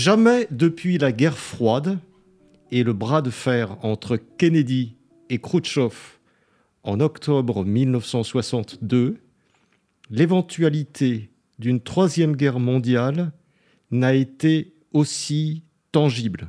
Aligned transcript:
Jamais 0.00 0.46
depuis 0.52 0.96
la 0.96 1.10
guerre 1.10 1.36
froide 1.36 1.98
et 2.70 2.84
le 2.84 2.92
bras 2.92 3.20
de 3.20 3.30
fer 3.30 3.76
entre 3.84 4.16
Kennedy 4.16 4.94
et 5.28 5.40
Khrouchtchev 5.40 5.92
en 6.84 7.00
octobre 7.00 7.64
1962, 7.64 9.16
l'éventualité 10.08 11.30
d'une 11.58 11.80
troisième 11.80 12.36
guerre 12.36 12.60
mondiale 12.60 13.32
n'a 13.90 14.14
été 14.14 14.72
aussi 14.92 15.64
tangible. 15.90 16.48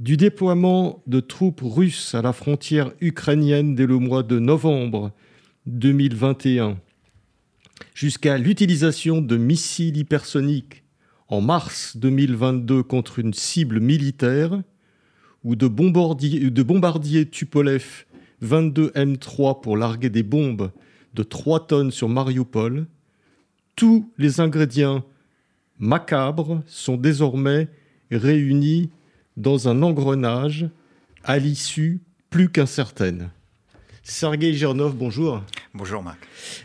Du 0.00 0.16
déploiement 0.16 1.04
de 1.06 1.20
troupes 1.20 1.62
russes 1.62 2.12
à 2.16 2.22
la 2.22 2.32
frontière 2.32 2.90
ukrainienne 3.00 3.76
dès 3.76 3.86
le 3.86 4.00
mois 4.00 4.24
de 4.24 4.40
novembre 4.40 5.12
2021 5.66 6.76
jusqu'à 7.94 8.36
l'utilisation 8.36 9.20
de 9.20 9.36
missiles 9.36 9.96
hypersoniques 9.96 10.82
en 11.28 11.40
mars 11.40 11.96
2022 11.96 12.82
contre 12.82 13.18
une 13.18 13.34
cible 13.34 13.80
militaire 13.80 14.62
ou 15.44 15.56
de 15.56 15.66
bombardiers, 15.68 16.50
de 16.50 16.62
bombardiers 16.62 17.28
Tupolev 17.28 18.04
22 18.40 18.88
M3 18.90 19.60
pour 19.60 19.76
larguer 19.76 20.10
des 20.10 20.22
bombes 20.22 20.70
de 21.14 21.22
3 21.22 21.66
tonnes 21.66 21.90
sur 21.90 22.08
Mariupol, 22.08 22.86
tous 23.74 24.10
les 24.18 24.40
ingrédients 24.40 25.04
macabres 25.78 26.62
sont 26.66 26.96
désormais 26.96 27.68
réunis 28.10 28.90
dans 29.36 29.68
un 29.68 29.82
engrenage 29.82 30.68
à 31.24 31.38
l'issue 31.38 32.00
plus 32.30 32.50
qu'incertaine. 32.50 33.30
Sergei 34.02 34.52
Gernov, 34.54 34.94
bonjour. 34.94 35.42
Bonjour 35.74 36.02
Marc. 36.02 36.18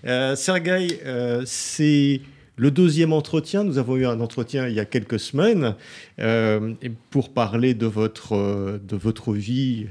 Euh, 0.06 0.36
Sergei, 0.36 1.00
euh, 1.06 1.44
c'est 1.46 2.22
le 2.62 2.70
deuxième 2.70 3.12
entretien, 3.12 3.64
nous 3.64 3.80
avons 3.80 3.98
eu 3.98 4.06
un 4.06 4.20
entretien 4.20 4.68
il 4.68 4.76
y 4.76 4.80
a 4.80 4.86
quelques 4.86 5.20
semaines 5.20 5.74
euh, 6.20 6.76
pour 7.10 7.30
parler 7.30 7.74
de 7.74 7.88
votre, 7.88 8.36
euh, 8.36 8.80
de 8.88 8.96
votre 8.96 9.34
vie 9.34 9.88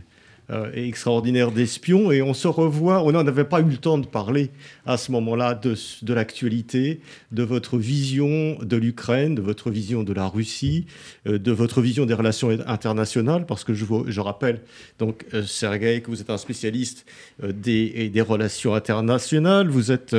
euh, 0.51 0.71
extraordinaire 0.73 1.51
d'espion 1.51 2.13
et 2.13 2.23
on 2.23 2.33
se 2.33 2.47
revoit, 2.47 3.03
on 3.03 3.11
n'avait 3.11 3.43
pas 3.43 3.59
eu 3.61 3.65
le 3.65 3.77
temps 3.77 3.99
de 3.99 4.07
parler 4.07 4.51
à 4.87 4.99
ce 4.99 5.11
moment-là 5.11 5.55
de, 5.55 5.75
de 6.03 6.15
l'actualité, 6.15 7.01
de 7.33 7.43
votre 7.43 7.77
vision 7.77 8.57
de 8.63 8.77
l'Ukraine, 8.77 9.35
de 9.35 9.43
votre 9.43 9.71
vision 9.71 10.05
de 10.05 10.13
la 10.13 10.29
Russie, 10.29 10.87
de 11.27 11.51
votre 11.51 11.81
vision 11.81 12.07
des 12.07 12.15
relations 12.15 12.51
internationales, 12.69 13.47
parce 13.47 13.65
que 13.65 13.75
je, 13.75 13.85
je 14.07 14.21
rappelle, 14.21 14.61
donc, 15.01 15.27
Sergei, 15.45 16.03
que 16.03 16.11
vous 16.13 16.21
êtes 16.21 16.31
un 16.31 16.39
spécialiste 16.39 17.05
des, 17.43 18.11
des 18.11 18.21
relations 18.21 18.77
internationales, 18.77 19.69
vous 19.69 19.91
êtes 19.91 20.15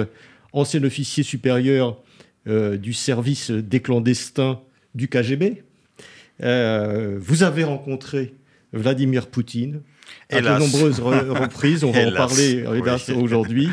ancien 0.52 0.84
officier 0.84 1.24
supérieur 1.24 1.98
euh, 2.48 2.76
du 2.76 2.94
service 2.94 3.52
des 3.52 3.82
clandestins 3.82 4.62
du 4.96 5.08
KGB. 5.08 5.62
Euh, 6.42 7.20
vous 7.20 7.44
avez 7.44 7.64
rencontré 7.64 8.34
Vladimir 8.74 9.28
Poutine 9.28 9.82
à 10.32 10.42
de 10.42 10.48
nombreuses 10.48 11.00
reprises. 11.00 11.84
On 11.84 11.92
va 11.92 12.08
en 12.08 12.12
parler 12.12 12.66
aujourd'hui. 13.16 13.70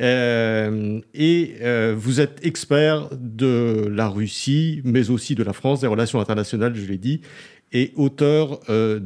Euh, 0.00 1.00
et 1.14 1.54
vous 1.94 2.20
êtes 2.20 2.44
expert 2.44 3.08
de 3.12 3.86
la 3.88 4.08
Russie, 4.08 4.80
mais 4.84 5.10
aussi 5.10 5.36
de 5.36 5.44
la 5.44 5.52
France, 5.52 5.80
des 5.80 5.86
relations 5.86 6.20
internationales, 6.20 6.74
je 6.74 6.86
l'ai 6.86 6.98
dit, 6.98 7.20
et 7.72 7.92
auteur 7.94 8.60
de, 8.68 9.00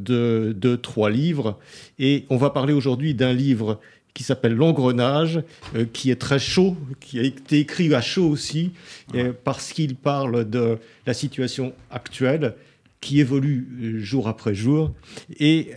de, 0.57 0.77
trois 0.77 1.11
livres. 1.11 1.59
Et 1.99 2.25
on 2.31 2.39
va 2.39 2.49
parler 2.49 2.73
aujourd'hui 2.73 3.15
d'un 3.15 3.35
livre 3.35 3.79
qui 4.17 4.23
s'appelle 4.23 4.55
L'engrenage, 4.55 5.43
euh, 5.75 5.85
qui 5.93 6.11
est 6.11 6.17
très 6.17 6.39
chaud, 6.39 6.75
qui 7.01 7.21
a 7.21 7.23
été 7.23 7.59
écrit 7.59 7.95
à 7.95 8.01
chaud 8.01 8.27
aussi, 8.27 8.73
euh, 9.15 9.35
parce 9.45 9.75
qu'il 9.75 9.95
parle 9.95 10.49
de 10.49 10.79
la 11.07 11.13
situation 11.13 11.75
actuelle 11.91 12.55
qui 13.03 13.21
évolue 13.21 13.69
euh, 13.79 13.99
jour 13.99 14.27
après 14.27 14.55
jour. 14.55 14.91
Et 15.39 15.73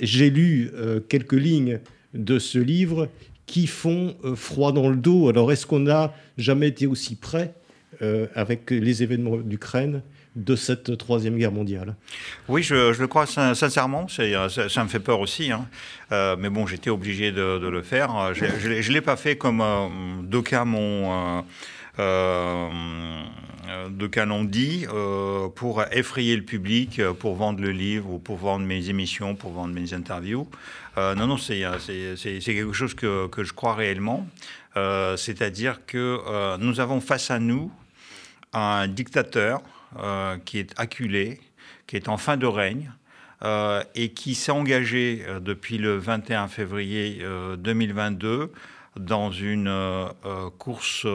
j'ai 0.00 0.30
lu 0.30 0.70
quelques 1.10 1.34
lignes 1.34 1.80
de 2.14 2.38
ce 2.38 2.58
livre 2.58 3.08
qui 3.44 3.66
font 3.66 4.16
froid 4.36 4.72
dans 4.72 4.88
le 4.88 4.96
dos. 4.96 5.28
Alors, 5.28 5.52
est-ce 5.52 5.66
qu'on 5.66 5.80
n'a 5.80 6.14
jamais 6.38 6.68
été 6.68 6.86
aussi 6.86 7.14
près 7.14 7.52
avec 8.34 8.70
les 8.70 9.02
événements 9.02 9.36
d'Ukraine 9.36 10.00
de 10.36 10.54
cette 10.54 10.96
Troisième 10.96 11.36
Guerre 11.36 11.52
mondiale 11.52 11.96
Oui, 12.48 12.62
je, 12.62 12.98
le 12.98 13.06
crois 13.06 13.26
sincèrement. 13.26 14.06
Ça, 14.08 14.48
ça, 14.48 14.84
me 14.84 14.88
fait 14.88 15.00
peur 15.00 15.20
aussi. 15.20 15.50
Hein. 15.50 15.66
Euh, 16.12 16.36
mais 16.38 16.50
bon, 16.50 16.66
j'étais 16.66 16.90
obligé 16.90 17.32
de, 17.32 17.68
le 17.68 17.82
faire. 17.82 18.32
Je 18.34 18.44
ne 18.44 18.92
l'ai 18.92 19.00
pas 19.00 19.16
fait 19.16 19.36
comme 19.36 19.60
euh, 19.60 19.88
d'aucuns 20.22 20.64
m'ont... 20.64 21.44
Euh, 21.98 22.70
dit, 24.44 24.86
pour 25.54 25.82
effrayer 25.92 26.36
le 26.36 26.42
public, 26.42 27.00
pour 27.18 27.34
vendre 27.34 27.60
le 27.60 27.70
livre 27.70 28.10
ou 28.10 28.18
pour 28.18 28.36
vendre 28.36 28.64
mes 28.64 28.88
émissions, 28.88 29.34
pour 29.34 29.52
vendre 29.52 29.74
mes 29.74 29.92
interviews. 29.92 30.48
non, 30.96 31.26
non, 31.26 31.36
c'est 31.36 31.60
quelque 32.44 32.72
chose 32.72 32.94
que, 32.94 33.28
je 33.36 33.52
crois 33.52 33.74
réellement. 33.74 34.26
C'est-à-dire 34.74 35.80
que 35.86 36.56
nous 36.58 36.80
avons 36.80 37.00
face 37.00 37.30
à 37.30 37.38
nous 37.38 37.70
un 38.52 38.88
dictateur 38.88 39.62
euh, 39.98 40.38
qui 40.44 40.60
est 40.60 40.72
acculé, 40.78 41.40
qui 41.88 41.96
est 41.96 42.08
en 42.08 42.16
fin 42.16 42.36
de 42.36 42.46
règne, 42.46 42.92
euh, 43.42 43.82
et 43.96 44.12
qui 44.12 44.36
s'est 44.36 44.52
engagé 44.52 45.24
euh, 45.26 45.40
depuis 45.40 45.78
le 45.78 45.96
21 45.96 46.46
février 46.46 47.24
2022 47.58 48.52
dans 48.94 49.32
une 49.32 49.72
course 50.58 51.06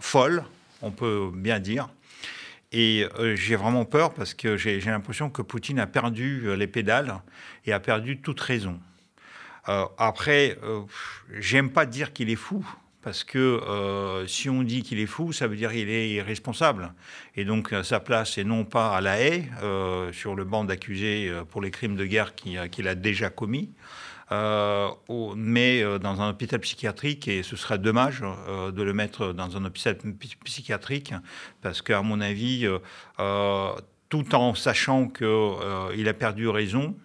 folle, 0.00 0.44
on 0.80 0.90
peut 0.90 1.30
bien 1.32 1.60
dire. 1.60 1.88
Et 2.72 3.06
j'ai 3.34 3.54
vraiment 3.54 3.84
peur 3.84 4.12
parce 4.14 4.34
que 4.34 4.56
j'ai 4.56 4.80
l'impression 4.80 5.30
que 5.30 5.42
Poutine 5.42 5.78
a 5.78 5.86
perdu 5.86 6.56
les 6.56 6.66
pédales 6.66 7.20
et 7.66 7.72
a 7.72 7.80
perdu 7.80 8.18
toute 8.18 8.40
raison. 8.40 8.80
après, 9.98 10.56
j'aime 11.38 11.70
pas 11.70 11.84
dire 11.84 12.12
qu'il 12.12 12.30
est 12.30 12.36
fou, 12.36 12.64
parce 13.02 13.24
que 13.24 13.38
euh, 13.38 14.26
si 14.26 14.48
on 14.48 14.62
dit 14.62 14.82
qu'il 14.82 15.00
est 15.00 15.06
fou, 15.06 15.32
ça 15.32 15.48
veut 15.48 15.56
dire 15.56 15.72
qu'il 15.72 15.90
est 15.90 16.10
irresponsable. 16.10 16.94
Et 17.36 17.44
donc 17.44 17.74
sa 17.82 18.00
place 18.00 18.38
est 18.38 18.44
non 18.44 18.64
pas 18.64 18.96
à 18.96 19.00
la 19.00 19.20
haie, 19.20 19.48
euh, 19.62 20.12
sur 20.12 20.34
le 20.34 20.44
banc 20.44 20.64
d'accusés 20.64 21.28
euh, 21.28 21.44
pour 21.44 21.60
les 21.60 21.70
crimes 21.70 21.96
de 21.96 22.06
guerre 22.06 22.34
qu'il 22.34 22.88
a 22.88 22.94
déjà 22.94 23.28
commis, 23.28 23.70
mais 24.30 25.82
dans 25.98 26.22
un 26.22 26.30
hôpital 26.30 26.58
psychiatrique, 26.60 27.28
et 27.28 27.42
ce 27.42 27.54
serait 27.54 27.78
dommage 27.78 28.22
de 28.22 28.82
le 28.82 28.94
mettre 28.94 29.34
dans 29.34 29.58
un 29.58 29.64
hôpital 29.66 29.98
psychiatrique, 30.44 31.12
parce 31.60 31.82
qu'à 31.82 32.00
mon 32.00 32.18
avis, 32.22 32.66
tout 34.08 34.34
en 34.34 34.54
sachant 34.54 35.08
qu'il 35.08 36.08
a 36.08 36.14
perdu 36.14 36.48
raison, 36.48 36.96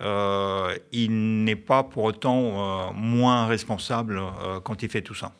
euh, 0.00 0.76
il 0.92 1.44
n'est 1.44 1.56
pas 1.56 1.82
pour 1.82 2.04
autant 2.04 2.88
euh, 2.88 2.92
moins 2.94 3.46
responsable 3.46 4.18
euh, 4.18 4.60
quand 4.60 4.82
il 4.82 4.88
fait 4.88 5.02
tout 5.02 5.14
ça. 5.14 5.32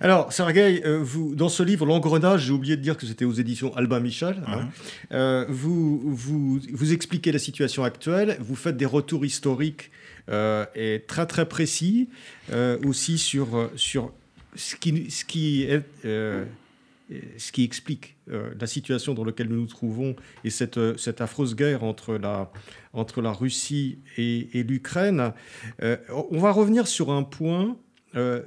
Alors, 0.00 0.32
Sergei, 0.32 0.82
vous, 1.00 1.34
dans 1.34 1.48
ce 1.48 1.62
livre, 1.62 1.86
L'engrenage, 1.86 2.42
j'ai 2.42 2.52
oublié 2.52 2.76
de 2.76 2.82
dire 2.82 2.96
que 2.96 3.06
c'était 3.06 3.24
aux 3.24 3.32
éditions 3.32 3.74
Albin 3.76 4.00
Michel. 4.00 4.42
Hein, 5.10 5.46
vous, 5.48 6.00
vous, 6.04 6.60
vous, 6.72 6.92
expliquez 6.92 7.30
la 7.30 7.38
situation 7.38 7.84
actuelle, 7.84 8.36
vous 8.40 8.56
faites 8.56 8.76
des 8.76 8.84
retours 8.84 9.24
historiques 9.24 9.90
et 10.28 11.04
très 11.06 11.24
très 11.26 11.48
précis 11.48 12.08
aussi 12.84 13.16
sur, 13.16 13.70
sur 13.76 14.12
ce, 14.56 14.74
qui, 14.74 15.08
ce 15.10 15.24
qui 15.24 15.62
est 15.62 15.84
ce 17.38 17.52
qui 17.52 17.64
explique 17.64 18.16
euh, 18.30 18.50
la 18.58 18.66
situation 18.66 19.14
dans 19.14 19.24
laquelle 19.24 19.48
nous 19.48 19.60
nous 19.60 19.66
trouvons 19.66 20.14
et 20.44 20.50
cette, 20.50 20.78
euh, 20.78 20.96
cette 20.96 21.20
affreuse 21.20 21.56
guerre 21.56 21.82
entre 21.84 22.14
la, 22.14 22.52
entre 22.92 23.20
la 23.20 23.32
Russie 23.32 23.98
et, 24.16 24.62
l'Ukraine. 24.62 25.32
Euh, 25.82 25.96
on 26.30 26.38
va 26.38 26.52
revenir 26.52 26.86
sur 26.86 27.10
un 27.10 27.22
point 27.22 27.76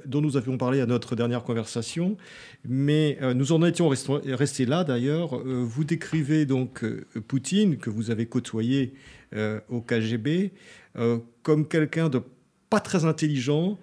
dont 0.04 0.20
nous 0.20 0.36
avions 0.36 0.58
parlé 0.58 0.82
à 0.82 0.86
notre 0.86 1.16
dernière 1.16 1.42
conversation, 1.42 2.18
mais 2.66 3.18
nous 3.34 3.52
en 3.52 3.64
étions 3.64 3.88
restés 3.88 4.66
là 4.66 4.84
d'ailleurs. 4.84 5.38
vous 5.42 5.84
décrivez 5.84 6.44
donc 6.44 6.84
Poutine, 7.26 7.78
que 7.78 7.88
vous 7.88 8.10
avez 8.10 8.26
côtoyé 8.26 8.92
au 9.70 9.80
KGB, 9.80 10.52
comme 11.42 11.66
quelqu'un 11.66 12.10
de 12.10 12.20
pas 12.68 12.80
très 12.80 13.06
intelligent 13.06 13.78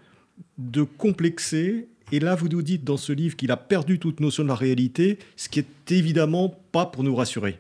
de 0.59 0.83
complexer. 0.83 1.87
Et 2.11 2.19
là, 2.19 2.35
vous 2.35 2.49
nous 2.49 2.61
dites 2.61 2.83
dans 2.83 2.97
ce 2.97 3.13
livre 3.13 3.35
qu'il 3.35 3.51
a 3.51 3.57
perdu 3.57 3.99
toute 3.99 4.19
notion 4.19 4.43
de 4.43 4.49
la 4.49 4.55
réalité, 4.55 5.17
ce 5.37 5.47
qui 5.47 5.59
est 5.59 5.91
évidemment 5.91 6.53
pas 6.71 6.85
pour 6.85 7.03
nous 7.03 7.15
rassurer. 7.15 7.59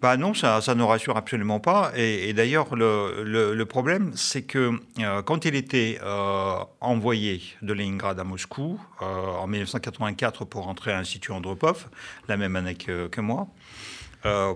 Bah 0.00 0.16
non, 0.16 0.32
ça, 0.32 0.62
ça 0.62 0.74
ne 0.74 0.82
rassure 0.82 1.18
absolument 1.18 1.60
pas. 1.60 1.92
Et, 1.94 2.32
d'ailleurs, 2.32 2.74
le, 2.74 3.64
problème, 3.64 4.12
c'est 4.14 4.42
que 4.42 4.72
euh, 4.98 5.20
quand 5.20 5.44
il 5.44 5.54
était 5.54 5.98
euh, 6.02 6.54
envoyé 6.80 7.42
de 7.60 7.74
Leningrad 7.74 8.18
à 8.18 8.24
Moscou 8.24 8.80
euh, 9.02 9.04
en 9.04 9.46
1984 9.46 10.46
pour 10.46 10.68
entrer 10.68 10.92
à 10.92 10.96
l'Institut 10.96 11.32
Andropov, 11.32 11.88
la 12.28 12.38
même 12.38 12.56
année 12.56 12.76
que, 12.76 13.20
moi, 13.20 13.48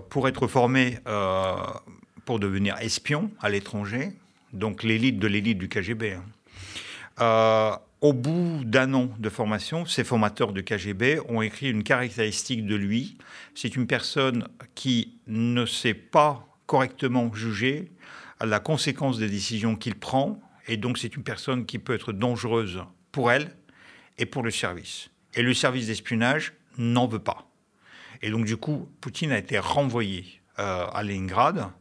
pour 0.09 0.27
être 0.27 0.47
formé 0.47 0.97
pour 2.25 2.39
devenir 2.39 2.75
espion 2.79 3.29
à 3.39 3.49
l'étranger, 3.49 4.13
donc 4.51 4.81
l'élite 4.81 5.19
de 5.19 5.27
l'élite 5.27 5.59
du 5.59 5.69
KGB. 5.69 6.17
Hein. 7.19 7.79
Au 8.05 8.13
bout 8.13 8.61
d'un 8.63 8.93
an 8.93 9.09
de 9.17 9.29
formation, 9.29 9.87
ces 9.87 10.03
formateurs 10.03 10.53
du 10.53 10.63
KGB 10.63 11.21
ont 11.27 11.41
écrit 11.41 11.71
une 11.71 11.81
caractéristique 11.81 12.63
de 12.63 12.75
lui. 12.75 13.17
C'est 13.55 13.75
une 13.75 13.87
personne 13.87 14.47
qui 14.75 15.17
ne 15.25 15.65
sait 15.65 15.95
pas 15.95 16.47
correctement 16.67 17.33
juger 17.33 17.91
la 18.39 18.59
conséquence 18.59 19.17
des 19.17 19.27
décisions 19.27 19.75
qu'il 19.75 19.95
prend, 19.95 20.39
et 20.67 20.77
donc 20.77 20.99
c'est 20.99 21.15
une 21.15 21.23
personne 21.23 21.65
qui 21.65 21.79
peut 21.79 21.95
être 21.95 22.13
dangereuse 22.13 22.83
pour 23.11 23.31
elle 23.31 23.55
et 24.19 24.27
pour 24.27 24.43
le 24.43 24.51
service. 24.51 25.09
Et 25.33 25.41
le 25.41 25.55
service 25.55 25.87
d'espionnage 25.87 26.53
n'en 26.77 27.07
veut 27.07 27.17
pas. 27.17 27.49
Et 28.21 28.29
donc 28.29 28.45
du 28.45 28.55
coup, 28.55 28.87
Poutine 29.01 29.31
a 29.31 29.39
été 29.39 29.57
renvoyé 29.57 30.43
euh, 30.59 30.85
à 30.93 31.01
Leningrad 31.01 31.71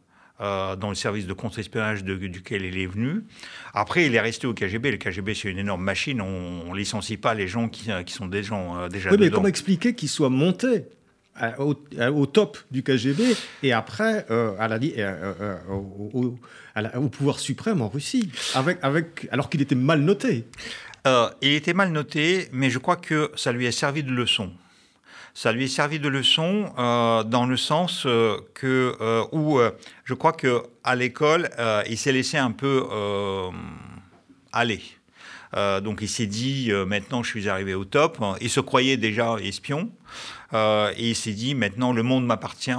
euh, 0.44 0.76
dans 0.76 0.91
le 0.91 0.94
service 0.94 1.26
de 1.26 1.32
contre-espionnage 1.32 2.05
duquel 2.05 2.64
il 2.64 2.79
est 2.79 2.87
venu. 2.87 3.25
Après, 3.73 4.05
il 4.05 4.14
est 4.14 4.20
resté 4.20 4.46
au 4.46 4.52
KGB. 4.52 4.91
Le 4.91 4.96
KGB, 4.99 5.35
c'est 5.35 5.50
une 5.50 5.58
énorme 5.58 5.82
machine. 5.82 6.20
On 6.20 6.70
ne 6.73 6.76
licencie 6.76 7.17
pas 7.17 7.32
les 7.32 7.49
gens 7.49 7.69
qui, 7.69 7.91
qui 8.05 8.12
sont 8.12 8.26
des 8.26 8.43
gens, 8.43 8.76
euh, 8.76 8.88
déjà 8.88 9.11
oui, 9.11 9.17
mais 9.19 9.31
comment 9.31 9.49
expliquer 9.49 9.94
qu'il 9.94 10.11
soit 10.11 10.29
monté 10.29 10.85
au, 11.58 12.26
top 12.26 12.58
du 12.70 12.82
KGB 12.82 13.25
et 13.62 13.73
après 13.73 14.26
euh, 14.31 14.55
à 14.58 14.69
la, 14.69 14.79
au, 15.70 16.37
au, 16.94 17.08
pouvoir 17.08 17.41
suprême 17.41 17.81
en 17.81 17.88
Russie, 17.88 18.31
avec, 18.55 18.79
avec, 18.82 19.26
alors 19.32 19.49
qu'il 19.49 19.62
était 19.62 19.75
mal 19.75 20.00
noté. 20.00 20.44
il 21.43 21.52
était 21.52 21.75
mal 21.75 21.91
noté, 21.91 22.49
mais 22.52 22.70
je 22.70 22.79
crois 22.79 22.96
que 22.96 23.32
ça 23.35 23.50
lui 23.50 23.67
a 23.67 23.73
servi 23.73 24.02
de 24.05 24.12
leçon 24.12 24.52
ça 25.34 25.50
lui 25.50 25.64
est 25.64 25.69
servi 25.69 25.98
de 25.98 26.08
leçon 26.08 26.72
euh, 26.78 27.25
dans 27.25 27.44
le 27.44 27.56
sens 27.56 28.04
euh, 28.06 28.36
que 28.54 28.96
euh, 29.00 29.25
où 29.32 29.58
je 30.04 30.14
crois 30.14 30.32
que 30.32 30.62
à 30.84 30.94
l'école 30.94 31.50
il 31.88 31.98
s'est 31.98 32.12
laissé 32.12 32.38
un 32.38 32.52
peu 32.52 32.86
aller. 34.52 34.81
donc 35.82 35.98
il 36.02 36.08
s'est 36.08 36.26
dit 36.26 36.70
maintenant 36.86 37.22
je 37.22 37.31
suis 37.31 37.48
arrivé 37.48 37.75
au 37.75 37.84
top. 37.84 38.22
Il 38.40 38.50
se 38.50 38.60
croyait 38.60 38.96
déjà 38.96 39.36
espion 39.42 39.90
et 40.54 41.10
il 41.10 41.16
s'est 41.16 41.32
dit 41.32 41.54
maintenant 41.54 41.92
le 41.92 42.02
monde 42.02 42.26
m'appartient 42.26 42.72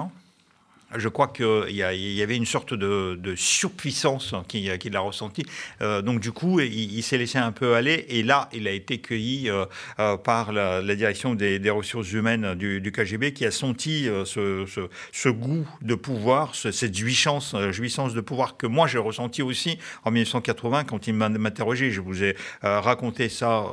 je 0.97 1.09
crois 1.09 1.27
qu'il 1.27 1.69
y, 1.69 1.77
y, 1.77 2.21
avait 2.21 2.35
une 2.35 2.45
sorte 2.45 2.73
de, 2.73 3.35
surpuissance 3.35 4.33
qu'il 4.47 4.95
a 4.95 4.99
ressenti. 4.99 5.45
Euh, 5.81 6.01
donc 6.01 6.19
du 6.19 6.31
coup, 6.31 6.59
il, 6.59 7.01
s'est 7.03 7.17
laissé 7.17 7.37
un 7.37 7.51
peu 7.51 7.75
aller 7.75 8.05
et 8.09 8.23
là, 8.23 8.49
il 8.53 8.67
a 8.67 8.71
été 8.71 8.99
cueilli 8.99 9.49
euh, 9.49 9.65
euh, 9.99 10.17
par 10.17 10.51
la, 10.51 10.81
direction 10.95 11.35
des, 11.35 11.69
ressources 11.69 12.11
humaines 12.13 12.55
du, 12.55 12.91
KGB 12.91 13.33
qui 13.33 13.45
a 13.45 13.51
senti 13.51 14.07
ce, 14.25 15.29
goût 15.29 15.67
de 15.81 15.95
pouvoir, 15.95 16.55
cette 16.55 16.95
jouissance, 16.95 17.55
jouissance 17.71 18.13
de 18.13 18.21
pouvoir 18.21 18.57
que 18.57 18.67
moi 18.67 18.87
j'ai 18.87 18.99
ressenti 18.99 19.41
aussi 19.41 19.77
en 20.05 20.11
1980 20.11 20.83
quand 20.85 21.07
il 21.07 21.13
m'interrogeait. 21.13 21.91
Je 21.91 22.01
vous 22.01 22.23
ai 22.23 22.35
raconté 22.61 23.29
ça 23.29 23.65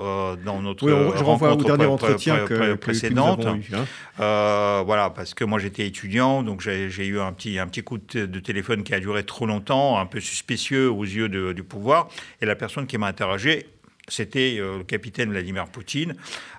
dans 0.45 0.61
notre 0.63 0.91
oui, 0.91 1.13
je 1.17 1.23
renvoie 1.23 1.53
au 1.53 1.63
dernier 1.63 1.87
entretien 1.87 2.45
précédente. 2.81 3.47
Hein. 3.47 4.83
voilà, 4.85 5.11
parce 5.11 5.35
que 5.35 5.45
moi 5.45 5.59
j'étais 5.59 5.87
étudiant, 5.87 6.43
donc 6.43 6.61
j'ai 6.63 7.07
eu 7.07 7.12
un 7.21 7.33
petit, 7.33 7.59
un 7.59 7.67
petit 7.67 7.83
coup 7.83 7.99
de, 7.99 8.41
téléphone 8.41 8.83
qui 8.85 8.95
a 8.95 9.01
duré 9.01 9.25
trop 9.25 9.47
longtemps, 9.47 9.99
un 9.99 10.07
peu 10.07 10.21
suspicieux 10.21 10.91
aux 10.91 11.05
yeux 11.05 11.29
du 11.29 11.63
pouvoir. 11.63 12.09
Et 12.41 12.47
la 12.47 12.57
personne 12.57 12.87
qui 12.87 12.99
m'a 12.99 13.07
interrogé 13.07 13.67
c'était 14.09 14.57
euh, 14.59 14.79
le 14.79 14.85
capitaine 14.85 15.31
Vladimir 15.31 15.67
Poutine. 15.67 16.15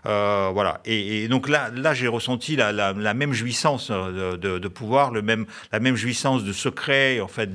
Euh, 0.06 0.50
voilà. 0.54 0.82
Et, 0.86 1.28
donc 1.28 1.50
là, 1.50 1.70
là 1.74 1.94
j'ai 1.94 2.08
ressenti 2.08 2.56
la, 2.56 2.72
la, 2.72 3.14
même 3.14 3.34
jouissance 3.34 3.90
euh, 3.92 4.38
de, 4.38 4.68
pouvoir, 4.68 5.12
le 5.12 5.22
même, 5.22 5.46
la 5.72 5.80
même 5.80 5.96
jouissance 5.96 6.44
de 6.44 6.54
secret, 6.54 7.20
en 7.20 7.28
fait, 7.28 7.50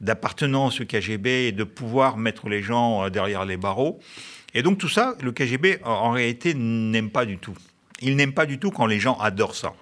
d'appartenance 0.00 0.80
au 0.80 0.84
KGB 0.84 1.48
et 1.48 1.52
de 1.52 1.64
pouvoir 1.64 2.16
mettre 2.16 2.48
les 2.48 2.62
gens 2.62 3.08
derrière 3.08 3.44
les 3.44 3.56
barreaux. 3.56 3.98
Et 4.54 4.62
donc 4.62 4.78
tout 4.78 4.88
ça, 4.88 5.14
le 5.22 5.32
KGB, 5.32 5.78
en 5.84 6.10
réalité, 6.10 6.54
n'aime 6.54 7.10
pas 7.10 7.24
du 7.24 7.38
tout. 7.38 7.56
Il 8.00 8.16
n'aime 8.16 8.32
pas 8.32 8.46
du 8.46 8.58
tout 8.58 8.70
quand 8.70 8.86
les 8.86 9.00
gens 9.00 9.16
adorent 9.18 9.54
ça. 9.54 9.72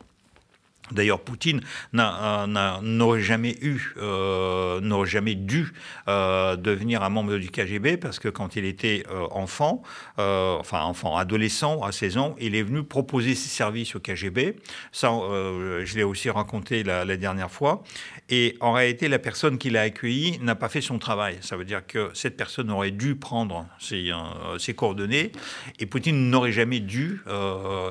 D'ailleurs, 0.92 1.20
Poutine 1.20 1.60
n'aurait 1.92 3.20
jamais 3.20 3.56
eu, 3.62 3.94
euh, 3.98 4.80
n'aurait 4.80 5.08
jamais 5.08 5.34
dû 5.34 5.72
euh, 6.08 6.56
devenir 6.56 7.02
un 7.02 7.08
membre 7.08 7.36
du 7.36 7.50
KGB 7.50 7.96
parce 7.96 8.18
que 8.18 8.28
quand 8.28 8.56
il 8.56 8.64
était 8.64 9.04
euh, 9.10 9.26
enfant, 9.30 9.82
enfin 10.16 10.82
enfant, 10.82 11.16
adolescent, 11.16 11.82
à 11.82 11.92
16 11.92 12.18
ans, 12.18 12.36
il 12.40 12.54
est 12.54 12.62
venu 12.62 12.82
proposer 12.82 13.34
ses 13.34 13.48
services 13.48 13.94
au 13.94 14.00
KGB. 14.00 14.56
Ça, 14.92 15.10
je 15.10 15.96
l'ai 15.96 16.02
aussi 16.02 16.30
raconté 16.30 16.82
la, 16.82 17.04
la, 17.04 17.16
dernière 17.16 17.50
fois. 17.50 17.82
Et 18.28 18.56
en 18.60 18.72
réalité, 18.72 19.08
la 19.08 19.18
personne 19.18 19.58
qui 19.58 19.70
l'a 19.70 19.82
accueilli 19.82 20.38
n'a 20.40 20.54
pas 20.54 20.68
fait 20.68 20.80
son 20.80 20.98
travail. 20.98 21.38
Ça 21.40 21.56
veut 21.56 21.64
dire 21.64 21.86
que 21.86 22.10
cette 22.14 22.36
personne 22.36 22.70
aurait 22.70 22.90
dû 22.90 23.16
prendre 23.16 23.66
ses, 23.78 24.10
ses 24.58 24.74
coordonnées 24.74 25.32
et 25.78 25.86
Poutine 25.86 26.30
n'aurait 26.30 26.52
jamais 26.52 26.80
dû 26.80 27.22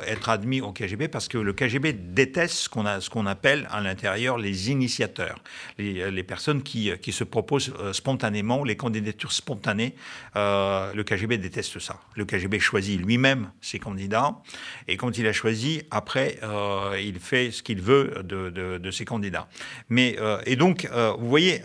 être 0.07 0.29
admis 0.29 0.61
au 0.61 0.71
KGB 0.71 1.07
parce 1.07 1.27
que 1.27 1.37
le 1.37 1.53
KGB 1.53 1.93
déteste 1.93 2.55
ce 2.55 2.69
qu'on 2.69 2.85
a 2.85 2.88
ce 2.99 3.09
qu'on 3.09 3.25
appelle 3.25 3.67
à 3.71 3.81
l'intérieur 3.81 4.37
les 4.37 4.71
initiateurs, 4.71 5.39
les, 5.77 6.23
personnes 6.23 6.63
qui, 6.63 6.91
qui, 7.01 7.11
se 7.11 7.23
proposent 7.23 7.73
euh, 7.79 7.93
spontanément, 7.93 8.63
les 8.63 8.75
candidatures 8.75 9.31
spontanées. 9.31 9.95
Euh, 10.35 10.91
le 10.93 11.03
KGB 11.03 11.37
déteste 11.37 11.79
ça. 11.79 11.99
Le 12.15 12.25
KGB 12.25 12.59
choisit 12.59 12.99
lui-même 12.99 13.51
ses 13.61 13.79
candidats, 13.79 14.41
et 14.87 14.97
quand 14.97 15.17
il 15.17 15.27
a 15.27 15.33
choisi, 15.33 15.81
après, 15.91 16.39
euh, 16.43 16.99
il 17.01 17.19
fait 17.19 17.51
ce 17.51 17.63
qu'il 17.63 17.81
veut 17.81 18.23
de, 18.23 18.49
de, 18.77 18.91
ses 18.91 19.05
candidats. 19.05 19.47
Mais, 19.89 20.17
et 20.45 20.55
donc, 20.55 20.89
vous 21.19 21.29
voyez, 21.29 21.61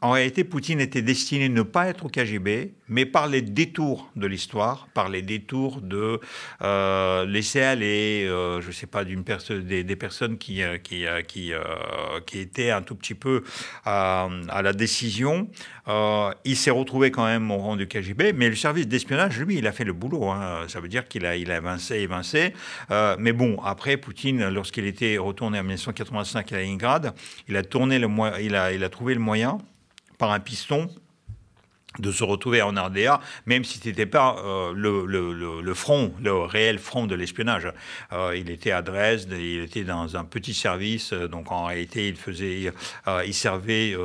en 0.00 0.10
réalité, 0.10 0.44
Poutine 0.44 0.80
était 0.80 1.02
destiné 1.02 1.48
ne 1.48 1.62
pas 1.62 1.88
être 1.88 2.06
au 2.06 2.08
KGB, 2.08 2.72
mais 2.88 3.06
par 3.06 3.28
les 3.28 3.42
détours 3.42 4.10
de 4.16 4.26
l'histoire, 4.26 4.88
par 4.94 5.08
les 5.08 5.22
détours 5.22 5.80
de 5.80 6.20
laisser 7.26 7.60
aller, 7.60 8.26
je 8.26 8.66
ne 8.66 8.72
sais 8.72 8.86
pas, 8.86 9.04
d'une 9.04 9.22
des, 9.22 9.96
personnes 9.96 10.38
qui, 10.38 10.61
euh, 10.62 10.78
qui, 10.78 11.06
euh, 11.06 11.20
euh, 11.56 12.20
qui, 12.26 12.38
était 12.38 12.70
un 12.70 12.82
tout 12.82 12.94
petit 12.94 13.14
peu 13.14 13.44
à, 13.84 14.28
la 14.62 14.72
décision. 14.72 15.48
il 16.44 16.56
s'est 16.56 16.70
retrouvé 16.70 17.10
quand 17.10 17.24
même 17.24 17.50
au 17.50 17.58
rang 17.58 17.76
du 17.76 17.86
KGB, 17.86 18.32
mais 18.32 18.48
le 18.48 18.56
service 18.56 18.86
d'espionnage, 18.86 19.38
lui, 19.40 19.58
il 19.58 19.66
a 19.66 19.72
fait 19.72 19.84
le 19.84 19.92
boulot. 19.92 20.30
Hein. 20.30 20.64
Ça 20.68 20.80
veut 20.80 20.88
dire 20.88 21.08
qu'il 21.08 21.26
a, 21.26 21.36
il 21.36 21.50
a 21.50 21.56
évincé, 21.56 21.96
évincé. 21.96 22.54
mais 23.18 23.32
bon, 23.32 23.60
après, 23.64 23.96
Poutine, 23.96 24.48
lorsqu'il 24.48 24.86
était 24.86 25.18
retourné 25.18 25.58
en 25.58 25.62
1985 25.62 26.52
à 26.52 26.58
Leningrad, 26.58 27.14
il 27.48 27.56
a 27.56 27.62
trouvé 27.62 27.98
le 27.98 29.20
moyen, 29.20 29.58
par 30.18 30.30
un 30.32 30.40
piston, 30.40 30.88
de 31.98 32.10
se 32.10 32.24
retrouver 32.24 32.62
en 32.62 32.70
RDA, 32.70 33.20
même 33.46 33.64
si 33.64 33.78
ce 33.78 33.88
n'était 33.88 34.06
pas 34.06 34.36
euh, 34.44 34.72
le, 34.74 35.04
le, 35.06 35.60
le, 35.60 35.74
front, 35.74 36.14
le 36.22 36.32
réel 36.32 36.78
front 36.78 37.06
de 37.06 37.14
l'espionnage. 37.14 37.70
Euh, 38.12 38.34
il 38.36 38.50
était 38.50 38.70
à 38.70 38.80
Dresde, 38.82 39.32
il 39.32 39.60
était 39.60 39.84
dans 39.84 40.16
un 40.16 40.24
petit 40.24 40.54
service, 40.54 41.12
euh, 41.12 41.28
donc 41.28 41.52
en 41.52 41.66
réalité 41.66 42.08
il 42.08 42.16
faisait, 42.16 42.72
il 43.26 43.34
servait 43.34 43.96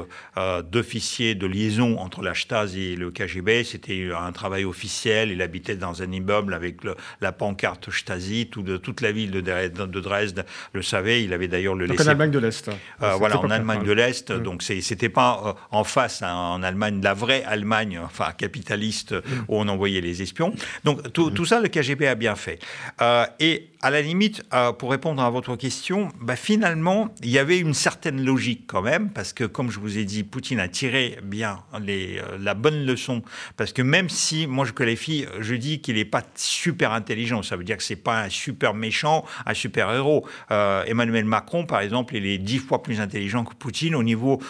d'officier 0.70 1.36
de 1.36 1.48
liaison 1.48 1.98
entre 2.00 2.22
la 2.22 2.34
Stasi 2.34 2.94
et 2.94 2.96
le 2.96 3.12
KGB. 3.12 3.63
C'était 3.63 4.10
un 4.17 4.32
travail 4.32 4.65
officiel. 4.65 5.32
Il 5.32 5.41
habitait 5.41 5.75
dans 5.75 6.01
un 6.01 6.12
immeuble 6.12 6.53
avec 6.53 6.77
la 7.22 7.32
pancarte 7.32 7.91
Stasi. 7.91 8.50
toute 8.50 9.01
la 9.01 9.12
ville 9.12 9.32
de 9.32 9.41
Dresde, 9.41 9.89
de 9.89 10.00
Dresde 10.00 10.46
le 10.74 10.82
savait. 10.82 11.24
Il 11.24 11.34
avait 11.34 11.48
d'ailleurs 11.48 11.75
le 11.75 11.88
donc 11.88 12.01
en 12.01 12.08
Allemagne 12.08 12.32
de 12.32 12.39
l'Est. 12.39 12.70
voilà, 13.00 13.39
en 13.39 13.50
Allemagne 13.50 13.84
de 13.84 13.91
l'Est. 13.91 14.32
Mm. 14.32 14.44
Donc 14.44 14.63
c'était 14.63 15.10
pas 15.10 15.56
en 15.72 15.84
face, 15.84 16.22
hein, 16.22 16.34
en 16.34 16.63
Allemagne, 16.63 17.01
la 17.01 17.13
vraie 17.13 17.44
Allemagne 17.46 17.76
enfin 18.03 18.31
capitaliste, 18.38 19.15
où 19.48 19.57
on 19.57 19.67
envoyait 19.67 20.01
les 20.01 20.22
espions. 20.22 20.53
Donc 20.84 21.13
tout, 21.13 21.46
ça, 21.46 21.60
le 21.60 21.67
KGB 21.67 22.07
a 22.07 22.15
bien 22.15 22.36
fait. 22.36 22.60
Euh, 23.01 23.25
et 23.39 23.69
à 23.81 23.89
la 23.91 24.01
limite, 24.01 24.43
euh, 24.53 24.72
pour 24.72 24.91
répondre 24.91 25.22
à 25.22 25.29
votre 25.29 25.55
question, 25.55 26.10
bah, 26.19 26.36
finalement, 26.36 27.13
il 27.22 27.29
y 27.29 27.38
avait 27.38 27.60
une 27.60 27.74
certaine 27.74 28.24
logique 28.24 28.63
quand 28.67 28.81
même, 28.81 29.10
parce 29.12 29.34
que 29.34 29.43
comme 29.43 29.69
je 29.69 29.79
vous 29.79 29.98
ai 29.98 30.03
dit, 30.03 30.24
Poutine 30.24 30.60
a 30.60 30.67
tiré 30.67 31.19
bien 31.24 31.60
euh, 31.75 32.38
la 32.39 32.53
bonne 32.53 32.86
leçon, 32.86 33.22
parce 33.55 33.74
que 33.74 33.81
même 33.81 34.10
si 34.10 34.48
moi 34.48 34.65
je 34.65 34.72
qualifie, 34.72 35.25
je 35.39 35.55
dis 35.55 35.79
qu'il 35.79 35.96
n'est 35.96 36.05
pas 36.05 36.24
super 36.36 36.91
intelligent, 36.91 37.43
ça 37.43 37.55
veut 37.55 37.63
dire 37.63 37.77
que 37.77 37.84
c'est 37.84 37.96
pas 37.96 38.24
un 38.24 38.29
super 38.29 38.74
méchant, 38.74 39.25
un 39.46 39.53
super 39.53 39.93
héros. 39.93 40.27
Euh, 40.51 40.84
Emmanuel 40.86 41.25
Macron, 41.25 41.65
par 41.65 41.81
exemple, 41.81 42.15
il 42.15 42.25
est 42.25 42.38
dix 42.39 42.60
fois 42.60 42.81
plus 42.81 43.00
intelligent 43.00 43.43
que 43.43 43.53
Poutine 43.53 43.96
au 43.96 44.03
niveau 44.03 44.41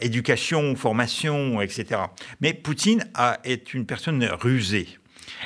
éducation, 0.00 0.74
formation, 0.76 1.60
etc. 1.60 2.00
Mais 2.40 2.54
Poutine 2.54 3.04
est 3.44 3.74
une 3.74 3.86
personne 3.86 4.24
rusée. 4.40 4.88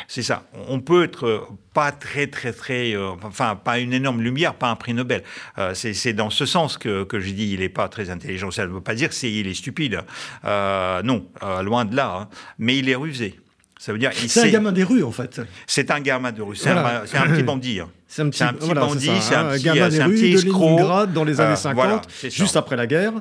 C'est 0.09 0.23
ça. 0.23 0.45
On 0.69 0.81
peut 0.81 1.05
être 1.05 1.27
euh, 1.27 1.41
pas 1.73 1.93
très, 1.93 2.27
très, 2.27 2.53
très. 2.53 2.95
Euh, 2.95 3.11
enfin, 3.23 3.57
pas 3.57 3.79
une 3.79 3.93
énorme 3.93 4.23
lumière, 4.23 4.55
pas 4.55 4.71
un 4.71 4.77
prix 4.77 4.95
Nobel. 4.95 5.23
Euh, 5.59 5.75
c'est 5.75 6.13
dans 6.13 6.31
ce 6.31 6.47
sens 6.47 6.79
que, 6.79 7.05
que 7.05 7.21
je 7.21 7.31
dis 7.31 7.53
il 7.53 7.61
n'est 7.61 7.69
pas 7.69 7.89
très 7.89 8.11
intelligent. 8.11 8.51
Ça 8.51 8.67
ne 8.67 8.73
veut 8.73 8.81
pas 8.81 8.95
dire 8.95 9.11
qu'il 9.11 9.47
est 9.47 9.55
stupide. 9.55 10.01
non, 10.45 11.27
loin 11.63 11.85
de 11.85 11.97
là. 11.97 12.17
Hein. 12.21 12.29
Mais 12.59 12.79
il 12.79 12.89
est 12.89 12.97
rusé. 12.97 13.39
Ça 13.79 13.93
veut 13.93 13.99
dire. 13.99 14.11
C'est 14.13 14.43
un 14.43 14.49
gamin 14.51 14.73
des 14.73 14.85
rues, 14.85 15.03
en 15.03 15.11
fait. 15.11 15.41
C'est 15.67 15.91
un 15.91 16.01
gamin 16.01 16.33
de 16.33 16.43
rue. 16.43 16.55
C'est 16.55 16.69
un, 16.69 17.01
petit 17.29 17.43
bandit. 17.43 17.81
Hein. 17.81 17.89
C'est 18.11 18.23
un 18.23 18.29
petit, 18.29 18.43
bandit, 18.75 19.09
c'est 19.21 19.37
un, 19.37 19.53
petit, 19.53 19.63
gamin 19.63 19.89
des 19.89 20.03
rues 20.03 20.35
de 20.35 20.43
Leningrad 20.43 21.13
dans 21.13 21.23
les 21.23 21.41
années 21.41 21.55
50, 21.55 22.09
juste 22.29 22.57
après 22.57 22.75
la 22.75 22.89
guerre. 22.89 23.13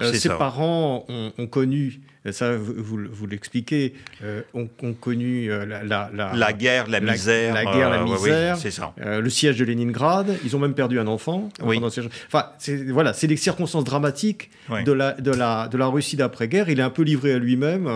ses 0.00 0.30
parents 0.30 1.04
ont, 1.06 1.32
ont 1.36 1.46
connu 1.46 2.00
ça 2.32 2.56
vous, 2.56 2.98
vous 3.10 3.26
l'expliquez, 3.26 3.94
euh, 4.24 4.42
ont, 4.54 4.68
connu 4.94 5.50
euh, 5.50 5.64
la, 5.66 6.10
la, 6.34 6.52
guerre, 6.52 6.88
la 6.88 7.00
misère. 7.00 7.54
La, 7.54 7.64
guerre, 7.64 7.90
la 7.90 8.02
misère, 8.02 8.56
c'est 8.56 8.70
ça. 8.70 8.94
Euh, 9.00 9.20
le 9.20 9.30
siège 9.30 9.56
de 9.56 9.64
Leningrad, 9.64 10.38
ils 10.44 10.56
ont 10.56 10.58
même 10.58 10.74
perdu 10.74 10.98
un 10.98 11.06
enfant. 11.06 11.48
Oui. 11.62 11.80
Enfin, 12.26 12.46
voilà, 12.88 13.12
c'est 13.12 13.26
des 13.26 13.36
circonstances 13.36 13.84
dramatiques 13.84 14.50
de, 14.84 14.92
la, 14.92 15.12
de, 15.12 15.30
la, 15.30 15.68
de 15.68 15.76
la 15.76 15.86
Russie 15.86 16.16
d'après-guerre. 16.16 16.68
Il 16.68 16.80
est 16.80 16.82
un 16.82 16.90
peu 16.90 17.02
livré 17.02 17.32
à 17.32 17.38
lui-même. 17.38 17.88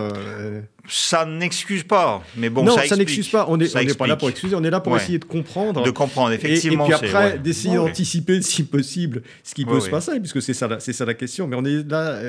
Ça 0.89 1.25
n'excuse 1.25 1.85
pas, 1.85 2.25
mais 2.37 2.51
bon, 2.51 2.65
non, 2.65 2.75
ça, 2.75 2.85
ça 2.87 2.97
n'excuse 2.97 3.29
pas. 3.29 3.47
On 3.49 3.57
n'est 3.57 3.69
pas 3.69 4.07
là 4.07 4.17
pour 4.17 4.29
excuser, 4.29 4.57
on 4.57 4.65
est 4.65 4.71
là 4.71 4.81
pour 4.81 4.97
essayer 4.97 5.19
de 5.19 5.25
comprendre. 5.25 5.85
De 5.85 5.91
comprendre, 5.91 6.33
effectivement. 6.33 6.87
Et, 6.87 6.89
puis 6.89 6.95
après, 6.95 7.39
d'essayer 7.39 7.77
d'anticiper, 7.77 8.43
si 8.43 8.65
possible, 8.65 9.23
ce 9.45 9.55
qui 9.55 9.65
peut 9.65 9.81
se 9.81 9.91
passer, 9.91 10.19
puisque 10.19 10.43
c'est 10.43 10.55
ça, 10.55 10.69
ça 10.81 11.05
la 11.05 11.15
question. 11.15 11.47
Mais 11.47 11.57
on 11.57 11.65
est 11.65 11.89
là 11.89 12.21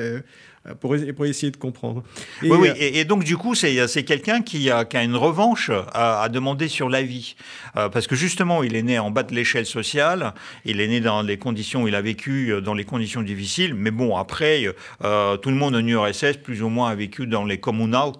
pour, 0.80 0.96
pour, 1.14 1.26
essayer 1.26 1.52
de 1.52 1.58
comprendre. 1.58 2.02
Et, 2.42 2.50
oui, 2.50 2.56
oui. 2.58 2.68
Euh, 2.68 2.74
et, 2.78 3.04
donc 3.04 3.24
du 3.24 3.36
coup, 3.36 3.54
c'est 3.54 4.04
quelqu'un 4.04 4.40
qui 4.40 4.70
a, 4.70 4.86
qui 4.86 4.96
a, 4.96 5.04
une 5.04 5.16
revanche 5.16 5.70
à, 5.92 6.28
demander 6.30 6.68
sur 6.68 6.88
la 6.88 7.02
vie. 7.02 7.36
Euh, 7.76 7.90
parce 7.90 8.06
que 8.06 8.16
justement, 8.16 8.62
il 8.62 8.74
est 8.74 8.82
né 8.82 8.98
en 8.98 9.10
bas 9.10 9.24
de 9.24 9.34
l'échelle 9.34 9.66
sociale, 9.66 10.32
il 10.64 10.80
est 10.80 10.88
né 10.88 11.00
dans 11.00 11.20
les 11.20 11.36
conditions, 11.36 11.86
il 11.86 11.94
a 11.94 12.00
vécu 12.00 12.50
euh, 12.50 12.60
dans 12.62 12.72
les 12.72 12.84
conditions 12.84 13.20
difficiles, 13.20 13.74
mais 13.74 13.90
bon, 13.90 14.16
après, 14.16 14.64
tout 15.00 15.50
le 15.50 15.56
monde 15.56 15.76
en 15.76 15.86
URSS, 15.86 16.38
plus 16.42 16.62
ou 16.62 16.68
moins, 16.68 16.90
a 16.90 16.94
vécu 16.94 17.26
dans 17.26 17.44
les 17.44 17.58
communals, 17.58 18.12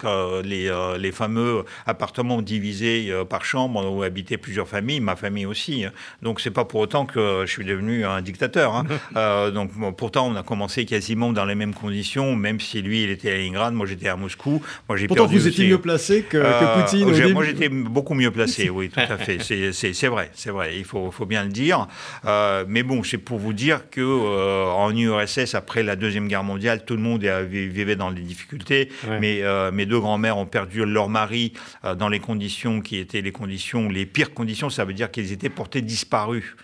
les, 0.45 0.71
les 0.99 1.13
fameux 1.13 1.65
appartements 1.87 2.43
divisés 2.43 3.13
par 3.29 3.45
chambre 3.45 3.91
où 3.91 4.03
habitaient 4.03 4.37
plusieurs 4.37 4.69
familles, 4.69 5.01
ma 5.01 5.17
famille 5.17 5.47
aussi. 5.47 5.85
Hein. 5.85 5.93
Donc 6.23 6.41
c'est 6.41 6.51
pas 6.51 6.65
pour 6.65 6.81
autant 6.81 7.07
que 7.07 7.45
je 7.47 7.51
suis 7.51 7.65
devenu 7.65 8.05
un 8.05 8.21
dictateur. 8.21 8.75
Hein. 8.75 9.51
donc 9.55 9.71
pourtant, 9.97 10.29
on 10.29 10.37
a 10.37 10.43
commencé 10.43 10.85
quasiment 10.85 11.33
dans 11.33 11.45
les 11.45 11.55
mêmes 11.55 11.75
conditions 11.75 12.34
même 12.37 12.61
si 12.61 12.83
lui, 12.83 13.05
il 13.05 13.11
était 13.11 13.31
à 13.31 13.37
Leningrad, 13.37 13.75
moi 13.75 13.87
j'étais 13.87 14.09
à 14.09 14.17
Moscou. 14.17 14.63
Moi, 14.89 14.99
j'ai 14.99 15.07
Pourtant, 15.07 15.27
vous 15.27 15.47
étiez 15.47 15.69
mieux 15.69 15.81
placé 15.81 16.23
que, 16.23 16.37
euh, 16.37 16.83
Poutine 16.83 17.33
Moi, 17.33 17.45
j'étais 17.45 17.69
beaucoup 17.69 18.15
mieux 18.15 18.31
placé, 18.31 18.71
oui, 18.71 18.91
tout 18.91 19.01
à 19.01 19.19
fait. 19.19 19.39
C'est 19.41 20.09
vrai, 20.09 20.31
c'est 20.35 20.51
vrai, 20.51 20.77
il 20.77 20.85
faut, 20.85 21.11
faut, 21.11 21.27
bien 21.27 21.45
le 21.45 21.51
dire. 21.51 21.89
Euh, 22.25 22.65
mais 22.69 22.83
bon, 22.83 23.03
c'est 23.03 23.19
pour 23.19 23.39
vous 23.39 23.53
dire 23.53 23.91
que 23.91 24.01
euh, 24.01 24.65
en 24.67 24.95
URSS, 24.95 25.55
après 25.55 25.83
la 25.83 25.97
Deuxième 25.97 26.29
Guerre 26.29 26.45
mondiale, 26.45 26.85
tout 26.85 26.95
le 26.95 27.03
monde 27.03 27.25
vivait 27.25 27.97
dans 27.97 28.11
des 28.11 28.23
difficultés. 28.23 28.91
Mais 29.21 29.43
mes 29.73 29.87
deux 29.87 30.01
grands-mères 30.01 30.39
ont 30.39 30.47
perdu 30.47 30.85
leur 30.85 31.09
mari 31.09 31.53
dans 31.99 32.09
les 32.09 32.21
conditions 32.21 32.81
qui 32.81 32.99
étaient 32.99 33.21
les 33.21 33.33
conditions, 33.33 33.89
les 33.89 34.07
pires 34.07 34.35
conditions, 34.35 34.71
ça 34.71 34.85
veut 34.85 34.93
dire 34.93 35.11
qu'ils 35.11 35.33
étaient 35.33 35.49
portés 35.49 35.83
disparus. 35.83 36.57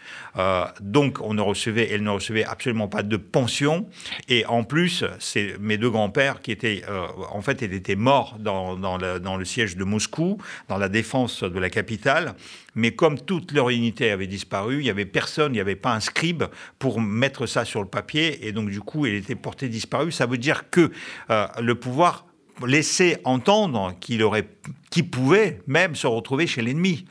donc, 0.80 1.20
on 1.22 1.34
ne 1.34 1.42
recevait, 1.42 1.88
elles 1.90 2.02
ne 2.02 2.10
recevaient 2.10 2.44
absolument 2.44 2.88
pas 2.88 3.02
de 3.02 3.16
pension. 3.16 3.88
Et 4.28 4.44
en 4.46 4.64
plus, 4.64 5.04
c'est 5.18 5.56
mes 5.60 5.78
deux 5.78 5.90
grands-pères 5.90 6.40
qui 6.40 6.50
étaient, 6.50 6.82
euh, 6.88 7.06
en 7.30 7.42
fait, 7.42 7.62
étaient 7.62 7.96
morts 7.96 8.36
dans, 8.38 8.76
le, 8.98 9.44
siège 9.44 9.76
de 9.76 9.84
Moscou, 9.84 10.38
dans 10.68 10.78
la 10.78 10.88
défense 10.88 11.42
de 11.42 11.58
la 11.58 11.70
capitale. 11.70 12.34
Mais 12.74 12.92
comme 12.92 13.18
toute 13.18 13.52
leur 13.52 13.70
unité 13.70 14.10
avait 14.10 14.26
disparu, 14.26 14.78
il 14.78 14.84
n'y 14.84 14.90
avait 14.90 15.06
personne, 15.06 15.52
il 15.52 15.56
n'y 15.56 15.60
avait 15.60 15.76
pas 15.76 15.92
un 15.94 16.00
scribe 16.00 16.44
pour 16.78 17.00
mettre 17.00 17.46
ça 17.46 17.64
sur 17.64 17.80
le 17.80 17.88
papier. 17.88 18.46
Et 18.46 18.52
donc, 18.52 18.70
du 18.70 18.80
coup, 18.80 19.06
il 19.06 19.14
était 19.14 19.34
porté 19.34 19.68
disparu. 19.68 20.12
Ça 20.12 20.26
veut 20.26 20.38
dire 20.38 20.70
que 20.70 20.90
euh, 21.30 21.46
le 21.60 21.74
pouvoir 21.74 22.26
laissait 22.66 23.20
entendre 23.24 23.94
qu'il 24.00 25.10
pouvait 25.10 25.60
même 25.66 25.94
se 25.94 26.06
retrouver 26.06 26.46
chez 26.46 26.62
l'ennemi. 26.62 27.06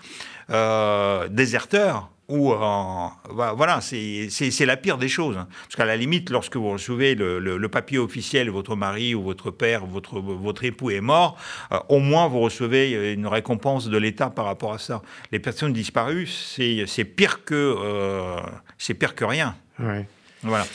Euh, 0.50 1.28
déserteur, 1.28 2.10
ou 2.30 2.54
voilà, 3.30 3.82
c'est 3.82 4.66
la 4.66 4.78
pire 4.78 4.98
des 4.98 5.10
choses. 5.10 5.38
Hein. 5.38 5.48
Parce 5.64 5.76
qu'à 5.76 5.86
la 5.86 5.98
limite, 5.98 6.30
lorsque 6.30 6.56
vous 6.56 6.70
recevez 6.70 7.16
le, 7.16 7.68
papier 7.70 7.98
officiel, 7.98 8.50
votre 8.50 8.76
mari 8.76 9.14
ou 9.14 9.22
votre 9.24 9.52
père, 9.52 9.86
votre, 9.86 10.20
votre 10.20 10.64
époux 10.64 10.90
est 10.92 11.02
mort, 11.02 11.38
euh, 11.72 11.80
au 11.90 12.00
moins 12.00 12.28
vous 12.28 12.40
recevez 12.40 13.14
une 13.14 13.28
récompense 13.28 13.90
de 13.90 13.98
l'État 13.98 14.30
par 14.30 14.46
rapport 14.46 14.74
à 14.74 14.78
ça. 14.78 15.02
Les 15.32 15.40
personnes 15.40 15.74
disparues, 15.74 16.28
c'est 16.28 17.06
pire 17.06 17.44
que 17.44 17.56
euh, 17.56 18.38
c'est 18.78 18.94
pire 18.94 19.16
que 19.16 19.26
rien. 19.26 19.56
Voilà. 20.42 20.66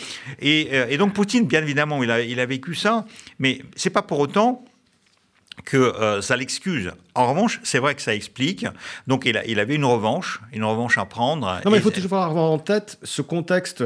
Et, 0.41 0.69
euh, 0.73 0.87
et, 0.91 0.99
donc 0.99 1.15
Poutine, 1.15 1.47
bien 1.47 1.63
évidemment, 1.63 2.03
il 2.03 2.11
a, 2.11 2.21
il 2.21 2.39
a 2.39 2.47
vécu 2.47 2.75
ça, 2.75 3.07
mais 3.39 3.63
c'est 3.77 3.91
pas 3.91 4.03
pour 4.03 4.19
autant 4.19 4.65
que 5.65 5.77
euh, 5.77 6.21
ça 6.21 6.37
l'excuse. 6.37 6.93
En 7.15 7.29
revanche, 7.29 7.61
c'est 7.63 7.79
vrai 7.79 7.95
que 7.95 8.03
ça 8.03 8.15
explique. 8.15 8.67
Donc, 9.07 9.25
il, 9.25 9.37
a, 9.37 9.47
il, 9.47 9.61
avait 9.61 9.75
une 9.77 9.85
revanche, 9.85 10.41
une 10.53 10.65
revanche 10.65 10.99
à 10.99 11.05
prendre. 11.05 11.61
Non, 11.65 11.71
mais 11.71 11.79
il 11.79 11.83
faut 11.83 11.91
toujours 11.91 12.19
avoir 12.19 12.51
en 12.51 12.59
tête 12.59 12.99
ce 13.03 13.23
contexte 13.23 13.85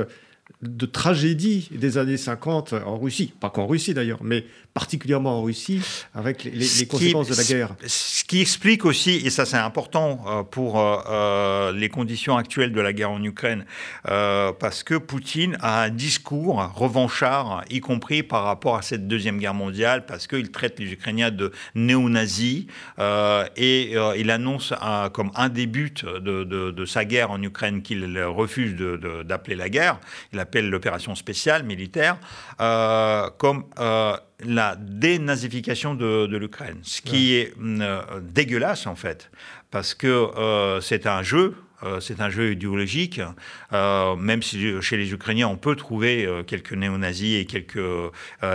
de 0.63 0.87
tragédie 0.87 1.69
des 1.71 1.99
années 1.99 2.17
50 2.17 2.73
en 2.73 2.99
Russie, 2.99 3.33
pas 3.39 3.49
qu'en 3.49 3.67
Russie 3.67 3.95
d'ailleurs, 3.95 4.23
mais 4.23 4.45
particulièrement 4.75 5.39
en 5.39 5.43
Russie, 5.43 5.83
avec 6.15 6.45
les, 6.45 6.87
conséquences 6.87 7.29
de 7.29 7.35
la 7.35 7.45
guerre. 7.45 7.75
Ce 7.87 8.25
qui 8.25 8.41
explique 8.41 8.85
aussi, 8.85 9.23
et 9.25 9.31
ça 9.31 9.45
c'est 9.45 9.57
important 9.57 10.21
euh, 10.27 10.43
pour 10.43 10.79
euh, 10.79 10.99
euh, 11.09 11.73
les 11.73 11.89
conditions 11.89 12.37
actuelles 12.37 12.73
de 12.73 12.81
la 12.81 12.93
guerre 12.93 13.11
en 13.11 13.23
Ukraine, 13.23 13.65
parce 14.05 14.83
que 14.83 14.95
Poutine 14.95 15.57
a 15.61 15.83
un 15.83 15.91
discours 15.91 16.73
revanchard, 16.75 17.65
y 17.71 17.81
compris 17.81 18.23
par 18.23 18.45
rapport 18.45 18.77
à 18.77 18.83
cette 18.83 19.07
deuxième 19.07 19.39
guerre 19.39 19.55
mondiale, 19.55 20.07
parce 20.07 20.27
qu'il 20.27 20.51
traite 20.51 20.79
les 20.79 20.93
Ukrainiens 20.93 21.31
de 21.31 21.53
néo-nazis, 21.75 22.67
et 23.57 23.95
il 24.17 24.31
annonce 24.31 24.73
comme 25.13 25.31
un 25.35 25.49
des 25.49 25.67
buts 25.67 25.95
de, 26.05 26.45
de, 26.45 26.85
sa 26.85 27.05
guerre 27.05 27.31
en 27.31 27.43
Ukraine 27.43 27.83
qu'il 27.83 28.23
refuse 28.23 28.75
d'appeler 29.25 29.57
la 29.57 29.69
guerre, 29.69 30.01
il 30.33 30.38
appelle 30.39 30.71
l'opération 30.71 31.15
spéciale 31.15 31.63
militaire, 31.65 32.19
comme 33.39 33.65
la 34.45 34.77
dénazification 34.77 35.95
de, 35.95 36.27
de 36.27 36.37
l'Ukraine, 36.37 36.79
ce 36.83 37.03
qui 37.03 37.35
est 37.35 37.55
euh, 37.59 38.03
dégueulasse 38.21 38.87
en 38.87 38.95
fait, 38.95 39.31
parce 39.71 39.95
que 39.95 40.07
euh, 40.07 40.81
c'est 40.81 41.07
un 41.07 41.23
jeu 41.23 41.55
euh, 41.55 41.68
c'est 42.01 42.21
un 42.21 42.31
jeu 42.31 42.53
idéologique, 42.53 43.21
euh, 43.73 44.17
même 44.17 44.43
si 44.43 44.81
chez 44.81 44.97
les 44.97 45.13
Ukrainiens, 45.13 45.49
on 45.49 45.57
peut 45.57 45.77
trouver 45.77 46.27
euh, 46.27 46.43
quelques 46.43 46.73
néo-nazis 46.73 47.41
et 47.41 47.45
quelques 47.45 47.79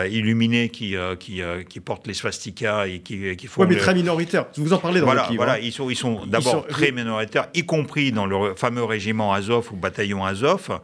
illuminés 0.10 0.70
qui, 0.70 0.96
qui, 1.20 1.42
qui, 1.70 1.80
portent 1.80 2.08
les 2.08 2.14
swastikas 2.14 2.88
et 2.88 3.00
qui, 3.00 3.36
qui 3.36 3.48
font... 3.48 3.62
Oui, 3.62 3.68
mais 3.70 3.76
très 3.78 3.94
minoritaires. 3.94 4.46
Vous 4.58 4.74
en 4.74 4.78
parlez 4.78 5.00
dans 5.00 5.06
voilà, 5.06 5.24
le 5.24 5.32
livre. 5.32 5.44
Voilà, 5.44 5.60
ils 5.60 5.72
sont, 5.72 5.90
ils 5.90 5.96
sont 5.96 6.26
d'abord 6.26 6.68
très 6.68 6.92
minoritaires, 6.92 7.48
y 7.54 7.66
compris 7.66 8.12
dans 8.12 8.26
le 8.26 8.56
fameux 8.56 8.84
régiment 8.84 9.34
Azov 9.34 9.70
ou 9.72 9.76
bataillon 9.76 10.26
Azov. 10.26 10.80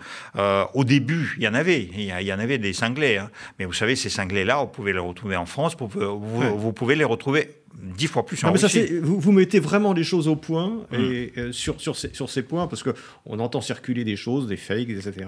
au 0.74 0.84
début, 0.84 1.36
il 1.38 1.44
y 1.44 1.48
en 1.48 1.54
avait. 1.54 1.90
Il 1.94 2.04
y 2.04 2.34
en 2.34 2.40
avait 2.40 2.58
des 2.58 2.74
cinglés. 2.74 3.18
Hein. 3.18 3.30
Mais 3.58 3.66
vous 3.66 3.74
savez, 3.74 3.96
ces 3.96 4.10
cinglés-là, 4.10 4.58
vous 4.58 4.68
pouvez 4.68 4.94
les 4.94 5.00
retrouver 5.00 5.36
en 5.36 5.46
France, 5.46 5.76
vous, 5.80 6.60
vous 6.60 6.74
pouvez 6.74 6.96
les 6.96 7.04
retrouver 7.04 7.59
dix 7.76 8.08
fois 8.08 8.26
plus 8.26 8.44
en 8.44 8.52
mais 8.52 8.58
ça, 8.58 8.68
vous, 9.02 9.20
vous, 9.20 9.32
mettez 9.32 9.60
vraiment 9.60 9.94
les 9.94 10.04
choses 10.04 10.28
au 10.28 10.36
point 10.36 10.86
et, 10.92 11.32
euh, 11.38 11.52
sur, 11.52 11.80
sur, 11.80 11.96
ces, 11.96 12.14
sur 12.14 12.30
ces 12.30 12.42
points, 12.42 12.68
parce 12.68 12.84
qu'on 12.84 13.40
entend 13.40 13.62
circuler 13.62 14.04
des 14.04 14.16
choses, 14.16 14.48
des 14.48 14.58
fakes, 14.58 14.90
etc. 14.90 15.28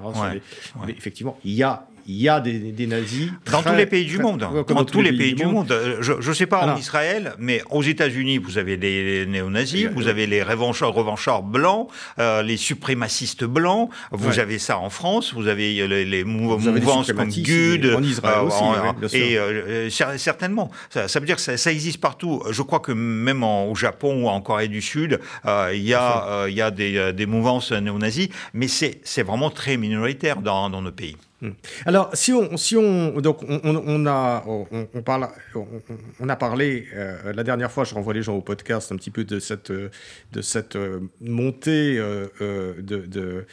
mais 0.86 0.94
effectivement, 0.94 1.38
il 1.44 1.54
y 1.54 1.64
a 1.64 1.88
il 2.08 2.22
y 2.22 2.30
a 2.30 2.40
des, 2.40 2.88
nazis. 2.88 3.30
Dans 3.52 3.62
tous 3.62 3.76
les 3.76 3.86
pays 3.86 4.06
du 4.06 4.18
monde. 4.18 4.40
dans, 4.40 4.86
tous 4.86 5.02
les 5.02 5.14
pays, 5.14 5.34
du 5.34 5.46
monde. 5.46 5.74
Je 6.02 6.30
ne 6.30 6.34
sais 6.34 6.46
pas 6.46 6.66
en 6.66 6.78
Israël, 6.78 7.34
mais 7.40 7.62
aux 7.70 7.84
États-Unis, 7.84 8.38
vous 8.38 8.58
avez 8.58 8.78
des 8.78 9.26
néo-nazis, 9.28 9.88
vous 9.94 10.08
avez 10.08 10.28
les 10.28 10.44
revanchards, 10.44 10.94
revanchards 10.94 11.44
blancs, 11.44 11.90
euh, 12.20 12.42
les 12.42 12.58
suprémacistes 12.58 13.44
blancs. 13.44 13.90
Vous 14.12 14.40
avez 14.40 14.60
ça 14.60 14.78
en 14.78 14.90
France. 14.90 15.34
Vous 15.34 15.48
avez 15.48 15.88
les, 15.88 16.24
mouvances 16.24 17.12
comme 17.12 17.30
GUD. 17.30 17.94
En 17.96 18.04
Israël 18.04 18.40
euh, 18.40 18.44
aussi, 18.44 18.64
bien 19.00 19.08
sûr. 19.08 19.20
Et 19.20 19.38
euh, 19.38 19.90
certainement. 20.18 20.72
Ça, 20.90 21.20
veut 21.20 21.26
dire 21.26 21.36
que 21.36 21.58
ça, 21.58 21.72
existe 21.72 22.00
partout. 22.00 22.44
Je 22.50 22.62
crois 22.62 22.80
que 22.80 22.92
même 22.92 23.44
au 23.44 23.76
Japon 23.76 24.24
ou 24.24 24.28
en 24.28 24.42
Corée 24.42 24.68
du 24.68 24.82
Sud, 24.82 25.20
il 25.46 25.84
y 25.84 25.94
a, 25.94 26.46
il 26.48 26.54
y 26.54 26.62
a 26.62 26.72
des, 26.72 27.14
des 27.14 27.26
mouvances 27.26 27.72
néo-nazis, 27.72 28.30
mais 28.54 28.68
c'est 28.68 29.24
vraiment 29.24 29.50
très 29.50 29.78
minoritaire 29.78 30.42
dans, 30.42 30.70
dans 30.70 30.82
nos 30.82 30.92
pays. 30.92 31.18
Hmm. 31.42 31.52
Alors, 31.88 32.12
si 32.14 32.34
on, 32.34 32.56
si 32.56 32.78
on, 32.78 33.20
donc 33.20 33.40
on, 33.48 34.06
a, 34.06 34.44
on, 34.46 35.02
parle, 35.02 35.28
on, 36.20 36.30
a 36.30 36.36
parlé 36.36 36.88
euh, 36.94 37.34
la 37.34 37.44
dernière 37.44 37.72
fois, 37.72 37.84
je 37.84 37.96
renvoie 37.96 38.14
les 38.14 38.22
gens 38.22 38.36
au 38.36 38.42
podcast 38.42 38.92
un 38.92 38.96
petit 38.96 39.10
peu 39.10 39.24
de 39.24 39.40
cette, 39.40 39.72
de 39.72 40.42
cette 40.42 40.76
euh, 40.76 41.00
montée 41.20 41.98
euh, 41.98 42.28
de, 42.80 43.46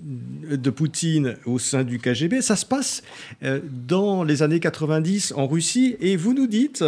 de 0.00 0.70
Poutine 0.70 1.36
au 1.46 1.58
sein 1.58 1.84
du 1.84 1.98
KGB. 1.98 2.42
Ça 2.42 2.56
se 2.56 2.66
passe 2.66 3.02
euh, 3.42 3.60
dans 3.64 4.24
les 4.24 4.42
années 4.42 4.60
90 4.60 5.32
en 5.36 5.46
Russie 5.46 5.96
et 6.00 6.16
vous 6.16 6.34
nous 6.34 6.46
dites 6.46 6.84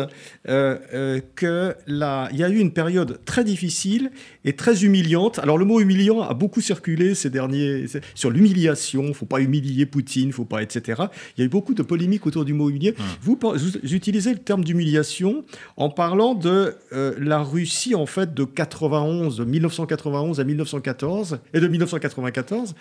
euh, 0.49 0.79
euh, 0.93 1.21
qu'il 1.37 2.39
y 2.39 2.43
a 2.43 2.49
eu 2.49 2.59
une 2.59 2.73
période 2.73 3.21
très 3.25 3.45
difficile 3.45 4.11
et 4.49 4.55
très 4.55 4.85
humiliante. 4.85 5.39
Alors 5.39 5.59
le 5.59 5.65
mot 5.65 5.81
humiliant 5.81 6.23
a 6.23 6.35
beaucoup 6.35 6.61
circulé 6.61 7.15
ces 7.15 7.31
derniers 7.31 7.85
sur 8.15 8.31
l'humiliation. 8.31 9.03
Il 9.05 9.09
ne 9.09 9.13
faut 9.13 9.27
pas 9.27 9.41
humilier 9.41 9.87
Poutine, 9.87 10.25
il 10.25 10.29
ne 10.29 10.33
faut 10.33 10.45
pas, 10.45 10.63
etc. 10.63 11.03
Il 11.37 11.41
y 11.41 11.43
a 11.43 11.47
eu 11.47 11.49
beaucoup 11.49 11.75
de 11.75 11.83
polémiques 11.83 12.27
autour 12.27 12.45
du 12.45 12.55
mot 12.55 12.71
humilié. 12.71 12.95
Hum. 12.99 13.05
Vous, 13.21 13.39
vous, 13.41 13.95
utilisez 13.95 14.33
le 14.33 14.39
terme 14.39 14.65
d'humiliation 14.65 15.45
en 15.77 15.91
parlant 15.91 16.35
de 16.35 16.75
la 16.91 17.43
Russie 17.43 17.95
en 17.95 18.07
fait 18.07 18.35
de 18.35 18.45
91, 18.45 19.37
de 19.37 19.45
1991 19.45 20.41
à 20.41 20.45
1914 20.45 21.41
et 21.53 21.61
de 21.61 21.69
1994 21.69 22.75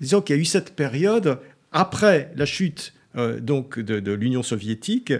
disons 0.00 0.20
qu'il 0.20 0.36
y 0.36 0.38
a 0.38 0.42
eu 0.42 0.44
cette 0.44 0.74
période 0.74 1.38
après 1.72 2.32
la 2.36 2.46
chute 2.46 2.94
euh, 3.16 3.40
donc 3.40 3.78
de, 3.78 4.12
l'Union 4.12 4.42
soviétique, 4.42 5.12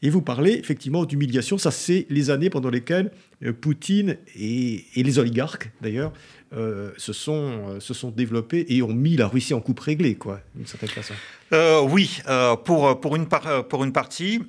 et 0.00 0.08
vous 0.08 0.22
parlez 0.22 0.52
effectivement 0.52 1.04
d'humiliation. 1.04 1.58
Ça, 1.58 1.70
c'est 1.70 2.06
les 2.08 2.30
années 2.30 2.48
pendant 2.48 2.70
lesquelles 2.70 3.10
euh, 3.42 3.52
Poutine 3.52 4.16
et, 4.34 4.84
les 4.96 5.18
oligarques, 5.18 5.70
d'ailleurs, 5.82 6.12
euh, 6.56 6.92
se, 6.96 7.12
sont, 7.12 7.80
se 7.80 7.94
sont 7.94 8.10
développés 8.10 8.66
et 8.68 8.82
ont 8.82 8.92
mis 8.92 9.16
la 9.16 9.28
Russie 9.28 9.54
en 9.54 9.60
coupe 9.60 9.80
réglée, 9.80 10.14
quoi, 10.14 10.40
d'une 10.54 10.66
certaine 10.66 10.90
façon. 10.90 11.14
Euh, 11.52 11.80
oui, 11.82 12.20
euh, 12.28 12.56
pour, 12.56 12.98
pour, 13.00 13.14
une 13.14 13.26
euh, 13.46 13.62
pour 13.62 13.84
une 13.84 13.92
partie. 13.92 14.40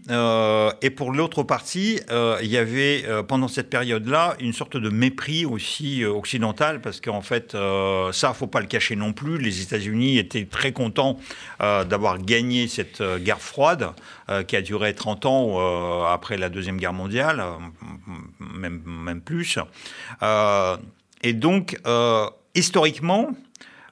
et 0.81 0.89
pour 0.89 1.11
l'autre 1.11 1.43
partie, 1.43 1.99
il 2.41 2.47
y 2.47 2.57
avait 2.57 3.03
pendant 3.27 3.47
cette 3.47 3.69
période-là 3.69 4.35
une 4.39 4.53
sorte 4.53 4.77
de 4.77 4.89
mépris 4.89 5.45
aussi 5.45 6.03
occidental, 6.05 6.81
parce 6.81 7.01
qu'en 7.01 7.21
fait, 7.21 7.55
ça, 8.11 8.33
faut 8.33 8.47
pas 8.47 8.61
le 8.61 8.67
cacher 8.67 8.95
non 8.95 9.13
plus. 9.13 9.37
Les 9.37 9.61
États-Unis 9.61 10.17
étaient 10.17 10.45
très 10.45 10.71
contents 10.71 11.19
d'avoir 11.59 12.19
gagné 12.19 12.67
cette 12.67 13.01
guerre 13.19 13.41
froide 13.41 13.89
qui 14.47 14.55
a 14.55 14.61
duré 14.61 14.93
30 14.93 15.25
ans 15.25 16.05
après 16.07 16.37
la 16.37 16.49
Deuxième 16.49 16.77
Guerre 16.77 16.93
mondiale, 16.93 17.43
même, 18.39 18.81
même 18.85 19.21
plus. 19.21 19.59
Et 21.21 21.33
donc, 21.33 21.77
historiquement, 22.53 23.29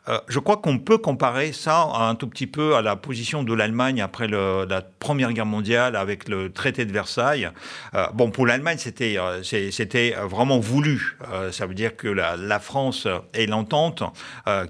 euh, 0.09 0.19
je 0.27 0.39
crois 0.39 0.57
qu'on 0.57 0.79
peut 0.79 0.97
comparer 0.97 1.53
ça 1.53 1.87
un 1.95 2.15
tout 2.15 2.27
petit 2.27 2.47
peu 2.47 2.75
à 2.75 2.81
la 2.81 2.95
position 2.95 3.43
de 3.43 3.53
l'Allemagne 3.53 4.01
après 4.01 4.27
la 4.27 4.81
Première 4.99 5.31
Guerre 5.31 5.45
mondiale 5.45 5.95
avec 5.95 6.27
le 6.27 6.51
traité 6.51 6.85
de 6.85 6.91
Versailles. 6.91 7.49
Euh, 7.95 8.07
bon, 8.13 8.29
pour 8.29 8.45
l'Allemagne, 8.45 8.77
c'était 8.77 9.17
euh, 9.17 9.41
c'était 9.43 10.15
vraiment 10.23 10.59
voulu. 10.59 11.17
ça 11.51 11.65
veut 11.65 11.73
dire 11.73 11.95
que 11.95 12.07
la, 12.07 12.59
France 12.59 13.07
et 13.33 13.45
l'entente 13.47 14.03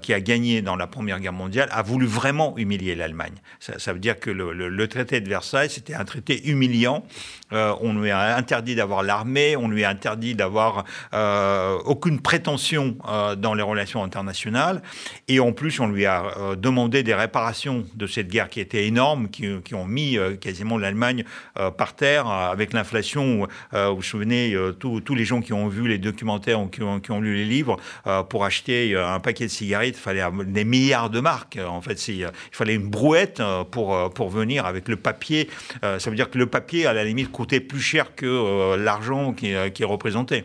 qui 0.02 0.14
a 0.14 0.20
gagné 0.20 0.62
dans 0.62 0.76
la 0.76 0.86
Première 0.86 1.20
Guerre 1.20 1.32
mondiale 1.32 1.68
a 1.72 1.82
voulu 1.82 2.06
vraiment 2.06 2.56
humilier 2.56 2.94
l'Allemagne. 2.94 3.34
Ça, 3.60 3.92
veut 3.92 3.98
dire 3.98 4.18
que 4.18 4.30
le, 4.30 4.88
traité 4.88 5.20
de 5.20 5.28
Versailles, 5.28 5.70
c'était 5.70 5.94
un 5.94 6.04
traité 6.04 6.48
humiliant. 6.48 7.04
on 7.52 7.94
lui 7.94 8.10
a 8.10 8.36
interdit 8.36 8.74
d'avoir 8.74 9.02
l'armée, 9.02 9.56
on 9.56 9.68
lui 9.68 9.84
a 9.84 9.90
interdit 9.90 10.34
d'avoir 10.34 10.84
aucune 11.84 12.20
prétention 12.20 12.96
dans 13.36 13.54
les 13.54 13.62
relations 13.62 14.02
internationales. 14.02 14.82
Et 15.28 15.40
en 15.40 15.52
plus, 15.52 15.80
on 15.80 15.86
lui 15.86 16.04
a 16.04 16.36
euh, 16.36 16.54
demandé 16.54 17.02
des 17.02 17.14
réparations 17.14 17.84
de 17.94 18.06
cette 18.06 18.28
guerre 18.28 18.50
qui 18.50 18.60
était 18.60 18.86
énorme, 18.86 19.28
qui, 19.30 19.74
ont 19.74 19.86
mis 19.86 20.18
euh, 20.18 20.36
quasiment 20.36 20.76
l'Allemagne 20.76 21.24
euh, 21.58 21.70
par 21.70 21.96
terre 21.96 22.26
avec 22.26 22.72
l'inflation. 22.72 23.48
vous 23.72 23.96
vous 23.96 24.02
souvenez, 24.02 24.56
tous 24.78 25.14
les 25.14 25.24
gens 25.24 25.40
qui 25.40 25.52
ont 25.52 25.68
vu 25.68 25.88
les 25.88 25.98
documentaires 25.98 26.60
ou 26.60 26.68
qui 26.68 26.82
ont, 26.82 27.20
lu 27.20 27.36
les 27.36 27.44
livres, 27.44 27.76
pour 28.28 28.44
acheter 28.44 28.96
un 28.96 29.20
paquet 29.20 29.44
de 29.44 29.50
cigarettes, 29.50 29.96
il 29.96 30.00
fallait 30.00 30.22
des 30.46 30.64
milliards 30.64 31.10
de 31.10 31.20
marques. 31.20 31.58
En 31.66 31.80
fait, 31.80 32.08
il 32.08 32.28
fallait 32.50 32.74
une 32.74 32.88
brouette 32.88 33.42
pour, 33.70 34.28
venir 34.28 34.66
avec 34.66 34.88
le 34.88 34.96
papier. 34.96 35.48
ça 35.82 36.10
veut 36.10 36.16
dire 36.16 36.30
que 36.30 36.38
le 36.38 36.46
papier, 36.46 36.86
à 36.86 36.92
la 36.92 37.04
limite, 37.04 37.30
coûtait 37.30 37.60
plus 37.60 37.80
cher 37.80 38.14
que 38.14 38.76
l'argent 38.76 39.32
qui, 39.32 39.52
qui 39.72 39.84
représentait. 39.84 40.44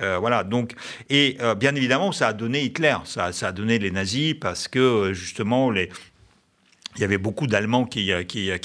Euh, 0.00 0.18
voilà, 0.18 0.44
donc, 0.44 0.72
et 1.08 1.36
euh, 1.40 1.54
bien 1.54 1.74
évidemment, 1.74 2.12
ça 2.12 2.28
a 2.28 2.32
donné 2.32 2.62
Hitler, 2.62 2.96
ça, 3.04 3.26
a 3.26 3.52
donné 3.52 3.78
les 3.78 3.90
nazis, 3.90 4.34
parce 4.34 4.68
que 4.68 4.78
euh, 4.78 5.12
justement, 5.12 5.72
il 5.72 5.88
y 6.98 7.04
avait 7.04 7.18
beaucoup 7.18 7.46
d'Allemands 7.46 7.84
qui, 7.84 8.12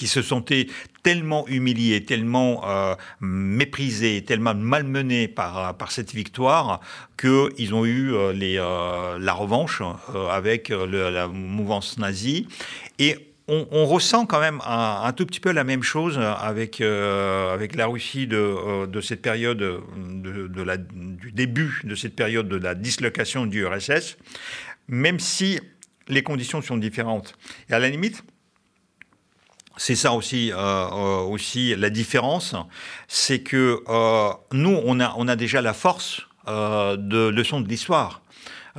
se 0.07 0.21
sentaient 0.21 0.67
tellement 1.01 1.47
humiliés, 1.47 2.05
tellement 2.05 2.63
méprisés, 3.21 4.23
tellement 4.23 4.53
malmenés 4.53 5.27
par, 5.27 5.75
cette 5.89 6.13
victoire 6.13 6.79
qu'ils 7.17 7.73
ont 7.73 7.85
eu 7.85 8.11
la 8.35 9.33
revanche 9.33 9.81
avec 10.29 10.69
la 10.69 11.27
mouvance 11.27 11.97
nazie. 11.97 12.47
Et 12.99 13.28
on, 13.49 13.85
ressent 13.85 14.25
quand 14.25 14.39
même 14.39 14.61
un, 14.65 15.11
tout 15.13 15.25
petit 15.25 15.39
peu 15.39 15.51
la 15.51 15.63
même 15.63 15.83
chose 15.83 16.19
avec, 16.19 16.81
euh, 16.81 17.53
avec 17.53 17.75
la 17.75 17.87
Russie 17.87 18.27
de, 18.27 18.37
euh, 18.37 19.01
cette 19.01 19.21
période, 19.21 19.57
de, 19.57 19.81
du 21.21 21.31
début 21.31 21.81
de 21.83 21.95
cette 21.95 22.15
période 22.15 22.47
de 22.47 22.55
la 22.57 22.75
dislocation 22.75 23.45
du 23.45 23.65
RSS, 23.65 24.17
même 24.87 25.19
si 25.19 25.59
les 26.07 26.23
conditions 26.23 26.61
sont 26.61 26.77
différentes. 26.77 27.35
Et 27.69 27.73
à 27.73 27.79
la 27.79 27.89
limite, 27.89 28.23
c'est 29.77 29.95
ça 29.95 30.13
aussi, 30.13 30.51
euh, 30.53 31.19
aussi 31.21 31.75
la 31.75 31.89
différence, 31.89 32.55
c'est 33.07 33.39
que 33.39 33.81
nous, 34.53 34.79
on 34.83 34.99
a, 34.99 35.13
on 35.17 35.27
a 35.27 35.35
déjà 35.35 35.61
la 35.61 35.73
force 35.73 36.21
de 36.47 37.29
leçon 37.29 37.61
de 37.61 37.67
l'histoire. 37.67 38.21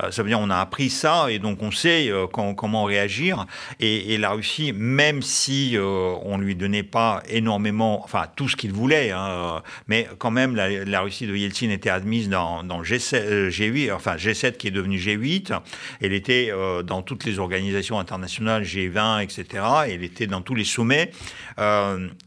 Euh, 0.01 0.11
ça 0.11 0.23
veut 0.23 0.29
dire 0.29 0.39
on 0.39 0.49
a 0.49 0.57
appris 0.57 0.89
ça 0.89 1.27
et 1.29 1.39
donc 1.39 1.61
on 1.61 1.71
sait 1.71 2.09
euh, 2.09 2.27
comment 2.27 2.83
réagir. 2.83 3.45
Et, 3.79 4.17
la 4.17 4.31
Russie, 4.31 4.73
même 4.73 5.21
si 5.21 5.75
euh, 5.75 6.13
on 6.23 6.37
lui 6.37 6.55
donnait 6.55 6.83
pas 6.83 7.23
énormément, 7.27 8.03
enfin 8.03 8.25
tout 8.35 8.47
ce 8.47 8.55
qu'il 8.55 8.71
voulait, 8.71 9.11
hein, 9.11 9.61
mais 9.87 10.07
quand 10.19 10.31
même 10.31 10.55
la, 10.55 11.01
Russie 11.01 11.25
de 11.25 11.35
Yeltsin 11.35 11.69
était 11.69 11.89
admise 11.89 12.29
dans, 12.29 12.63
G7, 12.83 13.49
G8, 13.49 13.93
enfin 13.93 14.15
G7 14.17 14.57
qui 14.57 14.67
est 14.67 14.71
devenu 14.71 14.97
G8. 14.97 15.59
Elle 16.01 16.13
était 16.13 16.51
dans 16.85 17.01
toutes 17.01 17.25
les 17.25 17.39
organisations 17.39 17.99
internationales, 17.99 18.63
G20, 18.63 19.23
etc. 19.23 19.63
Elle 19.87 20.03
était 20.03 20.27
dans 20.27 20.41
tous 20.41 20.55
les 20.55 20.65
sommets. 20.65 21.11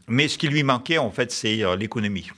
mais 0.07 0.27
ce 0.27 0.37
qui 0.37 0.47
lui 0.47 0.63
manquait 0.63 0.97
en 0.97 1.11
fait, 1.11 1.31
c'est 1.31 1.61
l'économie 1.77 2.29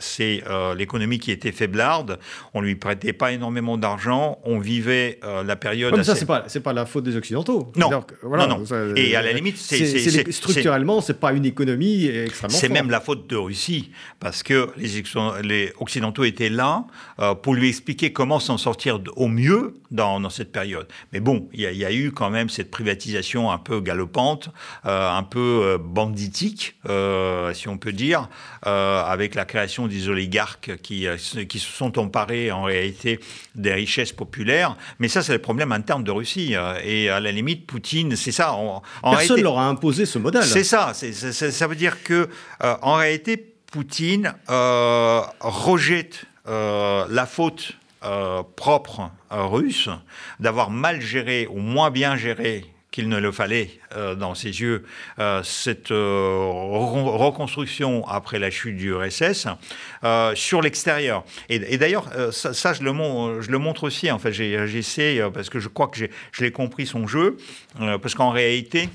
c'est 0.00 0.42
euh, 0.48 0.74
l'économie 0.74 1.18
qui 1.18 1.30
était 1.30 1.52
faiblarde. 1.52 2.18
On 2.54 2.60
lui 2.60 2.76
prêtait 2.76 3.12
pas 3.12 3.32
énormément 3.32 3.76
d'argent. 3.76 4.38
On 4.44 4.58
vivait 4.58 5.18
euh, 5.24 5.42
la 5.42 5.56
période. 5.56 5.92
Comme 5.92 6.04
ça, 6.04 6.14
c'est 6.14 6.26
pas 6.26 6.44
c'est 6.46 6.60
pas 6.60 6.72
la 6.72 6.86
faute 6.86 7.04
des 7.04 7.16
occidentaux. 7.16 7.72
Non, 7.76 7.90
non, 7.90 8.46
non. 8.46 8.64
Et 8.96 9.16
à 9.16 9.22
la 9.22 9.32
limite, 9.32 9.56
c'est 9.56 10.30
structurellement, 10.32 11.00
c'est 11.00 11.20
pas 11.20 11.32
une 11.32 11.44
économie 11.44 12.06
extrêmement. 12.06 12.56
C'est 12.56 12.68
même 12.68 12.90
la 12.90 13.00
faute 13.00 13.28
de 13.28 13.36
Russie 13.36 13.90
parce 14.20 14.42
que 14.42 14.70
les, 14.76 15.02
les 15.42 15.72
occidentaux 15.80 16.24
étaient 16.24 16.48
là 16.48 16.84
euh, 17.20 17.34
pour 17.34 17.54
lui 17.54 17.68
expliquer 17.68 18.12
comment 18.12 18.40
s'en 18.40 18.58
sortir 18.58 19.00
au 19.16 19.28
mieux 19.28 19.74
dans, 19.90 20.20
dans, 20.20 20.30
cette 20.30 20.52
période. 20.52 20.86
Mais 21.12 21.20
bon, 21.20 21.48
il 21.52 21.60
y, 21.60 21.84
a 21.84 21.92
eu 21.92 22.12
quand 22.12 22.30
même 22.30 22.48
cette 22.48 22.70
privatisation 22.70 23.50
un 23.50 23.58
peu 23.58 23.80
galopante, 23.80 24.50
un 24.84 25.22
peu 25.22 25.78
banditique, 25.80 26.78
si 27.54 27.68
on 27.68 27.78
peut 27.78 27.92
dire, 27.92 28.28
avec 28.62 29.34
la 29.34 29.44
création 29.44 29.87
des 29.88 30.08
oligarques 30.08 30.76
qui, 30.82 31.06
euh, 31.06 31.16
qui 31.48 31.58
se 31.58 31.70
sont 31.70 31.98
emparés 31.98 32.50
en 32.52 32.62
réalité 32.62 33.20
des 33.54 33.72
richesses 33.72 34.12
populaires. 34.12 34.76
Mais 34.98 35.08
ça, 35.08 35.22
c'est 35.22 35.32
le 35.32 35.40
problème 35.40 35.72
interne 35.72 36.04
de 36.04 36.10
Russie. 36.10 36.54
Euh, 36.54 36.78
et 36.84 37.08
à 37.08 37.20
la 37.20 37.32
limite, 37.32 37.66
Poutine, 37.66 38.14
c'est 38.16 38.32
ça. 38.32 38.52
En, 38.52 38.82
Personne 39.02 39.38
ne 39.38 39.42
leur 39.42 39.58
a 39.58 39.66
imposé 39.66 40.06
ce 40.06 40.18
modèle. 40.18 40.44
C'est 40.44 40.64
ça. 40.64 40.92
ça 40.94 41.66
veut 41.66 41.76
dire 41.76 42.02
que, 42.02 42.28
euh, 42.62 42.76
en 42.82 42.94
réalité, 42.94 43.36
Poutine 43.70 44.34
rejette 44.48 46.24
la 46.46 47.26
faute 47.26 47.72
propre 48.56 49.10
russe 49.30 49.90
d'avoir 50.40 50.70
mal 50.70 51.02
géré 51.02 51.46
ou 51.50 51.58
moins 51.58 51.90
bien 51.90 52.16
géré 52.16 52.64
qu'il 52.98 53.08
ne 53.08 53.18
le 53.18 53.30
fallait 53.30 53.70
dans 54.16 54.34
ses 54.34 54.60
yeux 54.60 54.82
cette 55.44 55.90
reconstruction 55.90 58.04
après 58.08 58.40
la 58.40 58.50
chute 58.50 58.76
du 58.76 58.92
RSS 58.92 59.46
sur 60.34 60.62
l'extérieur. 60.62 61.22
Et, 61.48 61.78
d'ailleurs, 61.78 62.10
ça, 62.32 62.72
je, 62.72 62.82
le 62.82 62.90
je 63.40 63.52
le 63.52 63.58
montre 63.58 63.84
aussi. 63.84 64.10
En 64.10 64.18
fait, 64.18 64.32
j'essaie 64.32 65.22
parce 65.32 65.48
que 65.48 65.60
je 65.60 65.68
crois 65.68 65.86
que 65.86 66.08
je 66.32 66.42
l'ai 66.42 66.50
compris 66.50 66.86
son 66.86 67.06
jeu, 67.06 67.36
parce 67.78 68.16
qu'en 68.16 68.30
réalité 68.30 68.88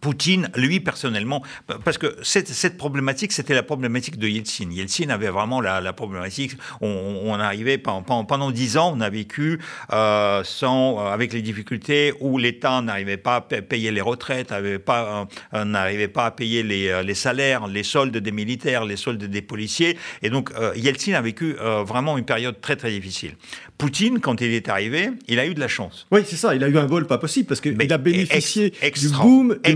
Poutine, 0.00 0.48
lui 0.56 0.80
personnellement, 0.80 1.42
parce 1.84 1.98
que 1.98 2.16
cette, 2.22 2.78
problématique, 2.78 3.32
c'était 3.32 3.54
la 3.54 3.62
problématique 3.62 4.18
de 4.18 4.28
Yeltsin. 4.28 4.70
Yeltsin 4.70 5.10
avait 5.10 5.28
vraiment 5.28 5.60
la, 5.60 5.92
problématique. 5.92 6.52
On, 6.80 7.38
arrivait 7.38 7.78
pendant 7.78 8.50
dix 8.50 8.76
ans, 8.76 8.92
on 8.96 9.00
a 9.00 9.10
vécu 9.10 9.58
euh, 9.92 10.42
sans, 10.44 10.98
euh, 10.98 11.10
avec 11.10 11.32
les 11.32 11.42
difficultés 11.42 12.14
où 12.20 12.38
l'État 12.38 12.80
n'arrivait 12.80 13.18
pas 13.18 13.36
à 13.36 13.40
payer 13.40 13.90
les 13.90 14.00
retraites, 14.00 14.52
euh, 14.52 15.24
n'arrivait 15.64 16.08
pas, 16.08 16.26
à 16.26 16.30
payer 16.30 16.62
les, 16.62 17.14
salaires, 17.14 17.66
les 17.66 17.82
soldes 17.82 18.16
des 18.16 18.32
militaires, 18.32 18.84
les 18.86 18.96
soldes 18.96 19.24
des 19.24 19.42
policiers. 19.42 19.98
Et 20.22 20.30
donc 20.30 20.50
Yeltsin 20.76 21.12
a 21.12 21.20
vécu 21.20 21.56
vraiment 21.86 22.16
une 22.16 22.24
période 22.24 22.60
très 22.60 22.76
très 22.76 22.90
difficile. 22.90 23.32
Poutine, 23.76 24.20
quand 24.20 24.40
il 24.40 24.52
est 24.52 24.68
arrivé, 24.68 25.10
il 25.26 25.38
a 25.38 25.46
eu 25.46 25.54
de 25.54 25.60
la 25.60 25.68
chance. 25.68 26.06
Oui, 26.10 26.20
c'est 26.26 26.36
ça. 26.36 26.54
Il 26.54 26.62
a 26.62 26.68
eu 26.68 26.76
un 26.76 26.86
vol 26.86 27.06
pas 27.06 27.16
possible 27.16 27.48
parce 27.48 27.60
qu'il 27.60 27.92
a 27.92 27.98
bénéficié 27.98 28.70
du 28.70 29.08
boom 29.08 29.56
des 29.64 29.74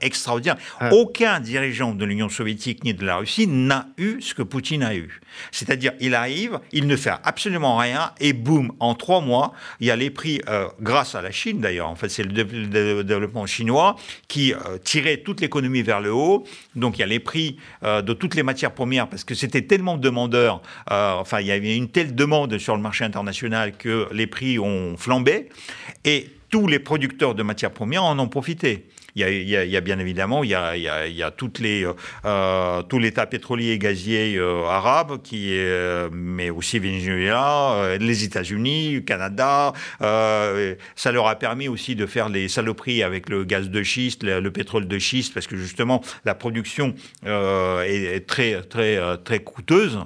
Extraordinaire. 0.00 0.56
Aucun 0.90 1.40
dirigeant 1.40 1.94
de 1.94 2.04
l'Union 2.04 2.28
soviétique 2.28 2.84
ni 2.84 2.94
de 2.94 3.04
la 3.04 3.16
Russie 3.16 3.46
n'a 3.46 3.86
eu 3.98 4.20
ce 4.20 4.34
que 4.34 4.42
Poutine 4.42 4.82
a 4.82 4.94
eu. 4.94 5.20
C'est-à-dire, 5.50 5.92
il 6.00 6.14
arrive, 6.14 6.60
il 6.72 6.86
ne 6.86 6.96
fait 6.96 7.12
absolument 7.24 7.76
rien 7.76 8.12
et 8.20 8.32
boum, 8.32 8.72
en 8.80 8.94
trois 8.94 9.20
mois, 9.20 9.52
il 9.80 9.86
y 9.86 9.90
a 9.90 9.96
les 9.96 10.10
prix, 10.10 10.40
euh, 10.48 10.66
grâce 10.80 11.14
à 11.14 11.22
la 11.22 11.30
Chine 11.30 11.60
d'ailleurs, 11.60 11.88
en 11.88 11.94
fait, 11.94 12.08
c'est 12.08 12.22
le, 12.22 13.02
développement 13.02 13.46
chinois 13.46 13.96
qui 14.28 14.52
euh, 14.52 14.78
tirait 14.82 15.18
toute 15.18 15.40
l'économie 15.40 15.82
vers 15.82 16.00
le 16.00 16.12
haut. 16.12 16.44
Donc, 16.74 16.98
il 16.98 17.00
y 17.00 17.04
a 17.04 17.06
les 17.06 17.20
prix 17.20 17.56
euh, 17.82 18.02
de 18.02 18.12
toutes 18.12 18.34
les 18.34 18.42
matières 18.42 18.72
premières 18.72 19.08
parce 19.08 19.24
que 19.24 19.34
c'était 19.34 19.62
tellement 19.62 19.96
demandeur, 19.96 20.62
enfin, 20.88 21.40
il 21.40 21.46
y 21.46 21.52
avait 21.52 21.76
une 21.76 21.88
telle 21.88 22.14
demande 22.14 22.58
sur 22.58 22.76
le 22.76 22.82
marché 22.82 23.04
international 23.04 23.76
que 23.76 24.08
les 24.12 24.26
prix 24.26 24.58
ont 24.58 24.96
flambé 24.96 25.48
et 26.04 26.28
tous 26.50 26.66
les 26.66 26.78
producteurs 26.78 27.34
de 27.34 27.42
matières 27.42 27.72
premières 27.72 28.04
en 28.04 28.18
ont 28.18 28.28
profité. 28.28 28.86
Il 29.14 29.22
y, 29.22 29.76
a, 29.76 29.80
bien 29.82 29.98
évidemment, 29.98 30.42
il 30.42 30.50
y 30.50 30.54
a, 30.54 31.30
toutes 31.30 31.58
les, 31.58 31.84
euh, 31.84 31.92
euh, 32.24 32.82
tout 32.82 32.98
l'État 32.98 33.26
pétrolier 33.26 33.72
et 33.72 33.78
gazier 33.78 34.36
euh, 34.36 34.64
arabe, 34.64 35.20
qui 35.22 35.52
est, 35.52 36.08
mais 36.12 36.48
aussi 36.48 36.78
Venezuela, 36.78 37.96
les 38.00 38.24
États-Unis, 38.24 38.94
le 38.94 39.00
Canada. 39.00 39.74
ça 40.00 41.12
leur 41.12 41.28
a 41.28 41.34
permis 41.34 41.68
aussi 41.68 41.94
de 41.94 42.06
faire 42.06 42.30
les 42.30 42.48
saloperies 42.48 43.02
avec 43.02 43.28
le 43.28 43.44
gaz 43.44 43.68
de 43.68 43.82
schiste, 43.82 44.22
le, 44.22 44.50
pétrole 44.50 44.88
de 44.88 44.98
schiste, 44.98 45.34
parce 45.34 45.46
que 45.46 45.56
justement 45.56 46.02
la 46.24 46.34
production 46.34 46.94
est, 47.26 48.26
très 48.26 48.62
très 48.62 48.98
très 49.24 49.40
coûteuse. 49.40 49.98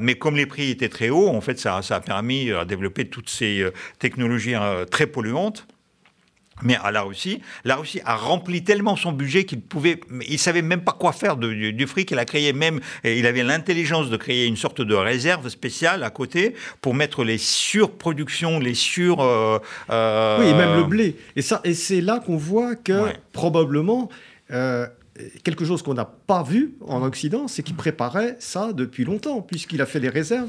mais 0.00 0.14
comme 0.14 0.36
les 0.36 0.46
prix 0.46 0.70
étaient 0.70 0.88
très 0.88 1.10
hauts, 1.10 1.28
en 1.28 1.40
fait, 1.40 1.58
ça, 1.58 1.82
ça 1.82 1.96
a 1.96 2.00
permis 2.00 2.46
de 2.46 2.64
développer 2.64 3.08
toutes 3.08 3.30
ces 3.30 3.66
technologies 3.98 4.54
très 4.90 5.08
polluantes. 5.08 5.66
Mais 6.62 6.76
à 6.82 6.90
la 6.90 7.02
Russie, 7.02 7.40
la 7.64 7.76
Russie 7.76 8.00
a 8.04 8.16
rempli 8.16 8.64
tellement 8.64 8.96
son 8.96 9.12
budget 9.12 9.44
qu'il 9.44 9.60
pouvait, 9.60 10.00
il 10.28 10.38
savait 10.38 10.62
même 10.62 10.82
pas 10.82 10.92
quoi 10.92 11.12
faire 11.12 11.36
du, 11.36 11.86
fric. 11.86 12.10
Il 12.10 12.18
a 12.18 12.24
créé 12.24 12.52
même, 12.52 12.80
il 13.04 13.26
avait 13.26 13.42
l'intelligence 13.42 14.10
de 14.10 14.16
créer 14.16 14.46
une 14.46 14.56
sorte 14.56 14.80
de 14.80 14.94
réserve 14.94 15.48
spéciale 15.48 16.02
à 16.02 16.10
côté 16.10 16.54
pour 16.80 16.94
mettre 16.94 17.24
les 17.24 17.38
surproductions, 17.38 18.58
les 18.58 18.74
sur. 18.74 19.20
Euh, 19.20 19.58
euh, 19.90 20.38
oui, 20.40 20.48
et 20.48 20.54
même 20.54 20.76
le 20.76 20.84
blé. 20.84 21.16
Et 21.36 21.42
ça, 21.42 21.60
et 21.64 21.74
c'est 21.74 22.00
là 22.00 22.20
qu'on 22.24 22.36
voit 22.36 22.74
que 22.74 23.12
probablement. 23.32 24.08
Euh, 24.50 24.86
quelque 25.42 25.64
chose 25.64 25.82
qu'on 25.82 25.94
n'a 25.94 26.04
pas 26.04 26.42
vu 26.42 26.74
en 26.86 27.02
Occident, 27.02 27.48
c'est 27.48 27.62
qu'il 27.62 27.74
préparait 27.74 28.36
ça 28.38 28.72
depuis 28.72 29.04
longtemps, 29.04 29.42
puisqu'il 29.42 29.82
a 29.82 29.86
fait 29.86 30.00
des 30.00 30.08
réserves 30.08 30.48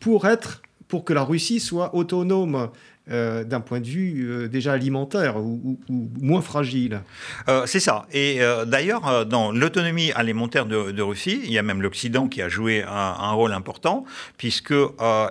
pour 0.00 0.26
être, 0.26 0.62
pour 0.88 1.04
que 1.04 1.12
la 1.12 1.22
Russie 1.22 1.60
soit 1.60 1.94
autonome 1.94 2.70
euh, 3.10 3.44
d'un 3.44 3.60
point 3.60 3.80
de 3.80 3.86
vue 3.86 4.30
euh, 4.30 4.48
déjà 4.48 4.72
alimentaire 4.72 5.36
ou, 5.36 5.78
moins 5.90 6.40
fragile. 6.40 7.02
Euh, 7.48 7.66
c'est 7.66 7.80
ça. 7.80 8.06
Et 8.14 8.40
d'ailleurs, 8.66 9.26
dans 9.26 9.52
l'autonomie 9.52 10.10
alimentaire 10.12 10.64
de, 10.64 11.02
Russie, 11.02 11.42
il 11.44 11.52
y 11.52 11.58
a 11.58 11.62
même 11.62 11.82
l'Occident 11.82 12.28
qui 12.28 12.40
a 12.40 12.48
joué 12.48 12.82
un, 12.82 13.32
rôle 13.32 13.52
important, 13.52 14.06
puisque 14.38 14.74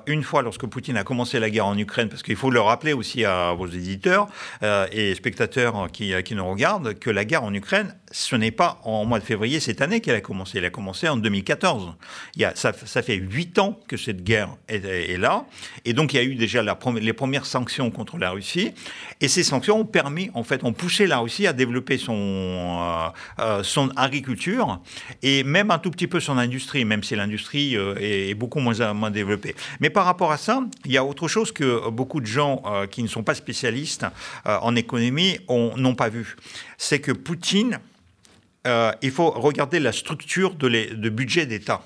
une 0.05 0.23
fois, 0.23 0.43
lorsque 0.43 0.67
Poutine 0.67 0.97
a 0.97 1.03
commencé 1.03 1.39
la 1.39 1.49
guerre 1.49 1.65
en 1.65 1.77
Ukraine, 1.77 2.09
parce 2.09 2.21
qu'il 2.21 2.35
faut 2.35 2.51
le 2.51 2.61
rappeler 2.61 2.93
aussi 2.93 3.25
à 3.25 3.53
vos 3.53 3.67
éditeurs 3.67 4.27
et 4.91 5.15
spectateurs 5.15 5.89
qui, 5.91 6.13
qui 6.23 6.35
nous 6.35 6.47
regardent, 6.47 6.93
que 6.93 7.09
la 7.09 7.25
guerre 7.25 7.43
en 7.43 7.53
Ukraine, 7.53 7.95
ce 8.11 8.35
n'est 8.35 8.51
pas 8.51 8.79
en 8.83 9.05
mois 9.05 9.19
de 9.19 9.23
février 9.23 9.59
cette 9.59 9.81
année 9.81 9.99
qu'elle 10.01 10.15
a 10.15 10.21
commencé. 10.21 10.59
Elle 10.59 10.65
a 10.65 10.69
commencé 10.69 11.09
en 11.09 11.17
2014. 11.17 11.93
Il 12.35 12.41
y 12.41 12.45
a, 12.45 12.53
ça, 12.55 12.73
fait 12.73 13.15
huit 13.15 13.57
ans 13.57 13.79
que 13.87 13.97
cette 13.97 14.23
guerre 14.23 14.55
est, 14.67 15.17
là. 15.17 15.45
Et 15.85 15.93
donc, 15.93 16.13
il 16.13 16.17
y 16.17 16.19
a 16.19 16.23
eu 16.23 16.35
déjà 16.35 16.61
les 16.61 17.13
premières 17.13 17.45
sanctions 17.45 17.62
contre 17.65 18.17
la 18.17 18.31
Russie. 18.31 18.71
Et 19.21 19.27
ces 19.27 19.43
sanctions 19.43 19.79
ont 19.79 19.85
permis, 19.85 20.29
en 20.33 20.43
fait, 20.43 20.63
ont 20.63 20.73
poussé 20.73 21.07
la 21.07 21.19
Russie 21.19 21.47
à 21.47 21.53
développer 21.53 21.97
son, 21.97 22.13
euh, 22.13 23.09
euh, 23.39 23.63
son 23.63 23.89
agriculture 23.95 24.81
et 25.21 25.43
même 25.43 25.71
un 25.71 25.79
tout 25.79 25.91
petit 25.91 26.07
peu 26.07 26.19
son 26.19 26.37
industrie, 26.37 26.85
même 26.85 27.03
si 27.03 27.15
l'industrie 27.15 27.75
euh, 27.77 27.95
est, 27.99 28.33
beaucoup 28.33 28.59
moins, 28.59 28.93
moins 28.93 29.11
développée. 29.11 29.55
Mais 29.79 29.89
par 29.89 30.05
rapport 30.05 30.31
à 30.31 30.37
ça, 30.37 30.63
il 30.85 30.91
y 30.91 30.97
a 30.97 31.05
autre 31.05 31.27
chose 31.27 31.51
que 31.51 31.89
beaucoup 31.89 32.21
de 32.21 32.25
gens 32.25 32.63
qui 32.89 33.03
ne 33.03 33.07
sont 33.07 33.23
pas 33.23 33.35
spécialistes 33.35 34.05
en 34.45 34.75
économie 34.75 35.37
n'ont 35.49 35.95
pas 35.95 36.09
vu. 36.09 36.35
C'est 36.77 36.99
que 36.99 37.11
Poutine, 37.11 37.79
il 38.65 39.11
faut 39.11 39.29
regarder 39.29 39.79
la 39.79 39.91
structure 39.91 40.55
de 40.55 41.09
budget 41.09 41.45
d'État. 41.45 41.83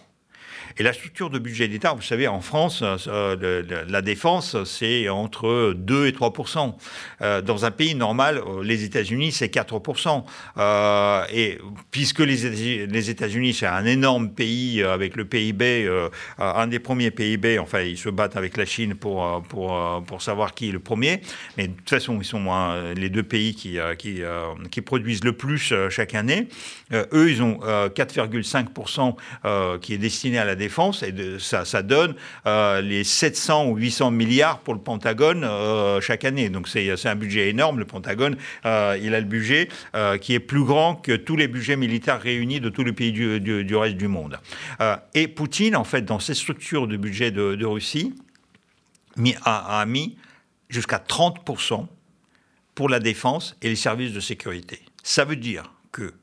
Et 0.80 0.84
la 0.84 0.94
structure 0.94 1.32
de 1.32 1.40
budget 1.40 1.68
d'État, 1.68 1.94
vous 1.94 2.04
savez, 2.04 2.28
en 2.28 2.40
France, 2.40 2.84
euh, 2.84 3.64
la 3.90 4.04
défense, 4.04 4.64
c'est 4.64 5.10
entre 5.10 5.74
2 5.76 6.06
et 6.06 6.12
3% 6.12 6.76
euh, 7.22 7.42
Dans 7.42 7.66
un 7.66 7.72
pays 7.72 7.96
normal, 7.96 8.44
euh, 8.46 8.64
les 8.64 8.84
États-Unis, 8.84 9.32
c'est 9.32 9.52
4% 9.52 10.24
Et 11.34 11.58
puisque 11.90 12.20
les 12.20 13.10
États-Unis, 13.10 13.56
c'est 13.56 13.66
un 13.66 13.86
énorme 13.86 14.30
pays 14.30 14.84
avec 14.84 15.16
le 15.16 15.26
PIB, 15.26 15.90
un 16.38 16.68
des 16.68 16.80
premiers 16.80 17.10
PIB, 17.10 17.58
enfin, 17.58 17.82
ils 17.82 17.98
se 17.98 18.10
battent 18.10 18.38
avec 18.38 18.56
la 18.56 18.66
Chine 18.66 18.94
pour, 18.94 19.42
pour, 19.50 20.04
pour 20.06 20.22
savoir 20.22 20.54
qui 20.54 20.70
est 20.70 20.72
le 20.72 20.80
premier. 20.80 21.22
Mais 21.58 21.70
de 21.70 21.74
toute 21.74 21.90
façon, 21.90 22.20
ils 22.22 22.26
sont 22.26 22.46
les 22.96 23.10
deux 23.10 23.24
pays 23.24 23.56
qui, 23.56 23.80
qui, 23.98 24.22
qui 24.70 24.82
produisent 24.82 25.24
le 25.24 25.34
plus 25.34 25.74
chaque 25.90 26.14
année. 26.14 26.50
eux, 26.94 27.32
ils 27.32 27.42
ont 27.42 27.62
4,5 27.64 29.80
qui 29.80 29.94
est 29.94 29.98
destiné 29.98 30.38
à 30.38 30.46
la 30.46 30.56
défense 30.56 30.67
et 31.04 31.14
ça, 31.40 31.82
donne 31.82 32.16
euh, 32.46 32.82
les 32.82 33.04
700 33.04 33.68
ou 33.68 33.76
800 33.78 34.12
milliards 34.12 34.60
pour 34.60 34.74
le 34.74 34.80
Pentagone 34.80 35.44
euh, 35.44 36.02
chaque 36.02 36.26
année. 36.26 36.50
Donc 36.50 36.68
c'est 36.68 37.06
un 37.06 37.16
budget 37.16 37.50
énorme. 37.50 37.80
Le 37.80 37.86
Pentagone, 37.86 38.38
euh, 38.66 38.98
il 39.02 39.14
a 39.14 39.20
le 39.20 39.26
budget 39.26 39.70
qui 40.22 40.34
est 40.34 40.40
plus 40.40 40.64
grand 40.64 40.96
que 40.96 41.14
tous 41.14 41.36
les 41.36 41.48
budgets 41.48 41.76
militaires 41.76 42.22
réunis 42.22 42.60
de 42.60 42.70
tous 42.70 42.84
les 42.84 42.94
pays 42.94 43.12
du, 43.12 43.76
reste 43.76 43.98
du 43.98 44.08
monde. 44.08 44.40
et 45.14 45.28
Poutine, 45.28 45.76
en 45.76 45.84
fait, 45.84 46.02
dans 46.02 46.20
ses 46.20 46.34
structures 46.34 46.88
de 46.88 46.98
budget 46.98 47.32
de, 47.32 47.56
de 47.56 47.66
Russie, 47.66 48.14
a, 49.44 49.82
a 49.82 49.86
mis 49.86 50.18
jusqu'à 50.70 50.98
30% 50.98 51.88
pour 52.76 52.90
la 52.90 53.00
défense 53.00 53.56
et 53.62 53.70
les 53.70 53.76
services 53.76 54.14
de 54.14 54.20
sécurité. 54.20 54.80
Ça 55.04 55.26
veut 55.26 55.36
dire 55.36 55.74
que 55.92 56.14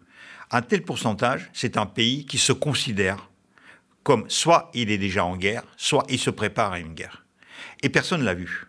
un 0.50 0.62
tel 0.62 0.82
pourcentage, 0.82 1.50
c'est 1.52 1.76
un 1.76 1.86
pays 1.86 2.26
qui 2.26 2.38
se 2.38 2.52
considère 2.52 3.28
comme 4.04 4.24
soit 4.28 4.70
il 4.74 4.90
est 4.90 4.98
déjà 4.98 5.24
en 5.24 5.36
guerre, 5.36 5.64
soit 5.76 6.04
il 6.08 6.18
se 6.18 6.30
prépare 6.30 6.72
à 6.72 6.78
une 6.78 6.94
guerre. 6.94 7.24
Et 7.82 7.88
personne 7.88 8.20
ne 8.20 8.24
l'a 8.24 8.34
vu. 8.34 8.66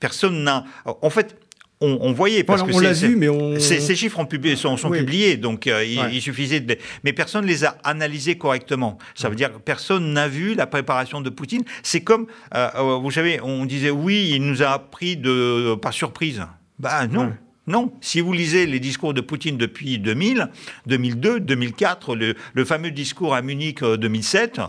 Personne 0.00 0.44
n'a. 0.44 0.64
En 0.84 1.08
fait, 1.08 1.38
on, 1.80 2.12
voyait 2.12 2.44
parce 2.44 2.62
que 2.62 2.72
on 2.72 2.80
l'a 2.80 2.92
vu, 2.92 3.16
mais 3.16 3.28
on... 3.28 3.58
ces, 3.58 3.96
chiffres 3.96 4.18
ont 4.18 4.28
sont, 4.56 4.76
sont 4.76 4.90
publiés, 4.90 5.36
donc 5.36 5.66
euh, 5.66 5.84
il, 5.84 6.20
suffisait 6.20 6.60
de. 6.60 6.76
Mais 7.02 7.12
personne 7.12 7.44
ne 7.44 7.48
les 7.48 7.64
a 7.64 7.76
analysés 7.84 8.36
correctement. 8.36 8.98
Ça 9.14 9.28
veut 9.28 9.36
dire 9.36 9.52
que 9.52 9.58
personne 9.58 10.12
n'a 10.12 10.28
vu 10.28 10.54
la 10.54 10.66
préparation 10.66 11.20
de 11.20 11.30
Poutine. 11.30 11.62
C'est 11.82 12.02
comme, 12.02 12.26
euh, 12.54 12.68
euh, 12.76 12.98
vous 12.98 13.10
savez, 13.10 13.40
on 13.42 13.64
disait 13.66 13.90
oui, 13.90 14.32
il 14.34 14.44
nous 14.44 14.62
a 14.62 14.68
appris 14.68 15.16
de 15.16 15.74
par 15.74 15.92
surprise. 15.92 16.42
Bah 16.78 17.06
non. 17.06 17.34
Non, 17.66 17.92
si 18.02 18.20
vous 18.20 18.32
lisez 18.32 18.66
les 18.66 18.78
discours 18.78 19.14
de 19.14 19.22
Poutine 19.22 19.56
depuis 19.56 19.98
2000, 19.98 20.50
2002, 20.86 21.40
2004, 21.40 22.14
le, 22.14 22.64
fameux 22.64 22.90
discours 22.90 23.34
à 23.34 23.40
Munich 23.40 23.82
2007, 23.82 24.58
euh, 24.58 24.66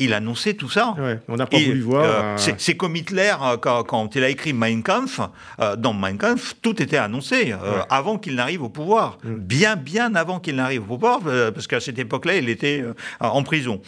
il 0.00 0.14
annonçait 0.14 0.54
tout 0.54 0.68
ça. 0.68 0.94
on 1.28 1.36
n'a 1.36 1.46
pas 1.46 1.58
voulu 1.58 1.80
voir. 1.82 2.04
Euh, 2.04 2.36
c'est 2.58 2.76
comme 2.76 2.96
Hitler, 2.96 3.32
euh, 3.42 3.56
quand, 3.58 4.16
il 4.16 4.24
a 4.24 4.28
écrit 4.28 4.52
Mein 4.52 4.82
Kampf, 4.82 5.20
euh, 5.60 5.76
dans 5.76 5.92
Mein 5.92 6.16
Kampf, 6.16 6.54
tout 6.62 6.82
était 6.82 6.96
annoncé 6.96 7.54
avant 7.88 8.18
qu'il 8.18 8.34
n'arrive 8.34 8.62
au 8.62 8.68
pouvoir. 8.68 9.18
Mm. 9.22 9.34
Bien, 9.36 9.76
bien 9.76 10.14
avant 10.14 10.40
qu'il 10.40 10.56
n'arrive 10.56 10.82
au 10.82 10.96
pouvoir, 10.96 11.20
parce 11.20 11.66
qu'à 11.66 11.80
cette 11.80 11.98
époque-là, 11.98 12.36
il 12.36 12.48
était 12.48 12.84
en 13.20 13.42
prison. 13.42 13.80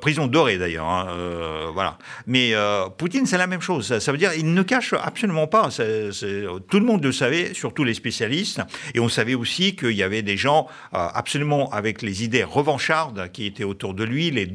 prison 0.00 0.26
dorée, 0.26 0.58
d'ailleurs. 0.58 0.88
Hein, 0.88 1.08
voilà. 1.74 1.98
Mais 2.26 2.52
Poutine, 2.96 3.26
c'est 3.26 3.38
la 3.38 3.48
même 3.48 3.60
chose. 3.60 3.98
Ça, 3.98 4.12
veut 4.12 4.18
dire 4.18 4.30
il 4.36 4.54
ne 4.54 4.62
cache 4.62 4.94
absolument 4.94 5.48
pas. 5.48 5.68
tout 5.70 6.78
le 6.78 6.86
monde 6.86 7.04
le 7.04 7.12
savait, 7.12 7.54
surtout 7.54 7.84
les 7.84 7.94
spécialistes. 7.94 8.60
Et 8.94 9.00
on 9.00 9.08
savait 9.08 9.34
aussi 9.34 9.74
qu'il 9.74 9.92
y 9.92 10.02
avait 10.02 10.22
des 10.22 10.36
gens 10.36 10.68
absolument 10.92 11.70
avec 11.70 12.02
les 12.02 12.22
idées 12.22 12.44
revanchardes 12.44 13.30
qui 13.32 13.46
étaient 13.46 13.64
autour 13.64 13.94
de 13.94 14.04
lui, 14.04 14.30
les 14.30 14.46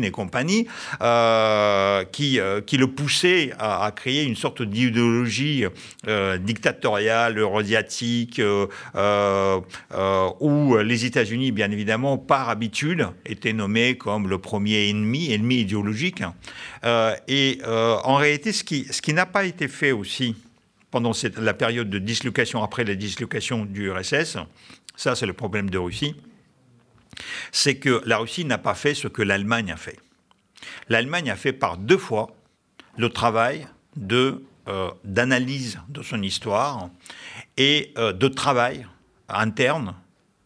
Et 0.00 0.10
compagnie, 0.10 0.66
euh, 1.02 2.04
qui, 2.04 2.40
euh, 2.40 2.60
qui 2.60 2.76
le 2.78 2.86
poussait 2.86 3.52
à, 3.58 3.92
créer 3.94 4.24
une 4.24 4.36
sorte 4.36 4.62
d'idéologie 4.62 5.64
euh, 6.08 6.38
dictatoriale, 6.38 7.38
eurasiatique, 7.38 8.40
où 10.40 10.76
les 10.76 11.04
États-Unis, 11.04 11.52
bien 11.52 11.70
évidemment, 11.70 12.16
par 12.16 12.48
habitude, 12.48 13.08
étaient 13.26 13.52
nommés 13.52 13.96
comme 13.96 14.28
le 14.28 14.38
premier 14.38 14.88
ennemi, 14.88 15.32
ennemi 15.32 15.56
idéologique. 15.56 16.22
et 17.28 17.58
en 17.66 18.14
réalité, 18.16 18.52
ce 18.52 18.64
qui, 18.64 18.86
ce 18.90 19.02
qui 19.02 19.12
n'a 19.12 19.26
pas 19.26 19.44
été 19.44 19.68
fait 19.68 19.92
aussi 19.92 20.36
pendant 20.90 21.12
la 21.38 21.54
période 21.54 21.90
de 21.90 21.98
dislocation, 21.98 22.62
après 22.62 22.84
la 22.84 22.94
dislocation 22.94 23.64
du 23.64 23.90
RSS, 23.90 24.38
ça 24.96 25.14
c'est 25.14 25.26
le 25.26 25.32
problème 25.32 25.70
de 25.70 25.78
Russie, 25.78 26.14
c'est 27.50 27.76
que 27.76 28.02
la 28.04 28.18
Russie 28.18 28.44
n'a 28.44 28.58
pas 28.58 28.74
fait 28.74 28.94
ce 28.94 29.08
que 29.08 29.22
l'Allemagne 29.22 29.70
a 29.72 29.76
fait. 29.76 29.98
L'Allemagne 30.88 31.30
a 31.30 31.36
fait 31.36 31.52
par 31.52 31.76
deux 31.76 31.98
fois 31.98 32.34
le 32.96 33.08
travail 33.08 33.66
de 33.96 34.42
euh, 34.68 34.90
d'analyse 35.02 35.80
de 35.88 36.02
son 36.02 36.22
histoire 36.22 36.88
et 37.56 37.92
euh, 37.98 38.12
de 38.12 38.28
travail 38.28 38.86
interne 39.28 39.96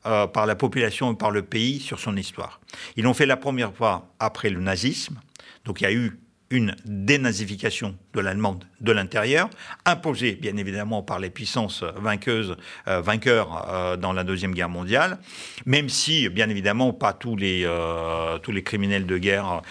euh, 0.06 0.26
par 0.26 0.46
la 0.46 0.54
population 0.54 1.12
et 1.12 1.16
par 1.16 1.30
le 1.30 1.42
pays 1.42 1.80
sur 1.80 1.98
son 1.98 2.16
histoire. 2.16 2.60
Ils 2.96 3.04
l'ont 3.04 3.12
fait 3.12 3.26
la 3.26 3.36
première 3.36 3.74
fois 3.74 4.08
après 4.18 4.48
le 4.48 4.58
nazisme, 4.60 5.20
donc 5.66 5.82
il 5.82 5.84
y 5.84 5.86
a 5.86 5.92
eu 5.92 6.18
une 6.50 6.76
dénazification 6.84 7.96
de 8.14 8.20
l'allemande 8.20 8.64
de 8.80 8.92
l'intérieur, 8.92 9.50
imposée 9.84 10.32
bien 10.34 10.56
évidemment 10.56 11.02
par 11.02 11.18
les 11.18 11.30
puissances 11.30 11.82
vainqueuses, 11.96 12.56
euh, 12.88 13.00
vainqueurs 13.00 13.66
euh, 13.68 13.96
dans 13.96 14.12
la 14.12 14.22
Deuxième 14.22 14.54
Guerre 14.54 14.68
mondiale, 14.68 15.18
même 15.64 15.88
si 15.88 16.28
bien 16.28 16.48
évidemment 16.48 16.92
pas 16.92 17.12
tous 17.12 17.36
les, 17.36 17.64
euh, 17.64 18.38
tous 18.38 18.52
les 18.52 18.62
criminels 18.62 19.06
de 19.06 19.18
guerre 19.18 19.62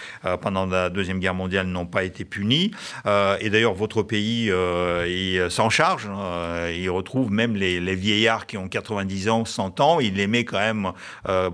pendant 0.42 0.66
la 0.66 0.90
Deuxième 0.90 1.18
Guerre 1.18 1.34
mondiale 1.34 1.66
n'ont 1.66 1.86
pas 1.86 2.04
été 2.04 2.24
punis. 2.24 2.72
et 3.06 3.50
d'ailleurs 3.50 3.74
votre 3.74 4.02
pays 4.02 4.50
s'en 5.48 5.70
charge, 5.70 6.08
il 6.74 6.90
retrouve 6.90 7.30
même 7.30 7.56
les, 7.56 7.94
vieillards 7.94 8.46
qui 8.46 8.56
ont 8.56 8.68
90 8.68 9.28
ans, 9.28 9.44
100 9.44 9.80
ans, 9.80 10.00
il 10.00 10.14
les 10.14 10.26
met 10.26 10.44
quand 10.44 10.58
même 10.58 10.92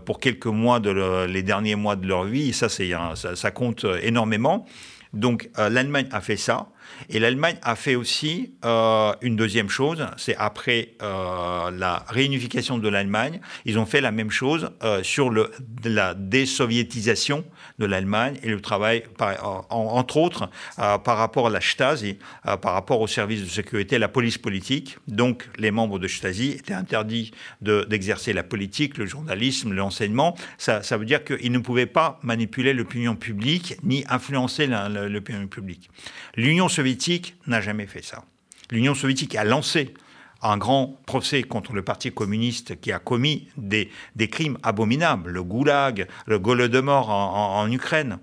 pour 0.04 0.18
quelques 0.20 0.46
mois, 0.46 0.80
de 0.80 1.26
les 1.26 1.42
derniers 1.42 1.76
mois 1.76 1.96
de 1.96 2.06
leur 2.06 2.24
vie, 2.24 2.52
ça, 2.52 2.68
ça 2.68 3.50
compte 3.50 3.86
énormément. 4.02 4.66
Donc 5.12 5.50
euh, 5.58 5.68
l'Allemagne 5.68 6.08
a 6.12 6.20
fait 6.20 6.36
ça. 6.36 6.68
Et 7.08 7.18
l'Allemagne 7.18 7.56
a 7.62 7.76
fait 7.76 7.94
aussi 7.94 8.52
euh, 8.64 9.12
une 9.20 9.36
deuxième 9.36 9.68
chose, 9.68 10.06
c'est 10.16 10.36
après 10.36 10.94
euh, 11.02 11.70
la 11.70 12.04
réunification 12.08 12.78
de 12.78 12.88
l'Allemagne, 12.88 13.40
ils 13.64 13.78
ont 13.78 13.86
fait 13.86 14.00
la 14.00 14.12
même 14.12 14.30
chose 14.30 14.70
sur 15.02 15.30
le, 15.30 15.50
la 15.84 16.14
désoviétisation 16.14 17.44
de 17.78 17.86
l'Allemagne 17.86 18.36
et 18.42 18.48
le 18.48 18.60
travail, 18.60 19.04
entre 19.70 20.16
autres, 20.16 20.50
par 20.76 21.16
rapport 21.16 21.46
à 21.46 21.50
la 21.50 21.60
Stasi, 21.60 22.18
par 22.42 22.74
rapport 22.74 23.00
au 23.00 23.06
service 23.06 23.42
de 23.42 23.48
sécurité, 23.48 23.98
la 23.98 24.08
police 24.08 24.38
politique. 24.38 24.98
Donc 25.08 25.48
les 25.58 25.70
membres 25.70 25.98
de 25.98 26.08
Stasi 26.08 26.50
étaient 26.50 26.74
interdits 26.74 27.32
d'exercer 27.60 28.32
la 28.32 28.42
politique, 28.42 28.98
le 28.98 29.06
journalisme, 29.06 29.72
l'enseignement. 29.72 30.36
Ça, 30.58 30.80
veut 30.96 31.04
dire 31.04 31.24
qu'ils 31.24 31.52
ne 31.52 31.58
pouvaient 31.58 31.86
pas 31.86 32.18
manipuler 32.22 32.72
l'opinion 32.74 33.16
publique 33.16 33.76
ni 33.82 34.04
influencer 34.08 34.66
l'opinion 34.66 35.46
publique. 35.46 35.90
L'Union 36.36 36.68
n'a 37.46 37.60
jamais 37.60 37.86
fait 37.86 38.04
ça. 38.04 38.24
L'Union 38.70 38.94
soviétique 38.94 39.36
a 39.36 39.44
lancé 39.44 39.94
un 40.42 40.56
grand 40.56 40.98
procès 41.06 41.42
contre 41.42 41.72
le 41.72 41.82
Parti 41.82 42.10
communiste 42.10 42.80
qui 42.80 42.92
a 42.92 42.98
commis 42.98 43.48
des, 43.56 43.88
crimes 44.28 44.58
abominables, 44.62 45.30
le 45.30 45.42
goulag, 45.42 46.08
le 46.26 46.38
Golodomor 46.38 47.10
en, 47.10 47.60
en, 47.60 47.70
Ukraine. 47.70 48.18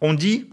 On 0.00 0.14
dit, 0.14 0.48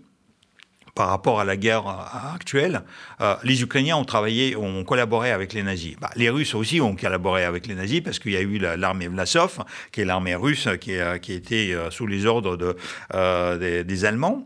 par 0.96 1.08
rapport 1.08 1.40
à 1.40 1.46
la 1.46 1.56
guerre 1.56 1.88
euh, 1.88 2.34
actuelle, 2.36 2.82
euh, 3.22 3.36
les 3.44 3.62
Ukrainiens 3.62 3.96
ont 3.96 4.04
travaillé, 4.04 4.58
ont 4.58 4.84
collaboré 4.84 5.32
avec 5.32 5.54
les 5.54 5.64
nazis. 5.64 5.96
Bah, 6.02 6.10
les 6.18 6.30
Russes 6.30 6.54
aussi 6.54 6.82
ont 6.82 6.96
collaboré 6.96 7.46
avec 7.46 7.68
les 7.68 7.76
nazis 7.76 8.02
parce 8.02 8.20
qu'il 8.20 8.34
y 8.34 8.38
a 8.38 8.42
eu 8.42 8.58
l'armée 8.58 9.08
Vlasov, 9.08 9.64
qui 9.94 10.02
est 10.02 10.06
l'armée 10.06 10.36
russe 10.36 10.68
qui, 10.82 10.98
qui 11.22 11.34
était 11.34 11.72
euh, 11.72 11.90
sous 11.92 12.08
les 12.08 12.26
ordres 12.26 12.58
de, 12.58 12.76
des, 13.58 13.84
des 13.86 14.06
Allemands. 14.06 14.46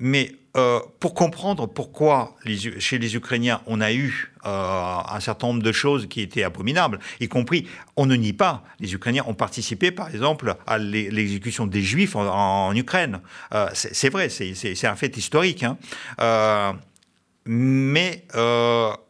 Mais 0.00 0.34
euh, 0.56 0.78
pour 1.00 1.14
comprendre 1.14 1.66
pourquoi 1.66 2.36
chez 2.78 2.98
les 2.98 3.16
Ukrainiens 3.16 3.60
on 3.66 3.80
a 3.80 3.92
eu 3.92 4.32
euh, 4.46 4.98
un 5.08 5.18
certain 5.18 5.48
nombre 5.48 5.62
de 5.64 5.72
choses 5.72 6.06
qui 6.08 6.20
étaient 6.20 6.44
abominables, 6.44 7.00
y 7.18 7.26
compris, 7.26 7.66
on 7.96 8.06
ne 8.06 8.14
nie 8.14 8.32
pas, 8.32 8.62
les 8.78 8.94
Ukrainiens 8.94 9.24
ont 9.26 9.34
participé 9.34 9.90
par 9.90 10.10
exemple 10.10 10.54
à 10.66 10.78
l'exécution 10.78 11.66
des 11.66 11.82
Juifs 11.82 12.14
en, 12.14 12.72
Ukraine. 12.76 13.20
Euh, 13.52 13.68
c'est 13.72 14.10
vrai, 14.10 14.28
c'est 14.28 14.86
un 14.86 14.94
fait 14.94 15.16
historique. 15.16 15.64
Hein. 15.64 16.78
mais 17.46 18.24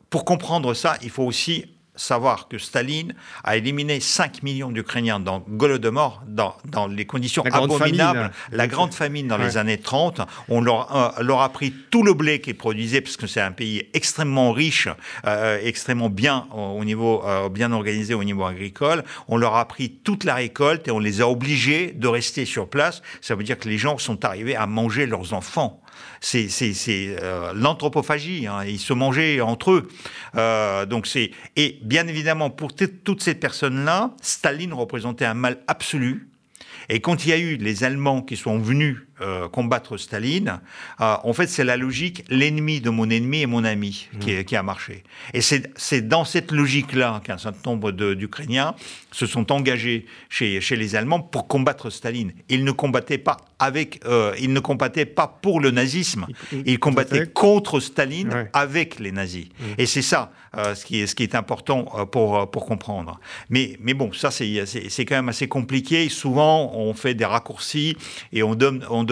pour 0.09 0.24
comprendre 0.24 0.72
ça, 0.72 0.96
il 1.02 1.11
faut 1.11 1.24
aussi 1.24 1.73
savoir 1.96 2.48
que 2.48 2.59
Staline 2.59 3.14
a 3.44 3.57
éliminé 3.57 4.00
5 4.00 4.42
millions 4.42 4.70
d'Ukrainiens 4.70 5.20
dans 5.20 5.44
Golodomor, 5.48 6.22
dans, 6.26 6.57
dans 6.64 6.87
les 6.87 7.04
conditions 7.07 7.44
abominables, 7.50 8.30
la 8.52 8.66
grande 8.66 8.94
famine 8.94 9.28
dans 9.28 9.38
les 9.38 9.57
années 9.57 9.78
30. 9.78 10.20
On 10.48 10.61
leur, 10.61 10.94
euh, 10.94 11.22
leur, 11.22 11.40
a 11.40 11.48
pris 11.50 11.72
tout 11.90 12.02
le 12.02 12.14
blé 12.14 12.40
qu'ils 12.40 12.57
produisaient, 12.57 13.00
parce 13.00 13.16
que 13.16 13.26
c'est 13.26 13.40
un 13.40 13.52
pays 13.52 13.88
extrêmement 13.94 14.52
riche, 14.52 14.88
euh, 15.26 15.59
extrêmement 15.62 16.11
bien, 16.11 16.46
au 16.52 16.85
niveau, 16.85 17.22
euh, 17.24 17.48
bien 17.48 17.72
organisé 17.72 18.14
au 18.14 18.24
niveau 18.24 18.44
agricole. 18.44 19.04
On 19.28 19.37
leur 19.37 19.54
a 19.54 19.66
pris 19.68 19.90
toute 19.90 20.24
la 20.24 20.35
récolte 20.35 20.88
et 20.88 20.90
on 20.90 20.98
les 20.98 21.20
a 21.20 21.28
obligés 21.28 21.92
de 21.92 22.09
rester 22.09 22.44
sur 22.44 22.68
place. 22.68 23.02
Ça 23.20 23.35
veut 23.35 23.44
dire 23.44 23.59
que 23.59 23.68
les 23.68 23.78
gens 23.78 23.98
sont 23.98 24.24
arrivés 24.24 24.57
à 24.57 24.66
manger 24.66 25.07
leurs 25.07 25.33
enfants 25.33 25.80
c'est 26.20 26.48
euh, 27.22 27.52
l'anthropophagie. 27.54 28.46
Hein, 28.46 28.64
ils 28.64 28.78
se 28.78 28.92
mangeaient 28.92 29.40
entre 29.40 29.72
eux. 29.72 29.88
Euh, 30.37 30.87
donc 30.87 31.07
c'est 31.07 31.30
et 31.57 31.78
bien 31.83 32.07
évidemment 32.07 32.50
pour 32.50 32.72
toutes 32.74 33.22
ces 33.22 33.35
personnes-là, 33.35 34.14
Staline 34.22 34.72
représentait 34.72 35.24
un 35.26 35.35
mal 35.35 35.59
absolu. 35.66 36.28
Et 36.88 37.00
quand 37.00 37.24
il 37.24 37.30
y 37.30 37.33
a 37.33 37.38
eu 37.38 37.57
les 37.57 37.85
Allemands 37.85 38.22
qui 38.22 38.37
sont 38.37 38.59
venus 38.59 38.98
euh, 39.20 39.48
combattre 39.48 39.96
Staline, 39.96 40.61
euh, 41.00 41.16
en 41.22 41.33
fait, 41.33 41.46
c'est 41.46 41.62
la 41.62 41.77
logique 41.77 42.24
l'ennemi 42.29 42.81
de 42.81 42.90
mon 42.90 43.09
ennemi 43.09 43.42
est 43.42 43.46
mon 43.46 43.62
ami 43.62 44.09
qui, 44.18 44.44
qui 44.44 44.57
a 44.57 44.62
marché. 44.64 45.05
Et 45.33 45.40
c'est 45.40 46.09
dans 46.09 46.24
cette 46.24 46.50
logique-là 46.50 47.20
qu'un 47.24 47.38
certain 47.38 47.70
nombre 47.70 47.92
d'Ukrainiens 47.92 48.74
se 49.12 49.27
sont 49.27 49.53
engagés 49.53 50.07
chez, 50.29 50.61
chez 50.61 50.74
les 50.74 50.96
Allemands 50.96 51.20
pour 51.20 51.46
combattre 51.46 51.90
Staline. 51.90 52.33
Ils 52.48 52.64
ne 52.64 52.72
combattaient 52.72 53.18
pas 53.18 53.37
avec, 53.61 54.00
euh, 54.05 54.35
ils 54.40 54.53
ne 54.53 54.59
combattaient 54.59 55.07
pas 55.07 55.29
pour 55.40 55.61
le 55.61 55.70
nazisme, 55.70 56.27
ils 56.66 56.81
combattaient 56.81 57.29
contre 57.29 57.79
Staline 57.79 58.48
avec 58.53 58.98
les 58.98 59.12
nazis. 59.12 59.46
Mmh. 59.46 59.64
Et 59.79 59.87
c'est 59.87 60.03
ça 60.03 60.33
ce, 60.55 60.85
qui 60.85 61.00
est, 61.00 61.07
ce 61.07 61.14
qui 61.14 61.22
est 61.22 61.35
important 61.35 61.85
pour, 62.11 62.50
pour 62.50 62.66
comprendre. 62.66 63.20
Mais, 63.48 63.77
mais 63.81 63.94
bon, 63.94 64.12
ça 64.12 64.31
c'est 64.31 65.05
quand 65.05 65.14
même 65.14 65.29
assez 65.29 65.46
compliqué. 65.46 66.09
Souvent, 66.09 66.72
on 66.74 66.94
fait 66.94 67.14
des 67.14 67.24
raccourcis 67.24 67.96
et 68.33 68.42
on 68.42 68.55
donne, 68.55 68.85
on 68.90 69.03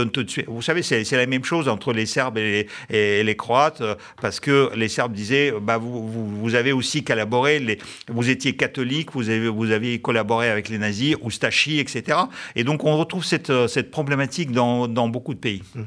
Vous 0.46 0.62
savez, 0.62 0.82
c'est 0.82 1.10
la 1.12 1.26
même 1.26 1.44
chose 1.44 1.68
entre 1.68 1.92
les 1.92 2.06
Serbes 2.06 2.38
et 2.38 2.66
les, 2.90 3.36
Croates, 3.36 3.80
euh, 3.80 3.94
parce 4.20 4.40
que 4.40 4.70
les 4.74 4.88
Serbes 4.88 5.12
disaient, 5.12 5.52
bah, 5.60 5.78
vous, 5.78 6.54
avez 6.54 6.72
aussi 6.72 7.04
collaboré, 7.04 7.78
vous 8.08 8.30
étiez 8.30 8.56
catholique, 8.56 9.12
vous 9.12 9.30
avez, 9.30 10.00
collaboré 10.00 10.48
avec 10.48 10.68
les 10.68 10.78
nazis, 10.78 11.16
Oustachi, 11.22 11.78
etc. 11.78 12.18
Et 12.56 12.64
donc 12.64 12.84
on 12.84 12.96
retrouve 12.96 13.24
cette, 13.24 13.50
euh, 13.50 13.68
problématique 13.90 14.52
dans, 14.52 14.88
dans 14.88 15.08
beaucoup 15.08 15.34
de 15.34 15.38
pays. 15.38 15.62
Mmh. 15.74 15.82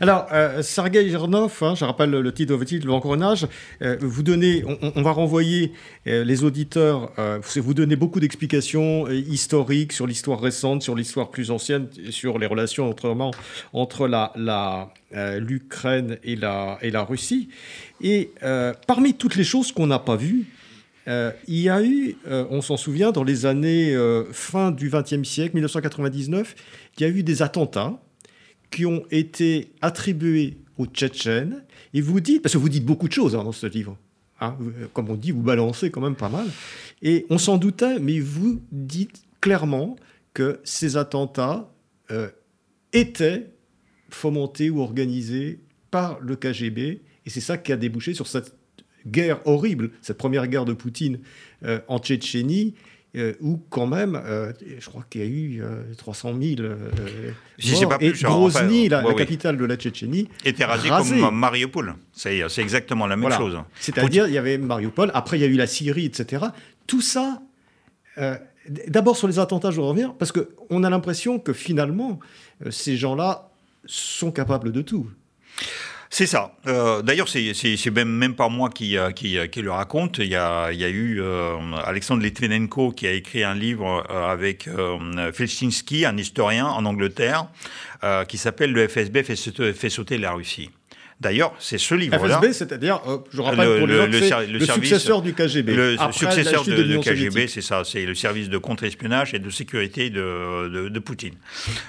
Alors, 0.00 0.26
euh, 0.32 0.62
Sergei 0.62 1.08
Gernov, 1.08 1.58
hein, 1.62 1.74
je 1.74 1.84
rappelle 1.84 2.10
le 2.10 2.32
titre 2.32 2.56
de 2.56 2.64
titre, 2.64 2.86
euh, 3.82 3.96
vous 4.00 4.22
donnez, 4.22 4.64
on, 4.64 5.02
va 5.02 5.12
renvoyer 5.12 5.72
euh, 6.06 6.24
les 6.24 6.44
auditeurs, 6.44 7.12
vous 7.56 7.74
donnez 7.74 7.96
beaucoup 7.96 8.20
d'explications 8.20 9.08
historiques 9.08 9.92
sur 9.92 10.06
l'histoire 10.06 10.40
récente, 10.40 10.82
sur 10.82 10.94
l'histoire 10.94 11.30
plus 11.30 11.50
ancienne, 11.50 11.88
sur 12.10 12.38
les 12.38 12.46
relations 12.46 12.88
autrement, 12.88 13.30
entre 13.72 14.08
l'Ukraine 15.38 16.18
et, 16.24 16.36
la, 16.36 16.78
et 16.82 16.90
la 16.90 17.02
Russie. 17.02 17.48
Et 18.00 18.32
parmi 18.86 19.14
toutes 19.14 19.36
les 19.36 19.44
choses 19.44 19.72
qu'on 19.72 19.86
n'a 19.86 19.98
pas 19.98 20.16
vues, 20.16 20.46
il 21.06 21.60
y 21.60 21.68
a 21.68 21.82
eu, 21.82 22.16
on 22.28 22.62
s'en 22.62 22.76
souvient, 22.76 23.12
dans 23.12 23.24
les 23.24 23.46
années 23.46 23.96
fin 24.32 24.70
du 24.70 24.90
XXe 24.90 25.28
siècle, 25.28 25.54
1999, 25.54 26.54
il 26.98 27.02
y 27.02 27.04
a 27.04 27.08
eu 27.08 27.22
des 27.22 27.42
attentats 27.42 28.00
qui 28.70 28.86
ont 28.86 29.04
été 29.10 29.72
attribués 29.80 30.58
aux 30.78 30.86
Tchétchènes. 30.86 31.64
Et 31.92 32.00
vous 32.00 32.20
dites, 32.20 32.42
parce 32.42 32.54
que 32.54 32.58
vous 32.58 32.68
dites 32.68 32.84
beaucoup 32.84 33.08
de 33.08 33.12
choses 33.12 33.34
hein, 33.34 33.44
dans 33.44 33.52
ce 33.52 33.66
livre, 33.66 33.96
hein, 34.40 34.56
comme 34.92 35.10
on 35.10 35.16
dit, 35.16 35.32
vous 35.32 35.42
balancez 35.42 35.90
quand 35.90 36.00
même 36.00 36.16
pas 36.16 36.28
mal. 36.28 36.46
Et 37.02 37.26
on 37.30 37.38
s'en 37.38 37.58
doutait, 37.58 37.98
mais 37.98 38.20
vous 38.20 38.60
dites 38.72 39.22
clairement 39.40 39.96
que 40.34 40.60
ces 40.64 40.96
attentats 40.96 41.72
euh, 42.10 42.28
étaient 42.92 43.50
fomentés 44.10 44.70
ou 44.70 44.80
organisés 44.80 45.60
par 45.90 46.20
le 46.20 46.36
KGB. 46.36 47.02
Et 47.26 47.30
c'est 47.30 47.40
ça 47.40 47.58
qui 47.58 47.72
a 47.72 47.76
débouché 47.76 48.14
sur 48.14 48.26
cette 48.26 48.54
guerre 49.06 49.40
horrible, 49.46 49.90
cette 50.02 50.18
première 50.18 50.46
guerre 50.46 50.64
de 50.64 50.72
Poutine 50.72 51.20
euh, 51.64 51.80
en 51.88 51.98
Tchétchénie, 51.98 52.74
euh, 53.16 53.34
où 53.40 53.60
quand 53.70 53.86
même, 53.86 54.20
euh, 54.24 54.52
je 54.78 54.86
crois 54.88 55.04
qu'il 55.10 55.20
y 55.20 55.24
a 55.24 55.26
eu 55.26 55.62
300 55.96 56.34
000 56.40 56.68
si 57.58 57.84
pas 57.86 57.98
plus, 57.98 58.20
et 58.20 58.24
Grozny, 58.24 58.88
la, 58.88 59.02
capitale 59.14 59.56
de 59.56 59.64
la 59.64 59.76
Tchétchénie, 59.76 60.28
était 60.44 60.64
rasée 60.64 60.88
comme 60.88 61.34
Mariupol. 61.34 61.94
C'est 62.12 62.42
exactement 62.58 63.06
la 63.06 63.16
même 63.16 63.32
chose. 63.32 63.58
C'est-à-dire, 63.80 64.26
il 64.28 64.34
y 64.34 64.38
avait 64.38 64.58
Mariupol, 64.58 65.10
après 65.14 65.38
il 65.38 65.40
y 65.40 65.44
a 65.44 65.48
eu 65.48 65.56
la 65.56 65.66
Syrie, 65.66 66.06
etc. 66.06 66.46
Tout 66.86 67.00
ça, 67.00 67.42
d'abord 68.86 69.16
sur 69.16 69.28
les 69.28 69.38
attentats, 69.38 69.70
je 69.70 69.80
reviens, 69.80 70.14
parce 70.18 70.32
qu'on 70.32 70.84
a 70.84 70.90
l'impression 70.90 71.38
que 71.38 71.52
finalement, 71.52 72.20
ces 72.70 72.96
gens-là 72.96 73.50
sont 73.86 74.30
capables 74.30 74.72
de 74.72 74.82
tout. 74.82 75.08
C'est 76.12 76.26
ça. 76.26 76.56
Euh, 76.66 77.02
d'ailleurs, 77.02 77.28
c'est 77.28 77.90
même, 77.92 78.10
même 78.10 78.34
pas 78.34 78.48
moi 78.48 78.68
qui, 78.68 78.98
euh, 78.98 79.12
qui, 79.12 79.38
euh, 79.38 79.46
qui, 79.46 79.62
le 79.62 79.70
raconte. 79.70 80.18
Il 80.18 80.26
y 80.26 80.34
a, 80.34 80.72
il 80.72 80.80
y 80.80 80.84
a 80.84 80.88
eu 80.88 81.22
Alexandre 81.84 82.22
Litvinenko 82.22 82.90
qui 82.90 83.06
a 83.06 83.12
écrit 83.12 83.44
un 83.44 83.54
livre 83.54 84.04
avec 84.10 84.68
Felczynski, 85.32 86.04
un 86.04 86.16
historien 86.16 86.66
en 86.66 86.84
Angleterre, 86.84 87.46
qui 88.28 88.38
s'appelle 88.38 88.72
Le 88.72 88.88
FSB 88.88 89.22
fait 89.22 89.88
sauter 89.88 90.18
la 90.18 90.32
Russie. 90.32 90.70
D'ailleurs, 91.20 91.54
c'est 91.58 91.76
ce 91.76 91.94
livre-là. 91.94 92.40
FSB, 92.40 92.52
c'est-à-dire, 92.52 93.02
euh, 93.06 93.18
je 93.30 93.42
rappelle 93.42 93.78
pour 93.78 93.86
le, 93.86 94.06
le, 94.06 94.18
le, 94.46 94.64
successeur 94.64 95.20
du 95.20 95.34
KGB. 95.34 95.74
Le 95.74 95.96
successeur 96.12 96.64
de, 96.64 96.82
de 96.82 96.96
KGB, 96.96 97.46
c'est 97.46 97.60
ça, 97.60 97.84
c'est 97.84 98.06
le 98.06 98.14
service 98.14 98.48
de 98.48 98.56
contre-espionnage 98.56 99.34
et 99.34 99.38
de 99.38 99.50
sécurité 99.50 100.08
de, 100.08 100.88
de 100.88 100.98
Poutine, 100.98 101.34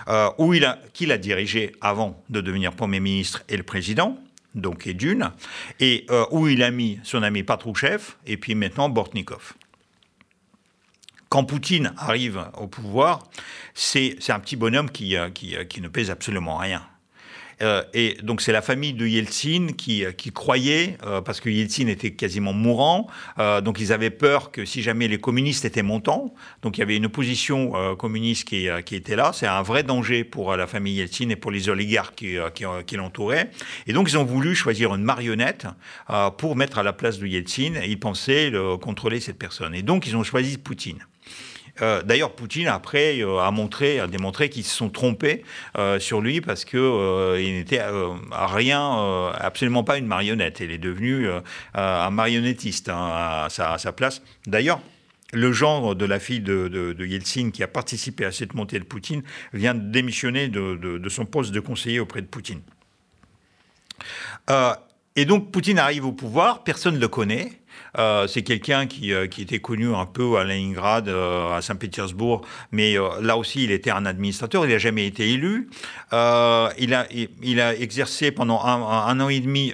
euh, 0.09 0.29
où 0.37 0.53
il 0.53 0.65
a, 0.65 0.79
qu'il 0.93 1.13
a 1.13 1.17
dirigé 1.17 1.71
avant 1.79 2.21
de 2.29 2.41
devenir 2.41 2.73
Premier 2.73 2.99
ministre 2.99 3.41
et 3.47 3.55
le 3.55 3.63
président 3.63 4.19
donc 4.53 4.85
et 4.85 4.93
d'une, 4.93 5.31
et 5.79 6.05
euh, 6.09 6.25
où 6.31 6.49
il 6.49 6.61
a 6.61 6.71
mis 6.71 6.99
son 7.03 7.23
ami 7.23 7.43
Patrouchev 7.43 8.01
et 8.27 8.35
puis 8.35 8.53
maintenant 8.53 8.89
Bortnikov. 8.89 9.53
Quand 11.29 11.45
Poutine 11.45 11.93
arrive 11.97 12.43
au 12.57 12.67
pouvoir, 12.67 13.29
c'est 13.73 14.17
un 14.27 14.39
petit 14.41 14.57
bonhomme 14.57 14.91
qui, 14.91 15.15
qui, 15.33 15.55
qui 15.69 15.79
ne 15.79 15.87
pèse 15.87 16.11
absolument 16.11 16.57
rien. 16.57 16.85
Euh, 17.61 17.83
et 17.93 18.17
donc 18.23 18.41
c'est 18.41 18.51
la 18.51 18.61
famille 18.61 18.93
de 18.93 19.05
Yeltsin 19.05 19.67
qui, 19.77 20.03
euh, 20.05 20.11
croyait, 20.33 20.97
euh, 21.05 21.21
parce 21.21 21.39
que 21.39 21.49
Yeltsin 21.49 21.87
était 21.87 22.11
quasiment 22.11 22.53
mourant, 22.53 23.07
donc 23.63 23.79
ils 23.79 23.93
avaient 23.93 24.09
peur 24.09 24.51
que 24.51 24.65
si 24.65 24.81
jamais 24.81 25.07
les 25.07 25.19
communistes 25.19 25.65
étaient 25.65 25.83
montants, 25.83 26.33
donc 26.61 26.77
il 26.77 26.81
y 26.81 26.83
avait 26.83 26.95
une 26.95 27.05
opposition 27.05 27.73
communiste 27.95 28.47
qui, 28.47 28.67
était 28.67 29.15
là, 29.15 29.31
c'est 29.33 29.47
un 29.47 29.61
vrai 29.61 29.83
danger 29.83 30.23
pour 30.23 30.55
la 30.55 30.67
famille 30.67 30.95
Yeltsin 30.95 31.29
et 31.29 31.35
pour 31.35 31.51
les 31.51 31.69
oligarques 31.69 32.15
qui, 32.15 32.37
qui, 32.85 32.95
l'entouraient. 32.95 33.51
Et 33.87 33.93
donc 33.93 34.09
ils 34.09 34.17
ont 34.17 34.23
voulu 34.23 34.55
choisir 34.55 34.93
une 34.95 35.03
marionnette 35.03 35.67
pour 36.37 36.55
mettre 36.55 36.77
à 36.77 36.83
la 36.83 36.93
place 36.93 37.19
de 37.19 37.27
Yeltsin, 37.27 37.73
et 37.81 37.89
ils 37.89 37.99
pensaient 37.99 38.51
contrôler 38.81 39.19
cette 39.19 39.39
personne. 39.39 39.75
Et 39.75 39.81
donc 39.81 40.07
ils 40.07 40.15
ont 40.15 40.23
choisi 40.23 40.57
Poutine. 40.57 41.05
Euh, 41.81 42.01
d'ailleurs, 42.03 42.33
Poutine 42.33 42.67
après 42.67 43.21
euh, 43.21 43.39
a 43.39 43.51
montré, 43.51 43.99
a 43.99 44.07
démontré 44.07 44.49
qu'ils 44.49 44.63
se 44.63 44.75
sont 44.75 44.89
trompés 44.89 45.43
euh, 45.77 45.99
sur 45.99 46.21
lui 46.21 46.41
parce 46.41 46.65
que 46.65 47.37
il 47.39 47.53
n'était 47.53 47.81
rien, 48.31 49.31
absolument 49.39 49.83
pas 49.83 49.97
une 49.97 50.07
marionnette. 50.07 50.59
Il 50.59 50.71
est 50.71 50.77
devenu 50.77 51.27
un 51.73 52.09
marionnettiste 52.09 52.89
hein, 52.89 53.47
à, 53.47 53.47
sa, 53.49 53.91
place. 53.91 54.21
D'ailleurs. 54.47 54.81
Le 55.33 55.53
genre 55.53 55.95
de 55.95 56.03
la 56.03 56.19
fille 56.19 56.41
de, 56.41 56.93
Yeltsin 56.99 57.51
qui 57.51 57.63
a 57.63 57.67
participé 57.69 58.25
à 58.25 58.33
cette 58.33 58.53
montée 58.53 58.79
de 58.79 58.83
Poutine 58.83 59.23
vient 59.53 59.73
de 59.73 59.79
démissionner 59.79 60.49
de, 60.49 61.07
son 61.07 61.23
poste 61.25 61.53
de 61.53 61.61
conseiller 61.61 62.01
auprès 62.01 62.21
de 62.21 62.27
Poutine. 62.27 62.59
et 65.15 65.23
donc 65.23 65.49
Poutine 65.53 65.79
arrive 65.79 66.05
au 66.05 66.11
pouvoir, 66.11 66.65
personne 66.65 66.95
ne 66.95 66.99
le 66.99 67.07
connaît, 67.07 67.60
euh, 67.97 68.25
c'est 68.27 68.41
quelqu'un 68.41 68.87
qui, 68.87 69.13
euh, 69.13 69.27
qui, 69.27 69.41
était 69.41 69.59
connu 69.59 69.93
un 69.93 70.05
peu 70.05 70.37
à 70.37 70.43
Leningrad, 70.43 71.09
euh, 71.09 71.53
à 71.53 71.61
Saint-Pétersbourg, 71.61 72.41
mais 72.71 72.95
là 73.21 73.37
aussi, 73.37 73.63
il 73.63 73.71
était 73.71 73.91
un 73.91 74.05
administrateur, 74.05 74.65
il 74.65 74.71
n'a 74.71 74.77
jamais 74.77 75.05
été 75.05 75.29
élu. 75.29 75.69
il, 76.11 76.93
a, 76.93 77.05
il 77.43 77.61
a 77.61 77.75
exercé 77.75 78.31
pendant 78.31 78.63
un, 78.63 79.19
an 79.19 79.29
et 79.29 79.39
demi 79.39 79.73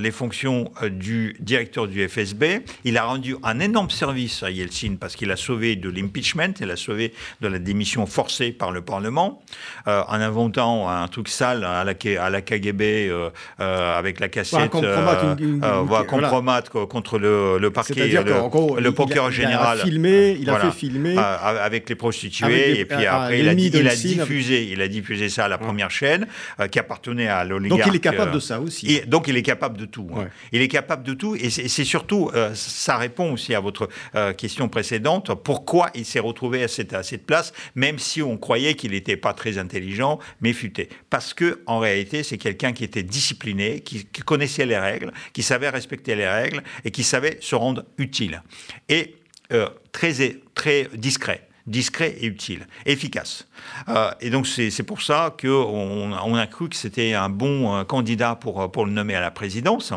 les 0.00 0.10
fonctions 0.10 0.70
du 0.90 1.36
directeur 1.40 1.88
du 1.88 2.08
FSB. 2.08 2.44
Il 2.84 2.96
a 2.96 3.04
rendu 3.04 3.36
un 3.42 3.60
énorme 3.60 3.90
service 3.90 4.42
à 4.42 4.50
Yeltsin 4.50 4.96
parce 5.00 5.16
qu'il 5.16 5.30
a 5.30 5.36
sauvé 5.36 5.76
de 5.76 5.88
l'impeachment, 5.88 6.54
il 6.60 6.70
a 6.70 6.76
sauvé 6.76 7.12
de 7.40 7.48
la 7.48 7.58
démission 7.58 8.06
forcée 8.06 8.52
par 8.52 8.72
le 8.72 8.82
Parlement, 8.82 9.42
en 9.86 10.14
inventant 10.14 10.88
un 10.88 11.08
truc 11.08 11.28
sale 11.28 11.64
à 11.64 11.84
la, 11.84 11.94
à 12.20 12.30
la 12.30 12.42
KGB 12.42 13.10
avec 13.58 14.20
la 14.20 14.28
cassette, 14.28 14.70
compromat, 14.70 16.62
contre 16.88 17.18
le 17.18 17.31
le, 17.58 17.70
parquet, 17.70 18.08
le, 18.08 18.80
le 18.80 18.92
procureur 18.92 19.30
général. 19.30 19.78
Il 19.78 19.80
a, 19.80 19.84
filmé, 19.84 20.38
il 20.40 20.50
a 20.50 20.60
fait 20.60 20.70
filmer. 20.72 21.16
Avec 21.18 21.88
les 21.88 21.94
prostituées, 21.94 22.80
et 22.80 22.84
puis 22.84 23.06
après, 23.06 23.40
il 23.40 23.48
a, 23.48 23.52
il 23.52 23.88
a 23.88 23.94
diffusé, 23.94 24.68
il 24.70 24.80
a 24.80 24.88
diffusé 24.88 25.28
ça 25.28 25.46
à 25.46 25.48
la 25.48 25.58
première 25.58 25.90
chaîne, 25.90 26.26
euh, 26.60 26.68
qui 26.68 26.78
appartenait 26.78 27.28
à 27.28 27.44
l'oligarque. 27.44 27.80
Donc 27.80 27.92
il 27.92 27.96
est 27.96 28.00
capable 28.00 28.32
de 28.32 28.40
ça 28.40 28.60
aussi. 28.60 28.86
Et, 28.90 29.00
donc 29.06 29.28
il 29.28 29.36
est 29.36 29.42
capable 29.42 29.78
de 29.78 29.86
tout. 29.86 30.08
Hein. 30.16 30.28
Il 30.52 30.62
est 30.62 30.68
capable 30.68 31.04
de 31.04 31.14
tout, 31.14 31.36
et 31.36 31.50
c'est 31.50 31.84
surtout, 31.84 32.30
euh, 32.34 32.50
ça 32.54 32.96
répond 32.96 33.32
aussi 33.32 33.54
à 33.54 33.60
votre 33.60 33.88
euh, 34.14 34.32
question 34.32 34.68
précédente, 34.68 35.30
pourquoi 35.42 35.90
il 35.94 36.04
s'est 36.04 36.20
retrouvé 36.20 36.62
à 36.64 36.68
cette, 36.68 36.92
à 36.92 37.02
cette 37.02 37.26
place, 37.26 37.52
même 37.74 37.98
si 37.98 38.22
on 38.22 38.36
croyait 38.36 38.74
qu'il 38.74 38.92
n'était 38.92 39.16
pas 39.16 39.32
très 39.32 39.58
intelligent, 39.58 40.18
mais 40.40 40.52
futé. 40.52 40.88
Parce 41.10 41.34
que 41.34 41.62
en 41.66 41.78
réalité, 41.78 42.22
c'est 42.22 42.38
quelqu'un 42.38 42.72
qui 42.72 42.84
était 42.84 43.02
discipliné, 43.02 43.80
qui, 43.80 44.06
qui 44.06 44.22
connaissait 44.22 44.66
les 44.66 44.78
règles, 44.78 45.12
qui 45.32 45.42
savait 45.42 45.68
respecter 45.68 46.14
les 46.14 46.28
règles, 46.28 46.62
et 46.84 46.90
qui 46.90 47.04
savait 47.04 47.21
se 47.40 47.54
rendre 47.54 47.84
utile. 47.98 48.42
Et 48.88 49.16
euh, 49.52 49.68
très, 49.92 50.36
très 50.54 50.88
discret 50.94 51.48
discret 51.68 52.16
et 52.20 52.26
utile, 52.26 52.66
efficace. 52.86 53.46
Euh, 53.88 54.10
et 54.20 54.30
donc 54.30 54.48
c'est 54.48 54.82
pour 54.82 55.00
ça 55.00 55.32
qu'on 55.40 56.12
on 56.12 56.34
a 56.34 56.46
cru 56.48 56.68
que 56.68 56.74
c'était 56.74 57.14
un 57.14 57.28
bon 57.28 57.72
euh, 57.76 57.84
candidat 57.84 58.34
pour, 58.34 58.72
pour 58.72 58.84
le 58.84 58.90
nommer 58.90 59.14
à 59.14 59.20
la 59.20 59.30
présidence. 59.30 59.92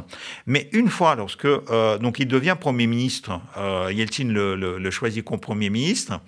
Mais 0.46 0.70
une 0.74 0.90
fois, 0.90 1.16
lorsque 1.16 1.48
donc 2.02 2.20
il 2.20 2.28
devient 2.28 2.56
Premier 2.60 2.86
ministre, 2.86 3.42
Yeltsin 3.90 4.26
le, 4.26 4.92
choisit 4.92 5.26
comme 5.26 5.40
Premier 5.40 5.72
ministre, 5.72 6.20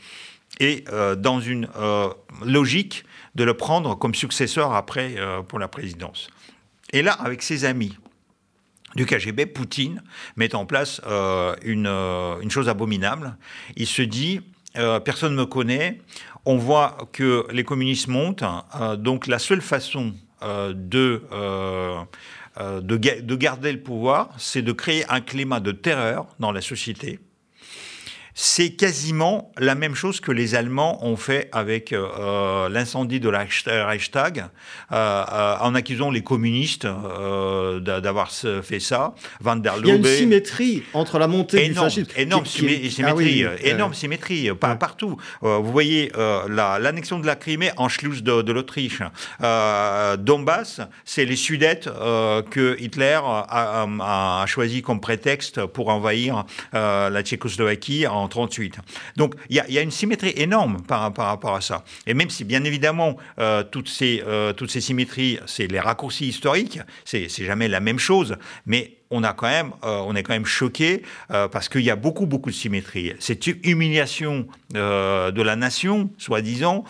et 0.59 0.85
dans 1.19 1.39
une 1.39 1.67
logique 2.43 3.03
de 3.35 3.43
le 3.43 3.53
prendre 3.53 3.93
comme 3.93 4.15
successeur 4.15 4.73
après 4.73 5.17
pour 5.47 5.59
la 5.59 5.67
présidence. 5.67 6.29
Et 6.93 7.03
là, 7.03 7.11
avec 7.13 7.43
ses 7.43 7.63
amis, 7.63 7.95
du 8.97 9.05
KGB, 9.05 9.45
Poutine 9.45 10.01
met 10.35 10.53
en 10.55 10.65
place 10.65 10.99
euh, 11.05 11.55
euh, 11.65 12.39
une, 12.41 12.51
chose 12.51 12.67
abominable. 12.67 13.37
Il 13.77 13.87
se 13.87 14.01
dit, 14.01 14.41
euh, 14.75 14.99
personne 14.99 15.33
ne 15.33 15.37
me 15.37 15.45
connaît, 15.45 16.01
on 16.45 16.57
voit 16.57 16.97
que 17.13 17.45
les 17.51 17.63
communistes 17.63 18.07
montent, 18.07 18.43
donc 18.97 19.27
la 19.27 19.37
seule 19.37 19.61
façon 19.61 20.13
de, 20.41 21.21
de, 22.59 23.35
garder 23.35 23.71
le 23.71 23.81
pouvoir, 23.81 24.29
c'est 24.37 24.61
de 24.61 24.71
créer 24.71 25.05
un 25.09 25.21
climat 25.21 25.59
de 25.59 25.71
terreur 25.71 26.25
dans 26.39 26.51
la 26.51 26.61
société 26.61 27.19
c'est 28.39 28.69
quasiment 28.69 29.51
la 29.57 29.73
même 29.73 29.95
chose 29.95 30.19
que 30.19 30.31
les 30.31 30.53
Allemands 30.53 31.03
ont 31.03 31.17
fait 31.17 31.49
avec 31.51 31.91
euh, 31.91 32.07
euh, 32.19 32.69
l'incendie 32.69 33.19
de 33.19 33.29
la 33.29 33.47
Reichstag, 33.65 34.45
euh, 34.91 35.55
en 35.59 35.73
accusant 35.73 36.11
les 36.11 36.21
communistes 36.21 36.85
d'avoir 36.85 38.31
fait 38.31 38.79
ça. 38.79 39.15
Van 39.41 39.55
der 39.55 39.73
Il 39.79 39.87
y 39.87 39.91
a 39.91 39.95
une 39.95 40.05
symétrie 40.05 40.83
entre 40.93 41.17
la 41.17 41.27
montée 41.27 41.67
du 41.67 41.73
fascisme. 41.73 42.11
Énorme 42.15 42.45
symétrie, 42.45 43.43
ah 43.43 43.55
énorme 43.63 43.95
symétrie, 43.95 44.51
partout. 44.53 45.17
vous 45.41 45.71
voyez 45.71 46.11
l'annexion 46.47 47.17
de 47.17 47.25
la 47.25 47.35
Crimée 47.35 47.71
en 47.77 47.89
Schluss 47.89 48.21
de, 48.21 48.51
l'Autriche. 48.51 49.01
Donbass, 50.19 50.81
c'est 51.05 51.25
les 51.25 51.35
Sudètes 51.35 51.89
que 52.51 52.77
Hitler 52.79 53.19
a, 53.23 53.87
a, 53.99 54.45
choisi 54.45 54.83
comme 54.83 55.01
prétexte 55.01 55.65
pour 55.65 55.89
envahir 55.89 56.45
la 56.73 57.21
Tchécoslovaquie 57.23 58.05
en 58.05 58.26
38. 58.27 58.77
Donc 59.15 59.35
il 59.49 59.55
y, 59.55 59.77
a 59.77 59.81
une 59.81 59.91
symétrie 59.91 60.33
énorme 60.35 60.81
par, 60.87 61.13
par, 61.13 61.27
rapport 61.27 61.55
à 61.55 61.61
ça. 61.61 61.83
Et 62.05 62.13
même 62.13 62.29
si 62.29 62.43
bien 62.43 62.63
évidemment 62.63 63.17
euh, 63.39 63.63
toutes, 63.63 63.89
ces, 63.89 64.23
euh, 64.25 64.53
toutes 64.53 64.71
ces 64.71 64.81
symétries, 64.81 65.39
c'est 65.45 65.67
les 65.67 65.79
raccourcis 65.79 66.27
historiques, 66.27 66.79
c'est 67.05 67.29
jamais 67.29 67.67
la 67.67 67.79
même 67.79 67.99
chose, 67.99 68.37
mais 68.65 68.97
on 69.09 69.23
a 69.23 69.33
quand 69.33 69.47
même, 69.47 69.71
euh, 69.83 70.01
on 70.05 70.15
est 70.15 70.23
quand 70.23 70.33
même 70.33 70.45
choqué 70.45 71.03
euh, 71.31 71.47
parce 71.47 71.69
qu'il 71.69 71.81
y 71.81 71.89
a 71.89 71.95
beaucoup, 71.95 72.25
beaucoup 72.25 72.49
de 72.49 72.55
symétrie. 72.55 73.13
Cette 73.19 73.47
humiliation 73.47 74.47
euh, 74.75 75.31
de 75.31 75.41
la 75.41 75.55
nation, 75.55 76.09
soi-disant, 76.17 76.83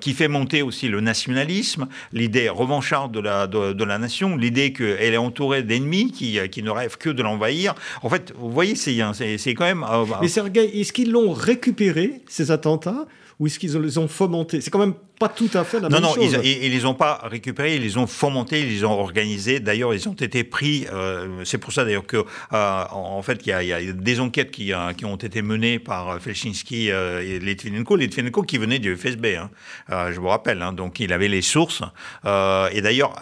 qui 0.00 0.12
fait 0.12 0.28
monter 0.28 0.62
aussi 0.62 0.88
le 0.88 1.00
nationalisme, 1.00 1.88
l'idée 2.12 2.48
revancharde 2.48 3.12
de 3.12 3.20
la, 3.20 3.46
de, 3.46 3.84
la 3.84 3.98
nation, 3.98 4.36
l'idée 4.36 4.72
qu'elle 4.72 5.14
est 5.14 5.16
entourée 5.16 5.62
d'ennemis 5.62 6.12
qui, 6.12 6.38
qui, 6.50 6.62
ne 6.62 6.70
rêvent 6.70 6.98
que 6.98 7.10
de 7.10 7.22
l'envahir. 7.22 7.74
En 8.02 8.08
fait, 8.08 8.32
vous 8.36 8.50
voyez, 8.50 8.74
c'est 8.76 8.96
quand 9.54 9.64
même. 9.64 9.84
Mais 10.20 10.28
Sergei, 10.28 10.80
est-ce 10.80 10.92
qu'ils 10.92 11.10
l'ont 11.10 11.32
récupéré, 11.32 12.22
ces 12.28 12.50
attentats 12.50 13.06
ou 13.38 13.46
est-ce 13.46 13.58
qu'ils 13.58 13.76
les 13.76 13.98
ont 13.98 14.08
fomentés? 14.08 14.60
C'est 14.60 14.70
quand 14.70 14.78
même 14.78 14.94
pas 15.18 15.28
tout 15.28 15.50
à 15.54 15.64
fait 15.64 15.80
la 15.80 15.88
non, 15.88 16.00
même 16.00 16.10
chose. 16.10 16.34
Non, 16.34 16.40
ils, 16.44 16.70
ne 16.70 16.74
les 16.74 16.84
ont 16.84 16.94
pas 16.94 17.20
récupérés, 17.24 17.76
ils 17.76 17.82
les 17.82 17.96
ont 17.96 18.06
fomentés, 18.06 18.60
ils 18.60 18.68
les 18.68 18.84
ont 18.84 18.92
organisés. 18.92 19.60
D'ailleurs, 19.60 19.94
ils 19.94 20.08
ont 20.08 20.14
été 20.14 20.44
pris. 20.44 20.86
Euh, 20.92 21.42
c'est 21.44 21.58
pour 21.58 21.72
ça 21.72 21.84
d'ailleurs 21.84 22.06
que, 22.06 22.18
euh, 22.52 22.84
en 22.90 23.22
fait, 23.22 23.40
il 23.46 23.48
y, 23.48 23.72
a 23.72 23.92
des 23.92 24.20
enquêtes 24.20 24.50
qui, 24.50 24.72
euh, 24.72 24.92
qui, 24.92 25.04
ont 25.04 25.16
été 25.16 25.40
menées 25.40 25.78
par 25.78 26.20
Felchinski 26.20 26.88
et 26.88 27.38
Litvinenko. 27.38 27.96
Litvinenko 27.96 28.42
qui 28.42 28.58
venait 28.58 28.78
du 28.78 28.94
FSB, 28.94 29.36
hein. 29.36 29.50
je 29.88 30.20
vous 30.20 30.28
rappelle. 30.28 30.60
Hein, 30.60 30.72
donc, 30.72 31.00
il 31.00 31.12
avait 31.12 31.28
les 31.28 31.42
sources. 31.42 31.82
et 32.24 32.80
d'ailleurs, 32.82 33.14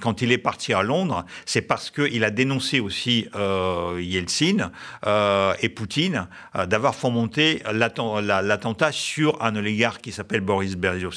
quand 0.00 0.22
il 0.22 0.30
est 0.32 0.38
parti 0.38 0.72
à 0.72 0.82
Londres, 0.82 1.24
c'est 1.46 1.62
parce 1.62 1.90
qu'il 1.90 2.22
a 2.22 2.30
dénoncé 2.30 2.80
aussi 2.80 3.26
Yeltsin 3.98 4.70
et 5.60 5.68
Poutine 5.68 6.28
d'avoir 6.66 6.94
fomenté 6.94 7.62
l'attentat 7.72 8.92
sur 8.92 9.42
un 9.42 9.56
oligarque 9.56 10.02
qui 10.02 10.12
s'appelle 10.12 10.40
Boris 10.40 10.76
Berezovsky 10.76 11.07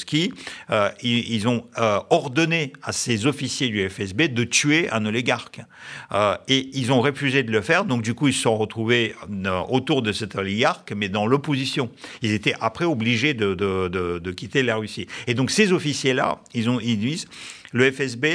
euh, 0.70 0.90
ils, 1.02 1.48
ont 1.48 1.66
euh, 1.78 2.00
ordonné 2.10 2.74
à 2.84 2.92
ces 2.92 3.26
officiers 3.26 3.70
du 3.70 3.90
FSB 3.90 4.24
de 4.24 4.44
tuer 4.44 4.90
un 4.92 5.06
oligarque. 5.06 5.62
Euh, 6.12 6.36
et 6.48 6.70
ils 6.74 6.92
ont 6.92 7.02
refusé 7.02 7.44
de 7.44 7.52
le 7.52 7.62
faire, 7.62 7.86
donc 7.86 8.02
du 8.02 8.14
coup 8.14 8.28
ils 8.28 8.34
se 8.34 8.42
sont 8.42 8.58
retrouvés 8.58 9.16
autour 9.70 10.02
de 10.02 10.12
cet 10.12 10.36
oligarque, 10.36 10.94
mais 10.96 11.10
dans 11.10 11.26
l'opposition. 11.26 11.90
Ils 12.22 12.32
étaient 12.32 12.56
après 12.60 12.86
obligés 12.86 13.34
de, 13.34 14.32
quitter 14.32 14.64
la 14.64 14.76
Russie. 14.78 15.08
Et 15.28 15.34
donc 15.34 15.52
ces 15.52 15.72
officiers-là, 15.72 16.42
ils, 16.54 16.68
ils 16.84 17.00
disent, 17.00 17.28
le 17.72 17.92
FSB 17.92 18.26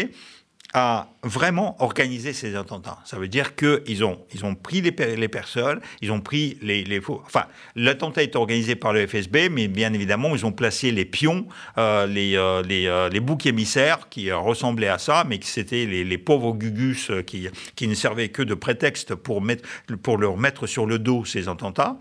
a 0.76 1.08
vraiment 1.22 1.82
organisé 1.82 2.34
ces 2.34 2.54
attentats. 2.54 2.98
Ça 3.06 3.18
veut 3.18 3.28
dire 3.28 3.56
qu'ils 3.56 4.04
ont, 4.04 4.18
ils 4.34 4.44
ont 4.44 4.54
pris 4.54 4.82
les, 4.82 4.94
les, 5.16 5.28
personnes, 5.28 5.80
ils 6.02 6.12
ont 6.12 6.20
pris 6.20 6.58
les, 6.60 6.84
les. 6.84 7.00
Enfin, 7.08 7.46
l'attentat 7.74 8.22
est 8.22 8.36
organisé 8.36 8.76
par 8.76 8.92
le 8.92 9.06
FSB, 9.06 9.48
mais 9.50 9.68
bien 9.68 9.94
évidemment, 9.94 10.36
ils 10.36 10.44
ont 10.44 10.52
placé 10.52 10.92
les 10.92 11.06
pions, 11.06 11.46
euh, 11.78 12.06
les, 12.06 12.36
euh, 12.36 12.62
euh, 12.62 13.08
les, 13.08 13.20
boucs 13.20 13.46
émissaires 13.46 14.10
qui 14.10 14.30
ressemblaient 14.30 14.88
à 14.88 14.98
ça, 14.98 15.24
mais 15.26 15.38
qui 15.38 15.48
c'était 15.48 15.86
les, 15.86 16.04
les, 16.04 16.18
pauvres 16.18 16.52
gugus 16.52 17.10
qui, 17.26 17.48
qui 17.74 17.88
ne 17.88 17.94
servaient 17.94 18.28
que 18.28 18.42
de 18.42 18.52
prétexte 18.52 19.14
pour, 19.14 19.40
mettre, 19.40 19.66
pour 20.02 20.18
leur 20.18 20.36
mettre 20.36 20.66
sur 20.66 20.84
le 20.84 20.98
dos 20.98 21.24
ces 21.24 21.48
attentats. 21.48 21.96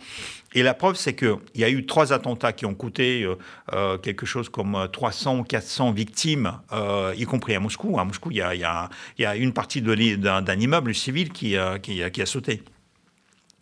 Et 0.56 0.64
la 0.64 0.74
preuve, 0.74 0.95
c'est 0.95 1.14
qu'il 1.14 1.38
y 1.56 1.66
a 1.66 1.70
eu 1.70 1.86
trois 1.86 2.14
attentats 2.14 2.53
qui 2.53 2.66
ont 2.66 2.74
coûté 2.74 3.24
euh, 3.24 3.36
euh, 3.74 3.97
quelque 3.97 4.26
chose 4.26 4.47
comme 4.47 4.88
300 4.91 5.39
ou 5.39 5.43
400 5.43 5.91
victimes, 5.91 6.60
euh, 6.72 7.14
y 7.18 7.26
compris 7.26 7.53
à 7.56 7.60
Moscou. 7.60 7.99
À 7.99 8.06
Moscou, 8.06 8.32
il 8.32 8.38
y 8.38 8.41
a, 8.41 9.36
une 9.36 9.51
partie 9.51 9.82
d'un 9.82 10.60
immeuble 10.60 10.95
civil 10.95 11.32
qui, 11.34 11.58
a 11.58 12.26
sauté. 12.26 12.64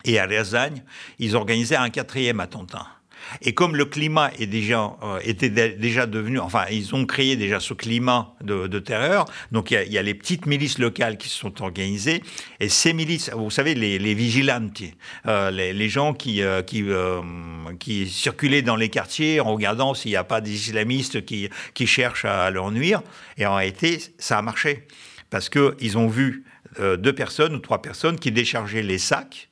Et 0.05 0.19
à 0.19 0.25
Ryazagne, 0.25 0.83
ils 1.17 1.35
organisaient 1.35 1.77
un 1.77 1.89
quatrième 1.89 2.39
attentat. 2.39 2.85
Et 3.41 3.53
comme 3.53 3.75
le 3.75 3.85
climat 3.85 4.31
euh, 4.39 5.19
était 5.23 5.49
déjà 5.49 6.05
devenu, 6.05 6.39
enfin, 6.39 6.65
ils 6.71 6.93
ont 6.95 7.05
créé 7.05 7.35
déjà 7.35 7.59
ce 7.59 7.73
climat 7.73 8.35
de, 8.41 8.79
terreur, 8.79 9.25
donc 9.51 9.71
il 9.71 9.91
y, 9.91 9.97
a 9.97 10.01
les 10.01 10.13
petites 10.13 10.45
milices 10.45 10.77
locales 10.77 11.17
qui 11.17 11.29
se 11.29 11.37
sont 11.37 11.61
organisées, 11.61 12.21
et 12.59 12.69
ces 12.69 12.93
milices, 12.93 13.31
vous 13.33 13.49
savez, 13.49 13.75
les, 13.75 13.99
les 13.99 14.13
vigilantes, 14.13 14.81
euh, 15.27 15.51
les, 15.51 15.89
gens 15.89 16.13
qui, 16.13 16.41
euh, 16.41 16.61
qui, 17.79 18.09
circulaient 18.09 18.61
dans 18.61 18.75
les 18.75 18.89
quartiers 18.89 19.39
en 19.39 19.53
regardant 19.53 19.93
s'il 19.93 20.11
n'y 20.11 20.17
a 20.17 20.23
pas 20.23 20.41
des 20.41 20.51
islamistes 20.51 21.25
qui, 21.25 21.49
cherchent 21.85 22.25
à 22.25 22.49
leur 22.49 22.71
nuire, 22.71 23.01
et 23.37 23.45
en 23.45 23.55
réalité, 23.55 23.99
ça 24.17 24.37
a 24.37 24.41
marché, 24.41 24.87
parce 25.29 25.49
qu'ils 25.49 25.97
ont 25.97 26.07
vu 26.07 26.45
deux 26.79 27.13
personnes 27.13 27.55
ou 27.55 27.59
trois 27.59 27.81
personnes 27.81 28.17
qui 28.17 28.31
déchargeaient 28.31 28.83
les 28.83 28.97
sacs, 28.97 29.49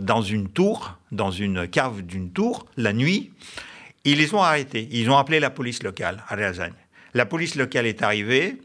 dans 0.00 0.22
une 0.22 0.48
tour, 0.48 0.98
dans 1.12 1.30
une 1.30 1.68
cave 1.68 2.02
d'une 2.02 2.30
tour, 2.30 2.66
la 2.76 2.92
nuit. 2.92 3.30
Ils 4.04 4.18
les 4.18 4.34
ont 4.34 4.42
arrêtés. 4.42 4.88
Ils 4.92 5.10
ont 5.10 5.16
appelé 5.16 5.40
la 5.40 5.50
police 5.50 5.82
locale 5.82 6.22
à 6.28 6.34
Réazagne. 6.34 6.72
La 7.14 7.26
police 7.26 7.56
locale 7.56 7.86
est 7.86 8.02
arrivée, 8.02 8.56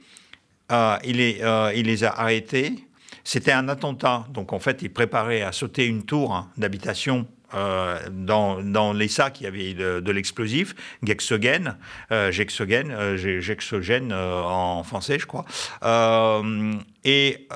euh, 0.72 0.98
il, 1.04 1.20
euh, 1.20 1.72
il, 1.76 1.88
les 1.88 2.04
a 2.04 2.12
arrêtés. 2.12 2.74
C'était 3.24 3.52
un 3.52 3.68
attentat. 3.70 4.28
Donc 4.32 4.54
en 4.54 4.60
fait, 4.60 4.82
ils 4.82 4.92
préparaient 4.92 5.42
à 5.42 5.52
sauter 5.52 5.86
une 5.86 6.04
tour 6.04 6.48
d'habitation 6.58 7.28
dans, 8.12 8.94
les 8.94 9.08
sacs, 9.08 9.40
il 9.40 9.46
y 9.46 9.48
avait 9.48 9.74
de, 9.74 10.12
l'explosif, 10.12 10.76
Gexogen, 11.04 11.78
Gexogen, 12.12 14.12
en 14.12 14.84
français, 14.84 15.20
je 15.20 15.26
crois. 15.26 15.46
et 17.06 17.48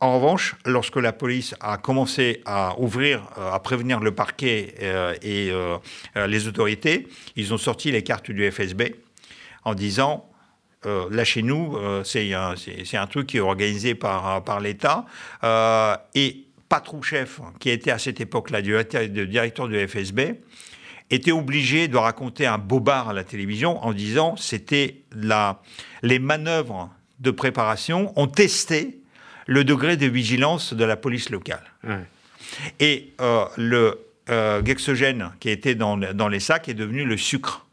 en 0.00 0.16
revanche, 0.16 0.56
lorsque 0.66 0.96
la 0.96 1.12
police 1.12 1.54
a 1.60 1.78
commencé 1.78 2.42
à 2.44 2.78
ouvrir, 2.78 3.22
euh, 3.38 3.50
à 3.50 3.60
prévenir 3.60 4.00
le 4.00 4.14
parquet 4.14 4.74
euh, 4.82 5.14
et 5.22 5.50
euh, 5.50 5.78
les 6.26 6.48
autorités, 6.48 7.08
ils 7.34 7.54
ont 7.54 7.58
sorti 7.58 7.90
les 7.90 8.02
cartes 8.02 8.30
du 8.30 8.50
FSB 8.50 8.94
en 9.64 9.74
disant 9.74 10.28
lâchez-nous, 11.10 11.76
c'est 12.04 12.32
un, 12.32 13.06
truc 13.10 13.26
qui 13.26 13.38
est 13.38 13.40
organisé 13.40 13.96
par, 13.96 14.60
l'État. 14.60 15.04
et 16.14 16.44
Patrouchef, 16.68 17.40
qui 17.58 17.70
était 17.70 17.90
à 17.90 17.98
cette 17.98 18.20
époque-là 18.20 18.60
le 18.60 19.26
directeur 19.26 19.66
du 19.66 19.88
FSB, 19.88 20.20
était 21.10 21.32
obligé 21.32 21.88
de 21.88 21.96
raconter 21.96 22.46
un 22.46 22.58
bobard 22.58 23.08
à 23.08 23.12
la 23.12 23.24
télévision 23.24 23.84
en 23.84 23.92
disant 23.92 24.36
c'était 24.36 25.02
les 26.02 26.18
manœuvres 26.20 26.88
de 27.18 27.32
préparation 27.32 28.12
ont 28.14 28.28
testé 28.28 29.00
le 29.46 29.64
degré 29.64 29.96
de 29.96 30.06
vigilance 30.06 30.74
de 30.74 30.84
la 30.84 30.96
police 30.96 31.30
locale. 31.30 31.62
Et 32.80 33.12
euh, 33.20 33.44
le 33.56 34.00
euh, 34.28 34.62
gexogène 34.62 35.30
qui 35.40 35.50
était 35.50 35.74
dans, 35.74 35.96
dans, 35.96 36.28
les 36.28 36.40
sacs 36.40 36.68
est 36.68 36.74
devenu 36.74 37.04
le 37.04 37.16
sucre. 37.16 37.66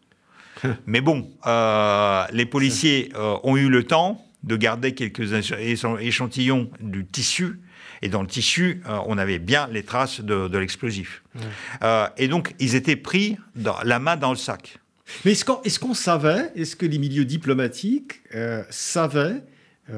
Mais 0.86 1.02
bon, 1.02 1.30
euh, 1.46 2.24
les 2.32 2.46
policiers 2.46 3.12
ont 3.16 3.58
eu 3.58 3.70
le 3.70 3.84
temps 3.84 4.24
de 4.44 4.56
garder 4.56 4.94
quelques 4.94 5.34
échantillons 5.60 6.70
du 6.80 7.06
tissu. 7.06 7.60
Et 8.02 8.10
dans 8.10 8.22
le 8.22 8.28
tissu, 8.28 8.84
on 8.86 9.18
avait 9.18 9.40
bien 9.40 9.70
les 9.72 9.84
traces 9.84 10.20
de, 10.20 10.58
l'explosif. 10.58 11.24
et 12.18 12.28
donc, 12.28 12.54
ils 12.60 12.76
étaient 12.76 12.98
pris 12.98 13.38
dans, 13.56 13.78
la 13.86 14.00
main 14.00 14.18
dans 14.18 14.32
le 14.32 14.36
sac. 14.36 14.80
Mais 15.24 15.32
est-ce 15.32 15.80
qu'on 15.80 15.94
savait, 15.94 16.52
est-ce 16.56 16.76
que 16.76 16.86
les 16.86 16.98
milieux 16.98 17.24
diplomatiques 17.24 18.22
savaient 18.70 19.42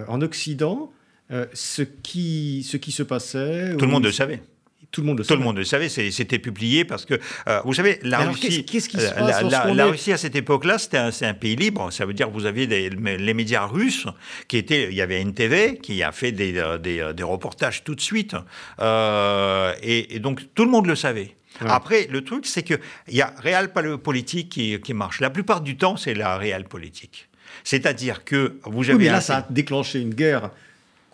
en 0.08 0.22
Occident 0.22 0.92
euh, 1.32 1.46
ce, 1.54 1.82
qui, 1.82 2.64
ce 2.70 2.78
qui 2.78 2.92
se 2.92 3.02
passait. 3.02 3.76
Tout 3.78 3.86
le 3.86 3.92
monde 3.92 4.04
le 4.04 4.12
savait. 4.12 4.44
Tout 4.92 5.02
le 5.02 5.08
monde 5.08 5.18
le 5.18 5.24
savait. 5.24 5.36
Tout 5.36 5.40
le 5.40 5.46
monde 5.46 5.58
le 5.58 5.64
savait, 5.64 5.90
c'était 5.90 6.38
publié 6.38 6.86
parce 6.86 7.04
que, 7.04 7.16
euh, 7.48 7.62
vous 7.66 7.74
savez, 7.74 8.00
la 8.04 8.20
Russie, 8.20 8.64
qu'est-ce 8.64 8.88
qui 8.88 8.98
se 8.98 9.08
euh, 9.08 9.12
passe 9.12 9.42
la, 9.42 9.74
la, 9.74 9.86
Russie 9.88 10.14
à 10.14 10.18
cette 10.18 10.36
époque-là, 10.36 10.78
c'était 10.78 11.00
un, 11.00 11.10
un, 11.22 11.34
pays 11.34 11.56
libre. 11.56 11.92
Ça 11.92 12.06
veut 12.06 12.14
dire 12.14 12.28
que 12.28 12.34
vous 12.34 12.46
aviez 12.46 12.68
des, 12.68 12.90
les 12.92 13.34
médias 13.34 13.66
russes 13.66 14.06
qui 14.48 14.58
étaient, 14.58 14.88
il 14.90 14.94
y 14.96 15.02
avait 15.02 15.20
NTV 15.20 15.80
qui 15.80 16.04
a 16.04 16.12
fait 16.12 16.32
des, 16.32 16.54
des, 16.80 17.12
des 17.14 17.24
reportages 17.24 17.84
tout 17.84 17.96
de 17.96 18.02
suite, 18.02 18.36
et, 18.80 20.20
donc 20.20 20.44
tout 20.54 20.64
le 20.64 20.72
monde 20.72 20.86
le 20.86 20.96
savait. 20.96 21.36
Après, 21.62 22.08
le 22.12 22.24
truc, 22.24 22.46
c'est 22.46 22.64
qu'il 22.64 22.80
y 23.10 23.22
a 23.22 23.34
réel 23.40 23.72
politique 23.72 24.50
qui, 24.50 24.80
qui 24.80 24.94
marche. 24.94 25.22
La 25.22 25.32
plupart 25.32 25.62
du 25.62 25.76
temps, 25.76 25.98
c'est 25.98 26.14
la 26.14 26.38
réelle 26.38 26.66
politique. 26.66 27.30
C'est-à-dire 27.64 28.24
que 28.24 28.60
vous 28.64 28.84
avez. 28.90 28.98
Oui, 28.98 29.06
mais 29.06 29.12
là, 29.12 29.22
ça 29.22 29.38
a 29.38 29.48
déclenché 29.50 30.00
une 30.00 30.14
guerre 30.14 30.52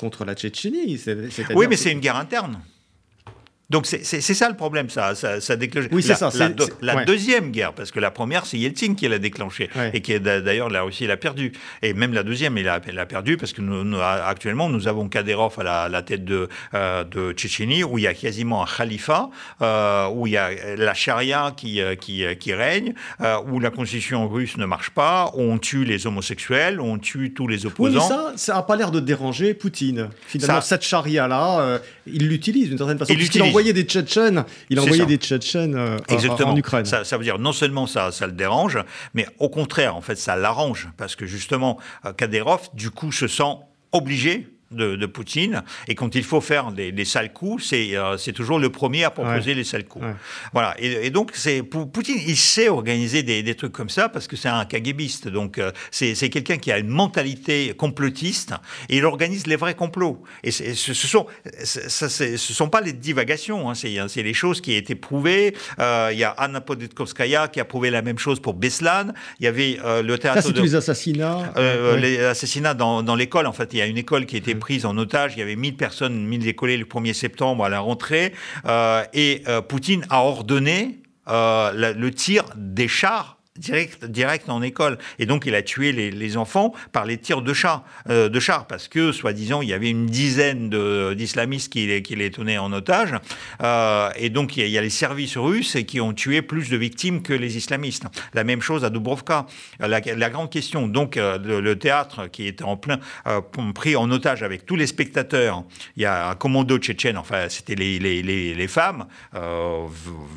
contre 0.02 0.26
la 0.26 0.34
Tchétchénie. 0.34 1.00
Oui, 1.56 1.68
mais 1.70 1.78
c'est 1.78 1.92
une 1.92 2.00
guerre 2.00 2.18
interne. 2.18 2.60
Donc 3.72 3.86
c'est 3.86 4.22
ça 4.22 4.50
le 4.50 4.56
problème, 4.56 4.90
ça, 4.90 5.16
ça, 5.16 5.40
ça 5.40 5.56
déclenche. 5.56 5.86
Oui, 5.94 6.04
c'est 6.04 6.16
ça. 6.16 6.30
La, 6.82 7.06
deuxième 7.06 7.52
guerre, 7.52 7.72
parce 7.72 7.90
que 7.90 8.02
la 8.02 8.12
première, 8.12 8.46
c'est 8.46 8.58
Yeltsin 8.58 8.96
qui 8.96 9.08
l'a 9.08 9.18
déclenchée, 9.18 9.70
et 9.94 10.02
qui 10.02 10.20
d'ailleurs 10.20 10.70
la 10.70 10.82
Russie 10.82 11.08
l'a 11.08 11.16
perdu. 11.16 11.54
Et 11.82 11.94
même 11.94 12.14
la 12.14 12.24
deuxième, 12.24 12.58
il 12.58 12.66
l'a 12.66 13.06
perdu 13.06 13.38
parce 13.38 13.54
que 13.54 13.62
nous, 13.62 13.98
actuellement, 14.02 14.68
nous 14.68 14.90
avons 14.90 15.08
Kadyrov 15.08 15.58
à 15.60 15.88
la, 15.88 16.02
tête 16.02 16.26
de, 16.26 16.50
euh, 16.74 17.06
de 17.06 17.32
Tchétchénie, 17.32 17.86
où 17.86 17.98
il 17.98 18.04
y 18.04 18.08
a 18.08 18.14
quasiment 18.14 18.62
un 18.62 18.66
khalifa, 18.66 19.30
euh, 19.62 20.10
où 20.10 20.28
il 20.28 20.34
y 20.34 20.38
a 20.38 20.76
la 20.76 20.94
charia 20.94 21.54
qui, 21.56 21.80
euh, 21.80 21.96
qui, 21.96 22.26
qui 22.42 22.54
règne, 22.54 22.94
où 23.48 23.62
la 23.62 23.70
constitution 23.70 24.28
russe 24.28 24.58
ne 24.58 24.66
marche 24.66 24.90
pas, 24.90 25.32
où 25.34 25.42
on 25.44 25.58
tue 25.58 25.86
les 25.86 26.08
homosexuels, 26.08 26.82
où 26.82 26.84
on 26.84 26.98
tue 26.98 27.32
tous 27.34 27.48
les 27.48 27.66
opposants. 27.66 28.02
Oui, 28.02 28.06
ça, 28.06 28.34
ça 28.36 28.54
n'a 28.56 28.64
pas 28.64 28.76
l'air 28.76 28.92
de 28.92 29.00
déranger 29.00 29.54
Poutine. 29.54 30.10
Finalement, 30.28 30.60
cette 30.60 30.84
charia-là, 30.84 31.80
il 32.06 32.28
l'utilise 32.28 32.68
d'une 32.68 32.78
certaine 32.78 32.98
façon. 32.98 33.14
Il 33.14 33.20
envoyé 33.62 33.74
des 33.74 33.84
Tchétchènes, 33.84 34.46
il 34.70 34.80
a 34.80 34.82
envoyé 34.82 35.06
des 35.06 35.18
Tchétchènes 35.18 35.76
euh, 35.76 35.98
en 36.44 36.56
Ukraine. 36.56 36.86
Ça, 36.86 37.04
ça, 37.04 37.18
veut 37.18 37.24
dire 37.24 37.40
non 37.40 37.54
seulement 37.54 37.88
ça, 37.88 38.12
ça 38.12 38.28
le 38.28 38.34
dérange, 38.34 38.80
mais 39.14 39.28
au 39.40 39.50
contraire, 39.50 39.96
en 39.96 40.02
fait, 40.02 40.16
ça 40.16 40.36
l'arrange. 40.36 40.90
Parce 40.98 41.16
que 41.16 41.26
justement, 41.26 41.78
euh, 42.06 42.14
Kadyrov, 42.14 42.70
du 42.74 42.90
coup, 42.90 43.12
se 43.12 43.28
sent 43.28 43.58
obligé 43.92 44.48
de, 44.72 45.06
Poutine. 45.06 45.64
Et 45.88 45.96
quand 45.96 46.16
il 46.16 46.24
faut 46.24 46.42
faire 46.42 46.72
des, 46.72 47.06
sales 47.06 47.34
coups, 47.34 47.66
c'est 47.66 47.92
c'est 48.18 48.34
toujours 48.34 48.60
le 48.60 48.70
premier 48.70 49.04
à 49.04 49.10
proposer 49.10 49.54
les 49.54 49.64
sales 49.64 49.86
coups. 49.86 50.06
Voilà. 50.54 50.76
Et, 50.80 51.10
donc, 51.10 51.32
c'est 51.34 51.64
Poutine, 51.64 52.20
il 52.26 52.38
sait 52.38 52.70
organiser 52.70 53.24
des, 53.24 53.44
des, 53.44 53.56
trucs 53.56 53.74
comme 53.74 53.90
ça 53.90 54.10
parce 54.10 54.28
que 54.28 54.36
c'est 54.36 54.50
un 54.50 54.66
KGBiste. 54.66 55.28
Donc, 55.28 55.60
c'est 55.92 56.30
quelqu'un 56.30 56.58
qui 56.58 56.72
a 56.72 56.80
une 56.80 56.88
mentalité 56.88 57.74
complotiste 57.78 58.54
et 58.90 58.98
il 58.98 59.06
organise 59.06 59.48
les 59.48 59.56
vrais 59.56 59.76
complots. 59.76 60.24
Et 60.44 60.52
ce, 60.52 60.74
ce 60.74 61.08
sont, 61.08 61.26
ce 61.64 62.38
sont 62.38 62.70
pas 62.70 62.82
les 62.82 62.94
divagations, 62.94 63.70
hein, 63.70 63.74
c'est 63.76 64.24
les 64.24 64.34
choses 64.34 64.62
qui 64.62 64.74
ont 64.74 64.78
été 64.78 64.96
prouvées. 64.96 65.56
il 65.80 66.18
y 66.18 66.24
a 66.24 66.32
Anna 66.32 66.62
Poditkovskaya 66.62 67.48
qui 67.48 67.60
a 67.60 67.66
prouvé 67.66 67.90
la 67.90 68.02
même 68.02 68.18
chose 68.18 68.40
pour 68.40 68.54
Beslan. 68.54 69.14
Il 69.40 69.46
y 69.46 69.48
avait 69.48 69.78
le 70.04 70.18
théâtre. 70.18 70.42
Ça, 70.42 70.50
c'est 70.56 70.62
les 70.62 70.76
assassinats. 70.76 71.54
Les 71.98 72.20
assassinats 72.20 72.74
dans, 72.74 73.04
dans 73.04 73.16
l'école, 73.16 73.48
en 73.48 73.54
fait. 73.54 73.70
Il 73.74 73.80
y 73.80 73.82
a 73.82 73.86
une 73.86 73.98
école 73.98 74.26
qui 74.26 74.36
a 74.36 74.40
été 74.40 74.54
prise 74.62 74.86
en 74.86 74.98
otage. 74.98 75.34
Il 75.36 75.40
y 75.40 75.42
avait 75.42 75.58
1000 75.58 75.76
personnes, 75.76 76.26
1000 76.26 76.48
écoliers 76.48 76.78
le 76.78 76.86
1er 76.86 77.14
septembre 77.14 77.66
à 77.66 77.70
la 77.70 77.82
rentrée. 77.82 78.32
Euh, 78.66 79.04
et 79.14 79.44
euh, 79.50 79.62
Poutine 79.62 80.06
a 80.10 80.24
ordonné 80.24 81.02
euh, 81.28 81.94
le 81.94 82.12
tir 82.12 82.46
des 82.56 82.88
chars 82.88 83.41
direct, 83.58 84.50
en 84.50 84.62
école. 84.62 84.98
Et 85.20 85.26
donc, 85.26 85.46
il 85.46 85.56
a 85.56 85.62
tué 85.62 85.92
les, 85.92 86.38
enfants 86.38 86.74
par 86.94 87.06
les 87.06 87.18
tirs 87.18 87.40
euh, 88.10 88.30
de 88.30 88.40
chars, 88.40 88.68
parce 88.68 88.88
que, 88.88 89.12
soi-disant, 89.12 89.62
il 89.62 89.70
y 89.70 89.74
avait 89.74 89.90
une 89.90 90.06
dizaine 90.06 90.70
d'islamistes 91.16 91.72
qui, 91.72 92.02
qui, 92.02 92.16
les 92.16 92.32
tenaient 92.32 92.58
en 92.58 92.72
otage. 92.72 93.14
Euh, 93.62 94.10
et 94.16 94.30
donc, 94.30 94.56
il 94.56 94.68
y, 94.68 94.78
a, 94.78 94.82
les 94.82 94.90
services 94.90 95.38
russes 95.38 95.78
qui 95.86 96.00
ont 96.00 96.14
tué 96.14 96.42
plus 96.42 96.70
de 96.70 96.78
victimes 96.78 97.22
que 97.22 97.34
les 97.34 97.58
islamistes. 97.58 98.06
La 98.34 98.44
même 98.44 98.62
chose 98.62 98.86
à 98.86 98.90
Dubrovka. 98.90 99.46
La, 99.80 100.00
grande 100.30 100.50
question, 100.50 100.88
donc, 100.88 101.18
euh, 101.18 101.38
le, 101.62 101.78
théâtre 101.78 102.28
qui 102.28 102.48
était 102.48 102.64
en 102.64 102.78
plein, 102.78 103.00
pris 103.74 103.96
en 103.96 104.10
otage 104.12 104.44
avec 104.44 104.66
tous 104.66 104.76
les 104.76 104.88
spectateurs. 104.88 105.64
Il 105.98 106.04
y 106.04 106.06
a 106.06 106.30
un 106.30 106.36
commando 106.36 106.78
tchétchène, 106.78 107.18
enfin, 107.18 107.48
c'était 107.50 107.76
les, 107.76 108.00
les, 108.00 108.22
les, 108.22 108.68
femmes 108.68 109.08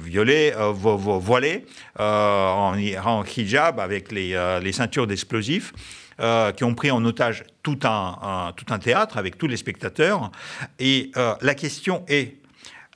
violées, 0.04 0.52
voilées, 0.56 1.66
en, 1.98 2.74
en 3.06 3.24
hijab 3.24 3.80
avec 3.80 4.12
les, 4.12 4.34
euh, 4.34 4.60
les 4.60 4.72
ceintures 4.72 5.06
d'explosifs. 5.06 5.72
Euh, 6.20 6.52
qui 6.52 6.62
ont 6.62 6.76
pris 6.76 6.92
en 6.92 7.04
otage 7.04 7.42
tout 7.64 7.80
un, 7.82 8.52
tout 8.56 8.72
un 8.72 8.78
théâtre 8.78 9.18
avec 9.18 9.36
tous 9.36 9.48
les 9.48 9.56
spectateurs. 9.56 10.30
Et 10.78 11.10
euh, 11.16 11.34
la 11.40 11.56
question 11.56 12.04
est, 12.06 12.36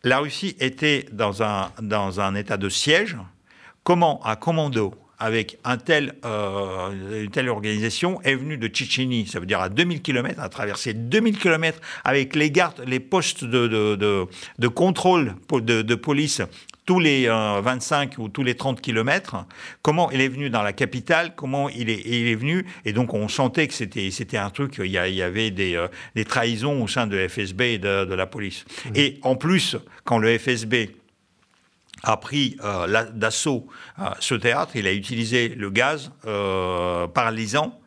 la 0.04 0.20
Russie 0.20 0.54
était 0.61 1.04
dans 1.11 1.42
un, 1.42 1.72
dans 1.82 2.20
un 2.20 2.36
état 2.36 2.56
de 2.56 2.68
siège. 2.68 3.16
Comment 3.82 4.24
un 4.24 4.36
commando 4.36 4.94
avec 5.18 5.59
un 5.64 5.78
tel, 5.78 6.14
une 6.22 7.30
telle 7.32 7.48
organisation 7.48 8.22
est 8.22 8.36
venu 8.36 8.56
de 8.56 8.68
Tchétchénie, 8.68 9.26
ça 9.26 9.40
veut 9.40 9.46
dire 9.46 9.61
à 9.61 9.68
2000 9.68 10.00
km, 10.00 10.40
à 10.40 10.48
traverser 10.48 10.94
2000 10.94 11.38
km 11.38 11.80
avec 12.04 12.36
les 12.36 12.52
gardes, 12.52 12.84
les 12.86 13.00
postes 13.00 13.44
de, 13.44 13.66
de, 13.66 13.96
de, 14.59 14.68
contrôle 14.68 15.34
de, 15.50 15.94
police 15.96 16.40
tous 16.89 17.01
les 17.01 17.28
25 17.28 18.14
euh, 18.18 18.22
ou 18.22 18.28
tous 18.30 18.43
les 18.43 18.55
30 18.55 18.80
kilomètres, 18.80 19.45
comment 19.82 20.11
il 20.11 20.22
est 20.22 20.28
venu 20.28 20.49
dans 20.49 20.62
la 20.62 20.72
capitale, 20.72 21.34
comment 21.36 21.68
il 21.68 21.91
est, 21.91 22.01
il 22.07 22.28
est 22.28 22.34
venu, 22.34 22.64
et 22.86 22.95
donc 22.95 23.12
on 23.12 23.28
sentait 23.28 23.68
que 23.68 23.74
c'était, 23.74 24.11
c'était 24.11 24.39
un 24.39 24.49
truc, 24.49 24.76
il 24.78 24.86
y, 24.86 24.97
il 24.97 25.14
y 25.14 25.20
avait 25.20 25.51
des, 25.51 25.76
euh, 25.76 25.89
des, 26.14 26.24
trahisons 26.24 26.82
au 26.82 26.89
sein 26.89 27.07
de 27.07 27.28
FSB 27.28 27.61
et 27.61 27.78
de, 27.78 28.14
la 28.14 28.24
police. 28.24 28.64
Mmh. 28.64 28.91
Et 28.95 29.18
en 29.20 29.36
plus, 29.36 29.76
quand 30.05 30.16
le 30.16 30.39
FSB 30.39 30.97
a 32.05 32.16
pris 32.16 32.57
euh, 32.64 33.05
d'assaut 33.12 33.66
ce 34.18 34.34
théâtre, 34.34 34.74
il 34.74 34.86
a 34.86 34.93
utilisé 34.95 35.51
le 35.51 35.68
gaz 35.68 36.11
paralysant 37.12 37.78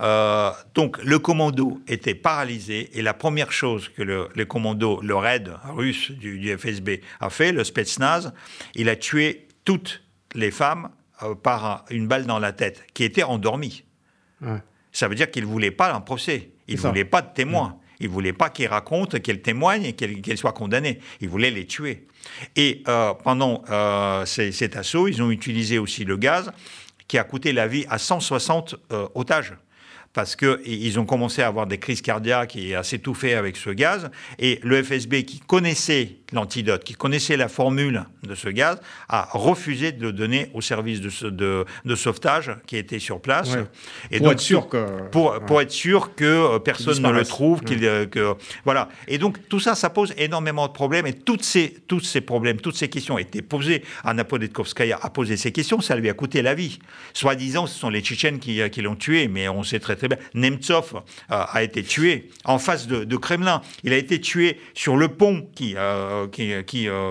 euh, 0.00 0.52
donc 0.74 1.02
le 1.02 1.18
commando 1.18 1.80
était 1.88 2.14
paralysé 2.14 2.90
et 2.96 3.02
la 3.02 3.14
première 3.14 3.50
chose 3.50 3.88
que 3.88 4.02
le, 4.02 4.28
le 4.34 4.44
commando, 4.44 5.00
le 5.02 5.16
raid 5.16 5.52
russe 5.70 6.12
du, 6.12 6.56
FSB 6.56 7.00
a 7.20 7.30
fait, 7.30 7.52
le 7.52 7.64
Spetsnaz, 7.64 8.32
il 8.74 8.88
a 8.88 8.96
tué 8.96 9.48
toutes 9.64 10.02
les 10.34 10.50
femmes 10.50 10.90
euh, 11.22 11.34
par 11.34 11.84
une 11.90 12.06
balle 12.06 12.26
dans 12.26 12.38
la 12.38 12.52
tête, 12.52 12.86
qui 12.94 13.04
étaient 13.04 13.24
endormies. 13.24 13.84
Ça 14.92 15.08
veut 15.08 15.16
dire 15.16 15.30
qu'il 15.30 15.42
ne 15.42 15.48
voulait 15.48 15.72
pas 15.72 15.92
un 15.92 16.00
procès, 16.00 16.50
il 16.68 16.76
ne 16.76 16.80
voulait 16.80 17.04
pas 17.04 17.22
de 17.22 17.32
témoins. 17.34 17.76
Il 18.00 18.06
ne 18.06 18.12
voulait 18.12 18.32
pas 18.32 18.48
qu'ils 18.48 18.68
racontent, 18.68 19.18
qu'elles 19.18 19.42
témoignent 19.42 19.84
et 19.84 19.92
qu'elles 19.94 20.38
soient 20.38 20.52
condamnées. 20.52 21.00
Il 21.20 21.28
voulait 21.28 21.50
les 21.50 21.66
tuer. 21.66 22.06
Et 22.54 22.84
euh, 22.86 23.12
pendant 23.12 23.64
cet 24.24 24.76
assaut, 24.76 25.08
ils 25.08 25.20
ont 25.20 25.32
utilisé 25.32 25.78
aussi 25.78 26.04
le 26.04 26.16
gaz 26.16 26.52
qui 27.08 27.18
a 27.18 27.24
coûté 27.24 27.52
la 27.52 27.66
vie 27.66 27.84
à 27.88 27.98
160 27.98 28.76
otages 29.16 29.54
parce 30.18 30.34
qu'ils 30.34 30.98
ont 30.98 31.06
commencé 31.06 31.42
à 31.42 31.46
avoir 31.46 31.68
des 31.68 31.78
crises 31.78 32.02
cardiaques 32.02 32.56
et 32.56 32.74
à 32.74 32.82
s'étouffer 32.82 33.34
avec 33.34 33.56
ce 33.56 33.70
gaz. 33.70 34.10
Et 34.40 34.58
le 34.64 34.82
FSB, 34.82 35.22
qui 35.22 35.38
connaissait 35.38 36.16
l'antidote, 36.32 36.84
qui 36.84 36.94
connaissait 36.94 37.36
la 37.36 37.48
formule 37.48 38.04
de 38.22 38.34
ce 38.34 38.48
gaz, 38.48 38.80
a 39.08 39.28
refusé 39.32 39.92
de 39.92 40.02
le 40.02 40.12
donner 40.12 40.50
au 40.54 40.60
service 40.60 41.00
de, 41.00 41.64
de, 41.84 41.94
sauvetage 41.94 42.52
qui 42.66 42.76
était 42.76 42.98
sur 42.98 43.20
place. 43.20 43.56
Et 44.10 44.18
pour 44.18 44.32
être 44.32 44.40
sûr 44.40 44.68
que 44.68 45.08
pour, 45.10 45.40
pour 45.40 45.60
être 45.60 45.70
sûr 45.70 46.14
que 46.14 46.24
euh, 46.24 46.58
personne 46.58 47.02
ne 47.02 47.10
le 47.10 47.24
trouve, 47.24 47.62
qu'il 47.62 47.84
euh, 47.84 48.06
que 48.06 48.34
voilà. 48.64 48.88
Et 49.06 49.18
donc 49.18 49.48
tout 49.48 49.60
ça, 49.60 49.74
ça 49.74 49.90
pose 49.90 50.12
énormément 50.16 50.66
de 50.68 50.72
problèmes. 50.72 51.06
Et 51.06 51.12
toutes 51.12 51.42
ces 51.42 51.78
tous 51.86 52.00
ces 52.00 52.20
problèmes, 52.20 52.60
toutes 52.60 52.76
ces 52.76 52.88
questions 52.88 53.18
étaient 53.18 53.42
posées. 53.42 53.82
Anna 54.04 54.24
Podetkovskaya 54.24 54.98
a 55.00 55.10
posé 55.10 55.36
ces 55.36 55.52
questions, 55.52 55.80
ça 55.80 55.96
lui 55.96 56.08
a 56.08 56.14
coûté 56.14 56.42
la 56.42 56.54
vie. 56.54 56.78
Soi-disant, 57.14 57.66
ce 57.66 57.78
sont 57.78 57.90
les 57.90 58.00
Tchétchènes 58.00 58.38
qui, 58.38 58.60
euh, 58.60 58.68
qui 58.68 58.82
l'ont 58.82 58.96
tué, 58.96 59.28
mais 59.28 59.48
on 59.48 59.62
sait 59.62 59.80
très 59.80 59.96
très 59.96 60.08
bien. 60.08 60.18
Nemtsov 60.34 61.02
a 61.28 61.62
été 61.62 61.82
tué 61.82 62.30
en 62.44 62.58
face 62.58 62.86
de, 62.86 63.04
de, 63.04 63.16
Kremlin. 63.16 63.62
Il 63.84 63.92
a 63.92 63.96
été 63.96 64.20
tué 64.20 64.60
sur 64.74 64.96
le 64.96 65.08
pont 65.08 65.46
qui 65.54 65.74
euh, 65.76 66.17
euh, 66.38 66.62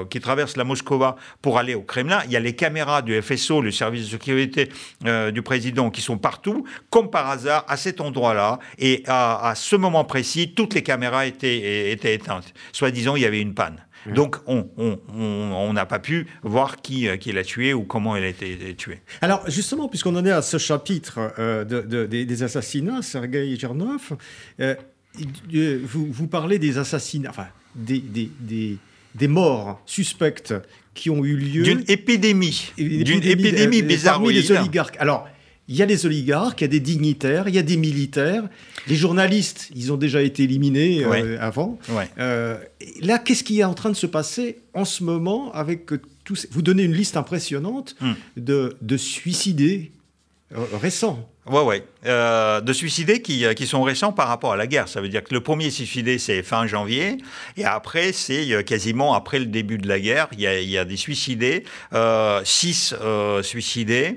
qui, 0.05 0.19
traverse 0.19 0.57
la 0.57 0.63
Moscova 0.63 1.15
pour 1.41 1.57
aller 1.57 1.75
au 1.75 1.81
Kremlin. 1.81 2.21
Il 2.25 2.31
y 2.31 2.35
a 2.35 2.39
les 2.39 2.55
caméras 2.55 3.01
du 3.01 3.21
FSO, 3.21 3.61
le 3.61 3.71
service 3.71 4.05
de 4.05 4.11
sécurité 4.11 4.69
euh, 5.05 5.31
du 5.31 5.41
président, 5.41 5.89
qui 5.89 6.01
sont 6.01 6.17
partout, 6.17 6.65
comme 6.89 7.09
par 7.09 7.29
hasard, 7.29 7.65
à 7.67 7.77
cet 7.77 8.01
endroit-là. 8.01 8.59
Et 8.79 9.03
à, 9.07 9.53
ce 9.55 9.75
moment 9.75 10.03
précis, 10.03 10.53
toutes 10.55 10.73
les 10.73 10.83
caméras 10.83 11.25
étaient, 11.25 11.91
étaient 11.91 12.15
éteintes. 12.15 12.53
Soit-disant, 12.71 13.15
il 13.15 13.21
y 13.21 13.25
avait 13.25 13.41
une 13.41 13.53
panne. 13.53 13.83
Donc, 14.13 14.37
on 14.47 15.73
n'a 15.73 15.85
pas 15.85 15.99
pu 15.99 16.27
voir 16.41 16.77
qui, 16.77 17.07
qui 17.17 17.33
l'a 17.33 17.43
tué 17.43 17.73
ou 17.73 17.83
comment 17.83 18.15
elle 18.15 18.23
a 18.23 18.29
été 18.29 18.73
tuée. 18.75 19.01
Alors, 19.21 19.43
justement, 19.49 19.89
puisqu'on 19.89 20.15
en 20.15 20.25
est 20.25 20.31
à 20.31 20.41
ce 20.41 20.57
chapitre 20.57 21.33
des, 21.65 22.43
assassinats, 22.43 23.01
Sergei 23.01 23.57
Gernov, 23.57 24.15
vous, 24.59 26.07
vous, 26.11 26.27
parlez 26.27 26.59
des 26.59 26.77
assassinats, 26.77 27.29
enfin, 27.29 27.47
des, 27.75 27.99
des 27.99 28.77
morts 29.27 29.81
suspectes 29.85 30.53
qui 30.93 31.09
ont 31.09 31.23
eu 31.23 31.37
lieu. 31.37 31.63
D'une 31.63 31.83
épidémie. 31.87 32.71
D'une 32.77 33.23
épidémie, 33.23 33.81
euh, 33.81 33.85
bizarre. 33.85 34.15
Parmi 34.15 34.33
les 34.33 34.51
oligarques. 34.51 34.97
Alors, 34.99 35.27
il 35.69 35.75
y 35.75 35.81
a 35.81 35.85
les 35.85 36.05
oligarques, 36.05 36.61
il 36.61 36.63
y 36.63 36.65
a 36.65 36.69
des 36.69 36.79
dignitaires, 36.79 37.47
il 37.47 37.55
y 37.55 37.59
a 37.59 37.63
des 37.63 37.77
militaires. 37.77 38.43
Les 38.87 38.95
journalistes, 38.95 39.69
ils 39.75 39.91
ont 39.91 39.97
déjà 39.97 40.21
été 40.21 40.43
éliminés 40.43 41.03
euh, 41.03 41.37
avant. 41.39 41.77
Euh, 42.17 42.57
là, 43.01 43.19
qu'est-ce 43.19 43.43
qui 43.43 43.59
est 43.59 43.65
en 43.65 43.73
train 43.73 43.89
de 43.89 43.95
se 43.95 44.07
passer 44.07 44.59
en 44.73 44.85
ce 44.85 45.03
moment 45.03 45.51
avec 45.53 45.89
tous 46.23 46.47
Vous 46.51 46.61
donnez 46.61 46.83
une 46.83 46.93
liste 46.93 47.17
impressionnante 47.17 47.95
hmm. 48.01 48.13
de, 48.37 48.77
de 48.81 48.97
suicidés 48.97 49.91
récents. 50.51 51.29
Ouais, 51.45 51.63
ouais. 51.63 51.83
Euh, 52.07 52.61
de 52.61 52.73
suicidés 52.73 53.21
qui, 53.21 53.43
euh, 53.43 53.53
qui, 53.53 53.67
sont 53.67 53.83
récents 53.83 54.13
par 54.13 54.29
rapport 54.29 54.53
à 54.53 54.55
la 54.55 54.65
guerre. 54.65 54.87
Ça 54.87 55.01
veut 55.01 55.09
dire 55.09 55.23
que 55.23 55.33
le 55.33 55.41
premier 55.41 55.69
suicidé, 55.69 56.17
c'est 56.19 56.41
fin 56.41 56.65
janvier, 56.65 57.17
et 57.57 57.65
après, 57.65 58.13
c'est 58.13 58.53
euh, 58.53 58.63
quasiment 58.63 59.13
après 59.13 59.39
le 59.39 59.45
début 59.45 59.77
de 59.77 59.89
la 59.89 59.99
guerre. 59.99 60.27
Il 60.31 60.39
y 60.39 60.77
a, 60.77 60.85
des 60.85 60.95
suicidés, 60.95 61.65
six 62.43 62.95
suicidés, 63.41 64.15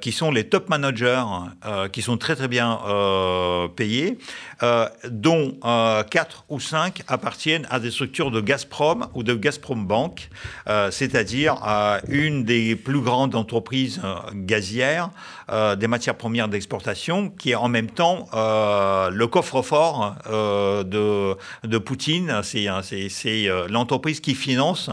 qui 0.00 0.12
sont 0.12 0.30
les 0.30 0.44
top 0.44 0.68
managers, 0.68 1.24
qui 1.92 2.02
sont 2.02 2.16
très 2.16 2.34
très 2.34 2.48
bien 2.48 2.78
payés, 3.76 4.18
dont 5.08 5.58
quatre 6.10 6.44
ou 6.48 6.58
cinq 6.58 7.02
appartiennent 7.06 7.66
à 7.70 7.78
des 7.80 7.90
structures 7.90 8.30
de 8.30 8.40
Gazprom 8.40 9.08
ou 9.14 9.22
de 9.22 9.34
Gazprom 9.34 9.86
Bank, 9.86 10.30
c'est-à-dire 10.90 11.56
une 12.08 12.44
des 12.44 12.76
plus 12.76 13.00
grandes 13.00 13.34
entreprises 13.34 14.00
gazières, 14.34 15.10
des 15.76 15.86
matières 15.86 16.16
premières 16.16 16.48
de 16.48 16.56
qui 17.28 17.50
est 17.50 17.54
en 17.54 17.68
même 17.68 17.90
temps 17.90 18.28
euh, 18.34 19.10
le 19.10 19.26
coffre-fort 19.26 20.16
euh, 20.26 20.82
de, 20.84 21.36
de, 21.66 21.78
Poutine. 21.78 22.40
C'est 22.42 22.68
euh, 22.68 23.68
l'entreprise 23.68 24.20
qui 24.20 24.34
finance, 24.34 24.90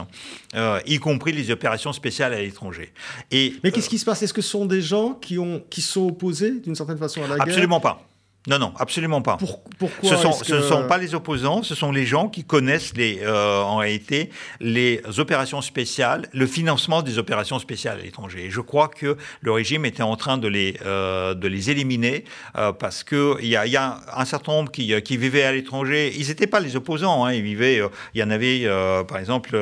y 0.85 0.99
compris 0.99 1.31
les 1.31 1.51
opérations 1.51 1.93
spéciales 1.93 2.33
à 2.33 2.41
l'étranger. 2.41 2.93
Mais 3.31 3.71
qu'est-ce 3.71 3.89
qui 3.89 3.99
se 3.99 4.05
passe? 4.05 4.21
Est-ce 4.23 4.33
que 4.33 4.41
ce 4.41 4.49
sont 4.49 4.65
des 4.65 4.81
gens 4.81 5.13
qui, 5.13 5.37
ont, 5.37 5.63
qui 5.69 5.81
sont 5.81 6.07
opposés 6.07 6.59
d'une 6.59 6.75
certaine 6.75 6.97
façon 6.97 7.23
à 7.23 7.27
la 7.27 7.35
guerre? 7.35 7.47
Absolument 7.47 7.79
pas. 7.79 8.06
Non, 8.47 8.59
non, 8.59 8.73
absolument 8.79 9.21
pas. 9.21 9.37
pourquoi 9.77 10.09
ce, 10.09 10.15
sont, 10.15 10.55
ne 10.55 10.61
sont 10.61 10.87
pas 10.87 10.97
les 10.97 11.13
opposants, 11.13 11.63
ce 11.63 11.75
sont 11.75 11.91
les 11.91 12.05
gens 12.05 12.29
qui 12.29 12.45
connaissent 12.45 12.95
les, 12.95 13.19
euh, 13.21 13.61
en 13.61 13.75
réalité 13.75 14.29
les 14.61 15.01
opérations 15.17 15.61
spéciales, 15.61 16.29
le 16.31 16.47
financement 16.47 17.01
des 17.01 17.17
opérations 17.17 17.59
spéciales 17.59 17.99
à 17.99 18.03
l'étranger. 18.03 18.45
Et 18.45 18.49
je 18.49 18.61
crois 18.61 18.87
que 18.87 19.17
le 19.41 19.51
régime 19.51 19.85
était 19.85 20.01
en 20.01 20.15
train 20.15 20.37
de 20.37 20.47
les, 20.47 20.77
euh, 20.85 21.33
de 21.33 21.47
les 21.49 21.69
éliminer 21.69 22.23
euh, 22.57 22.71
parce 22.71 23.03
qu'il 23.03 23.45
y 23.45 23.57
a, 23.57 23.67
y 23.67 23.75
a 23.75 23.99
un 24.15 24.23
certain 24.23 24.53
nombre 24.53 24.71
qui, 24.71 24.93
qui 25.01 25.17
vivaient 25.17 25.43
à 25.43 25.51
l'étranger. 25.51 26.13
Ils 26.17 26.29
n'étaient 26.29 26.47
pas 26.47 26.61
les 26.61 26.77
opposants, 26.77 27.25
hein, 27.25 27.33
ils 27.33 27.43
vivaient. 27.43 27.81
il 28.13 28.21
y 28.21 28.23
en 28.23 28.29
avait, 28.29 28.65
par 29.07 29.17
exemple, 29.17 29.55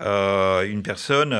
une 0.00 0.82
personne 0.82 1.38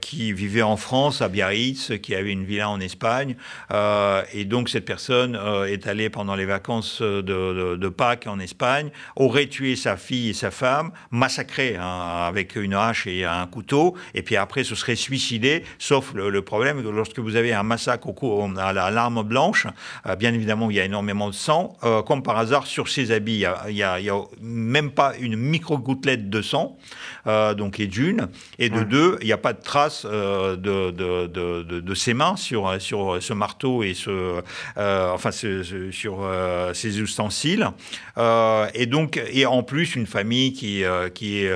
qui 0.00 0.32
vivait 0.32 0.62
en 0.62 0.76
France, 0.76 1.22
à 1.22 1.28
Biarritz, 1.28 1.92
qui 2.02 2.16
avait 2.16 2.32
une 2.32 2.44
villa 2.44 2.68
en 2.68 2.80
Espagne. 2.80 3.36
et 4.32 4.44
donc, 4.44 4.68
cette 4.68 4.84
personne 4.84 5.36
euh, 5.52 5.64
est 5.66 5.86
allé 5.86 6.10
pendant 6.10 6.34
les 6.34 6.44
vacances 6.44 7.02
de, 7.02 7.88
Pâques 7.88 8.26
en 8.26 8.38
Espagne, 8.38 8.90
aurait 9.16 9.46
tué 9.46 9.76
sa 9.76 9.96
fille 9.96 10.30
et 10.30 10.32
sa 10.32 10.50
femme, 10.50 10.92
massacré 11.10 11.76
hein, 11.76 12.26
avec 12.26 12.56
une 12.56 12.74
hache 12.74 13.06
et 13.06 13.24
un 13.24 13.46
couteau, 13.46 13.94
et 14.14 14.22
puis 14.22 14.36
après 14.36 14.64
se 14.64 14.74
serait 14.74 14.96
suicidé, 14.96 15.64
sauf 15.78 16.14
le, 16.14 16.42
problème 16.42 16.82
que 16.82 16.88
lorsque 16.88 17.18
vous 17.18 17.36
avez 17.36 17.52
un 17.52 17.62
massacre 17.62 18.08
au, 18.08 18.50
à 18.56 18.72
l'arme 18.72 19.22
blanche, 19.22 19.66
euh, 20.06 20.16
bien 20.16 20.32
évidemment 20.32 20.70
il 20.70 20.76
y 20.76 20.80
a 20.80 20.84
énormément 20.84 21.28
de 21.28 21.34
sang, 21.34 21.76
euh, 21.84 22.02
comme 22.02 22.22
par 22.22 22.38
hasard 22.38 22.66
sur 22.66 22.88
ses 22.88 23.10
habits, 23.12 23.44
il 23.68 23.74
n'y 23.74 23.82
a, 23.82 23.98
même 24.40 24.90
pas 24.90 25.12
une 25.20 25.36
micro-gouttelette 25.36 26.30
de 26.30 26.42
sang, 26.42 26.78
donc 27.26 27.78
et 27.78 27.86
d'une, 27.86 28.28
et 28.58 28.68
de 28.68 28.82
deux, 28.82 29.18
il 29.20 29.26
n'y 29.26 29.32
a 29.32 29.38
pas 29.38 29.52
de 29.52 29.62
trace 29.62 30.04
de, 30.04 30.90
de, 30.90 31.94
ses 31.94 32.14
mains 32.14 32.36
sur, 32.36 32.80
sur 32.80 33.22
ce 33.22 33.32
marteau 33.32 33.82
et 33.82 33.94
ce, 33.94 34.42
enfin 34.76 35.30
sur 35.90 36.22
euh, 36.22 36.74
ces 36.74 37.00
ustensiles. 37.00 37.68
Euh, 38.18 38.68
et 38.74 38.86
donc, 38.86 39.20
et 39.32 39.46
en 39.46 39.62
plus, 39.62 39.96
une 39.96 40.06
famille 40.06 40.52
qui, 40.52 40.84
euh, 40.84 41.08
qui 41.08 41.46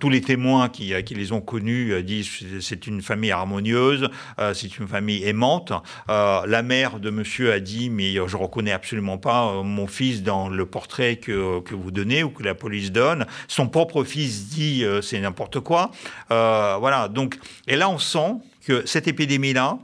tous 0.00 0.10
les 0.10 0.20
témoins 0.20 0.68
qui, 0.68 0.92
qui 1.04 1.14
les 1.14 1.32
ont 1.32 1.40
connus 1.40 2.02
disent 2.02 2.28
c'est 2.60 2.86
une 2.86 3.02
famille 3.02 3.30
harmonieuse, 3.30 4.08
c'est 4.52 4.78
une 4.78 4.86
famille 4.88 5.24
aimante. 5.24 5.72
la 6.08 6.62
mère 6.62 6.98
de 7.00 7.10
monsieur 7.10 7.52
a 7.52 7.60
dit 7.60 7.90
mais 7.90 8.14
je 8.14 8.36
reconnais 8.36 8.72
absolument 8.72 9.18
pas 9.18 9.62
mon 9.62 9.86
fils 9.86 10.22
dans 10.22 10.48
le 10.48 10.66
portrait 10.66 11.16
que, 11.16 11.60
que 11.60 11.74
vous 11.74 11.90
donnez 11.90 12.22
ou 12.22 12.30
que 12.30 12.42
la 12.42 12.54
police 12.54 12.92
donne. 12.92 13.26
Son 13.48 13.68
propre 13.68 14.04
fils 14.04 14.48
dit 14.48 14.84
c'est 15.02 15.20
n'importe 15.20 15.60
quoi. 15.60 15.90
voilà. 16.28 17.08
Donc, 17.08 17.38
et 17.66 17.76
là, 17.76 17.88
on 17.88 17.98
sent 17.98 18.34
que 18.66 18.86
cette 18.86 19.08
épidémie-là, 19.08 19.78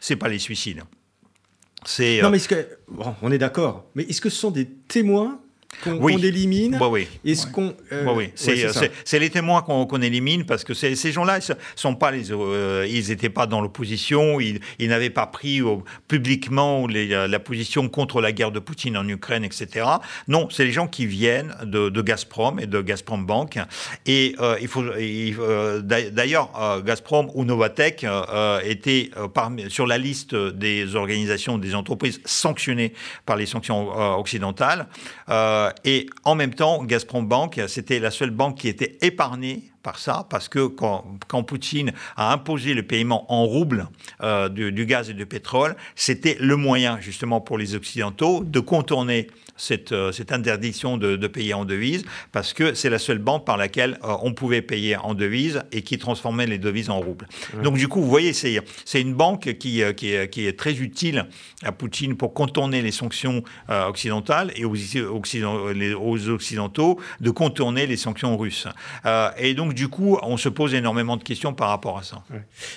c'est 0.00 0.16
pas 0.16 0.28
les 0.28 0.38
suicides. 0.38 0.82
Non, 2.22 2.30
mais 2.30 2.36
est-ce 2.36 2.48
que. 2.48 2.68
Bon, 2.88 3.14
on 3.22 3.32
est 3.32 3.38
d'accord. 3.38 3.86
Mais 3.94 4.04
est-ce 4.04 4.20
que 4.20 4.30
ce 4.30 4.38
sont 4.38 4.50
des 4.50 4.66
témoins 4.66 5.41
qu'on 5.82 6.08
élimine. 6.08 6.76
Bah 6.78 6.88
oui. 6.88 7.08
Est-ce 7.24 7.46
qu'on 7.46 7.74
euh, 7.92 8.04
bah 8.04 8.12
oui. 8.14 8.30
C'est 8.34 9.18
les 9.18 9.30
témoins 9.30 9.62
qu'on 9.62 10.02
élimine 10.02 10.44
parce 10.44 10.64
que 10.64 10.74
ces 10.74 11.12
gens-là, 11.12 11.38
ils 11.38 11.56
sont 11.76 11.94
pas 11.94 12.10
les, 12.10 12.30
euh, 12.30 12.86
ils 12.88 13.08
n'étaient 13.08 13.30
pas 13.30 13.46
dans 13.46 13.60
l'opposition, 13.60 14.40
ils, 14.40 14.60
n'avaient 14.80 15.10
pas 15.10 15.26
pris 15.26 15.60
publiquement 16.08 16.86
les, 16.86 17.06
la 17.06 17.38
position 17.38 17.88
contre 17.88 18.20
la 18.20 18.32
guerre 18.32 18.52
de 18.52 18.58
Poutine 18.58 18.96
en 18.96 19.08
Ukraine, 19.08 19.44
etc. 19.44 19.86
Non, 20.28 20.48
c'est 20.50 20.64
les 20.64 20.72
gens 20.72 20.86
qui 20.86 21.06
viennent 21.06 21.54
de, 21.64 22.02
Gazprom 22.02 22.58
et 22.58 22.66
de 22.66 22.80
Gazprom 22.80 23.24
Bank. 23.24 23.58
Et 24.06 24.34
euh, 24.40 24.56
il 24.60 24.68
faut, 24.68 24.84
d'ailleurs, 25.82 26.82
Gazprom 26.84 27.30
ou 27.34 27.44
Novatech 27.44 28.04
étaient 28.64 29.10
parmi, 29.34 29.70
sur 29.70 29.86
la 29.86 29.98
liste 29.98 30.34
des 30.34 30.96
organisations, 30.96 31.58
des 31.58 31.74
entreprises 31.74 32.20
sanctionnées 32.24 32.92
par 33.26 33.36
les 33.36 33.46
sanctions 33.46 33.88
occidentales. 34.18 34.86
Euh, 35.28 35.61
et 35.84 36.06
en 36.24 36.34
même 36.34 36.54
temps, 36.54 36.84
Gazprom 36.84 37.26
Bank, 37.26 37.60
c'était 37.68 37.98
la 37.98 38.10
seule 38.10 38.30
banque 38.30 38.58
qui 38.58 38.68
était 38.68 38.98
épargnée 39.02 39.71
par 39.82 39.98
ça, 39.98 40.26
parce 40.30 40.48
que 40.48 40.66
quand, 40.66 41.42
Poutine 41.42 41.92
a 42.16 42.32
imposé 42.32 42.74
le 42.74 42.82
paiement 42.82 43.30
en 43.32 43.44
roubles 43.44 43.88
euh, 44.22 44.48
du, 44.48 44.86
gaz 44.86 45.10
et 45.10 45.14
du 45.14 45.26
pétrole, 45.26 45.76
c'était 45.96 46.36
le 46.40 46.56
moyen 46.56 47.00
justement 47.00 47.40
pour 47.40 47.58
les 47.58 47.74
Occidentaux 47.74 48.44
de 48.44 48.60
contourner 48.60 49.26
cette, 49.56 49.92
euh, 49.92 50.12
cette 50.12 50.32
interdiction 50.32 50.96
de, 50.96 51.26
payer 51.26 51.54
en 51.54 51.64
devises, 51.64 52.04
parce 52.30 52.52
que 52.52 52.74
c'est 52.74 52.90
la 52.90 52.98
seule 52.98 53.18
banque 53.18 53.44
par 53.44 53.56
laquelle 53.56 53.98
euh, 54.04 54.14
on 54.22 54.34
pouvait 54.34 54.62
payer 54.62 54.96
en 54.96 55.14
devises 55.14 55.62
et 55.72 55.82
qui 55.82 55.98
transformait 55.98 56.46
les 56.46 56.58
devises 56.58 56.90
en 56.90 57.00
roubles. 57.00 57.26
Donc 57.62 57.76
du 57.76 57.88
coup, 57.88 58.00
vous 58.00 58.08
voyez, 58.08 58.32
c'est 58.32 59.00
une 59.00 59.14
banque 59.14 59.54
qui, 59.54 59.82
qui, 59.96 60.10
est, 60.12 60.28
qui, 60.30 60.46
est, 60.46 60.58
très 60.58 60.74
utile 60.80 61.26
à 61.62 61.72
Poutine 61.72 62.16
pour 62.16 62.34
contourner 62.34 62.82
les 62.82 62.90
sanctions 62.90 63.42
occidentales 63.68 64.52
et 64.56 64.64
aux, 64.64 64.74
aux, 64.74 66.28
Occidentaux 66.28 67.00
de 67.20 67.30
contourner 67.30 67.86
les 67.86 67.96
sanctions 67.96 68.36
russes. 68.36 68.68
et 69.38 69.54
donc 69.54 69.71
du 69.72 69.88
coup, 69.88 70.18
on 70.22 70.36
se 70.36 70.48
pose 70.48 70.74
énormément 70.74 71.16
de 71.16 71.22
questions 71.22 71.54
par 71.54 71.68
rapport 71.68 71.98
à 71.98 72.02
ça. 72.02 72.24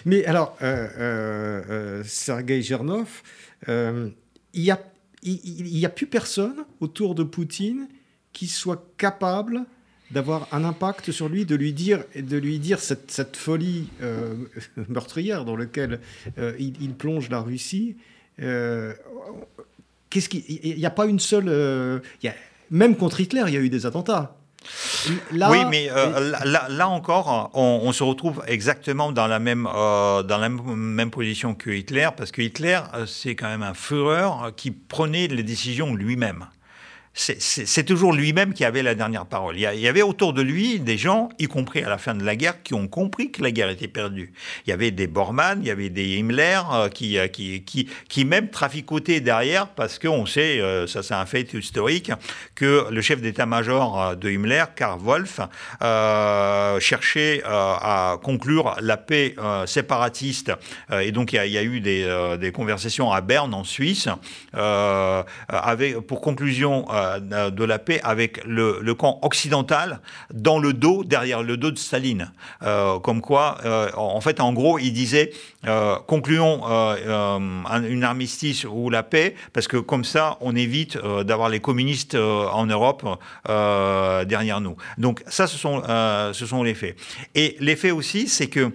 Mais 0.06 0.26
alors, 0.26 0.58
euh, 0.62 0.88
euh, 0.98 1.64
euh 1.70 2.04
Sergei 2.06 2.62
Gernov, 2.62 3.24
euh, 3.70 4.10
il 4.54 4.64
n'y 4.64 4.72
a, 4.72 5.88
a 5.88 5.90
plus 5.90 6.08
personne 6.08 6.66
autour 6.80 7.16
de 7.16 7.24
Poutine 7.24 7.88
qui 8.34 8.48
soit 8.48 8.92
capable 8.98 9.64
d'avoir 10.12 10.48
un 10.52 10.64
impact 10.64 11.12
sur 11.12 11.30
lui, 11.30 11.46
de 11.46 11.56
lui 11.56 11.74
dire, 11.74 12.04
de 12.16 12.38
lui 12.38 12.60
dire 12.60 12.80
cette, 12.80 13.36
folie 13.36 13.90
meurtrière 14.90 15.46
dans 15.46 15.56
laquelle 15.56 16.00
il, 16.60 16.94
plonge 16.94 17.30
la 17.30 17.42
Russie. 17.42 17.98
Qu'est-ce 18.38 20.30
Il 20.32 20.78
n'y 20.78 20.86
a 20.86 20.92
pas 20.92 21.08
une 21.08 21.20
seule. 21.20 22.02
même 22.70 22.96
contre 22.96 23.20
Hitler, 23.20 23.44
il 23.48 23.54
y 23.54 23.58
a 23.58 23.62
eu 23.62 23.70
des 23.70 23.86
attentats 23.86 24.38
oui, 25.32 25.66
mais 25.70 25.90
euh, 25.92 26.32
là, 26.44 26.90
encore, 26.90 27.52
on, 27.54 27.92
se 27.92 28.04
retrouve 28.04 28.44
exactement 28.48 29.12
dans 29.12 29.28
la 29.28 29.40
même, 29.40 29.68
euh, 29.74 30.24
dans 30.24 30.38
la 30.38 30.50
même 30.50 31.12
position 31.12 31.56
que 31.56 31.70
Hitler, 31.70 32.10
parce 32.16 32.32
que 32.32 32.42
Hitler, 32.42 32.80
euh, 32.94 33.06
c'est 33.06 33.36
quand 33.36 33.48
même 33.48 33.64
un 33.64 33.74
Führer 33.74 34.52
qui 34.56 34.72
prenait 34.72 35.28
les 35.28 35.44
décisions 35.44 35.96
lui-même 35.96 36.48
c'est 37.16 37.86
toujours 37.86 38.12
lui-même 38.12 38.54
qui 38.54 38.66
avait 38.66 38.84
la 38.84 38.94
dernière 38.94 39.26
parole. 39.26 39.56
Il 39.56 39.62
y 39.62 39.88
avait 39.88 40.02
autour 40.02 40.34
de 40.34 40.42
lui 40.42 40.82
des 40.82 40.98
gens, 40.98 41.30
y 41.40 41.46
compris 41.46 41.82
à 41.82 41.90
la 41.90 41.98
fin 41.98 42.14
de 42.14 42.26
la 42.26 42.36
guerre, 42.36 42.62
qui 42.62 42.74
ont 42.74 42.90
compris 42.90 43.32
que 43.32 43.42
la 43.42 43.52
guerre 43.52 43.70
était 43.70 43.88
perdue. 43.88 44.34
Il 44.68 44.70
y 44.70 44.74
avait 44.74 44.92
des 44.92 45.08
Bormann, 45.08 45.60
il 45.62 45.68
y 45.68 45.72
avait 45.72 45.90
des 45.90 46.18
Himmler 46.18 46.60
euh, 46.74 46.90
qui, 46.90 47.18
euh, 47.18 47.28
qui, 47.28 47.64
qui, 47.64 47.88
qui, 48.10 48.26
même 48.26 48.50
traficotaient 48.50 49.22
derrière 49.22 49.68
parce 49.68 49.98
qu'on 49.98 50.26
sait, 50.26 50.60
euh, 50.60 50.88
ça 50.88 51.04
c'est 51.04 51.14
un 51.14 51.26
fait 51.26 51.54
historique, 51.54 52.12
que 52.54 52.88
le 52.92 53.02
chef 53.02 53.22
d'état-major 53.22 54.18
de 54.18 54.30
Himmler, 54.30 54.66
Karl 54.76 55.00
Wolf, 55.00 55.40
cherchait 56.82 57.44
à 57.46 58.18
conclure 58.22 58.76
la 58.82 58.98
paix 58.98 59.36
séparatiste. 59.66 60.52
et 60.92 61.12
donc 61.14 61.32
il 61.32 61.46
y, 61.46 61.58
a, 61.58 61.64
eu 61.64 61.80
des, 61.80 62.36
des, 62.40 62.52
conversations 62.52 63.12
à 63.12 63.22
Berne, 63.22 63.54
en 63.54 63.64
Suisse, 63.64 64.10
avec, 64.54 66.00
pour 66.02 66.22
conclusion 66.22 66.86
euh, 67.32 67.50
de 67.50 67.64
la 67.64 67.80
paix 67.80 68.00
avec 68.04 68.44
le, 68.46 68.94
camp 68.94 69.20
occidental 69.24 70.00
dans 70.34 70.60
le 70.60 70.74
dos, 70.74 71.04
derrière 71.04 71.44
le 71.44 71.58
dos 71.58 71.72
de 71.72 71.78
Staline. 71.78 72.32
Euh, 72.64 73.00
comme 73.00 73.22
quoi, 73.22 73.58
euh, 73.66 73.90
en 73.96 74.22
fait, 74.22 74.40
en 74.40 74.54
gros, 74.54 74.80
il 74.80 74.92
disait 74.92 75.32
concluons 76.06 76.62
une 76.64 78.04
armistice 78.04 78.66
ou 78.66 78.92
la 78.92 79.02
paix, 79.02 79.36
parce 79.52 79.68
que 79.68 79.78
comme 79.78 80.04
ça, 80.04 80.38
on 80.42 80.56
évite 80.56 80.98
d'avoir 80.98 81.50
les 81.50 81.60
communistes 81.60 82.16
en 82.16 82.68
Europe 82.68 83.04
derrière 83.48 84.62
nous. 84.62 84.76
Donc 85.00 85.24
ça, 85.28 85.48
ce 85.48 85.58
sont, 85.58 85.82
ce 85.82 86.46
sont 86.46 86.62
les 86.62 86.76
faits. 86.76 86.96
Et 87.34 87.58
les 87.60 87.76
faits 87.76 87.94
aussi, 87.94 88.28
c'est 88.28 88.48
que 88.48 88.72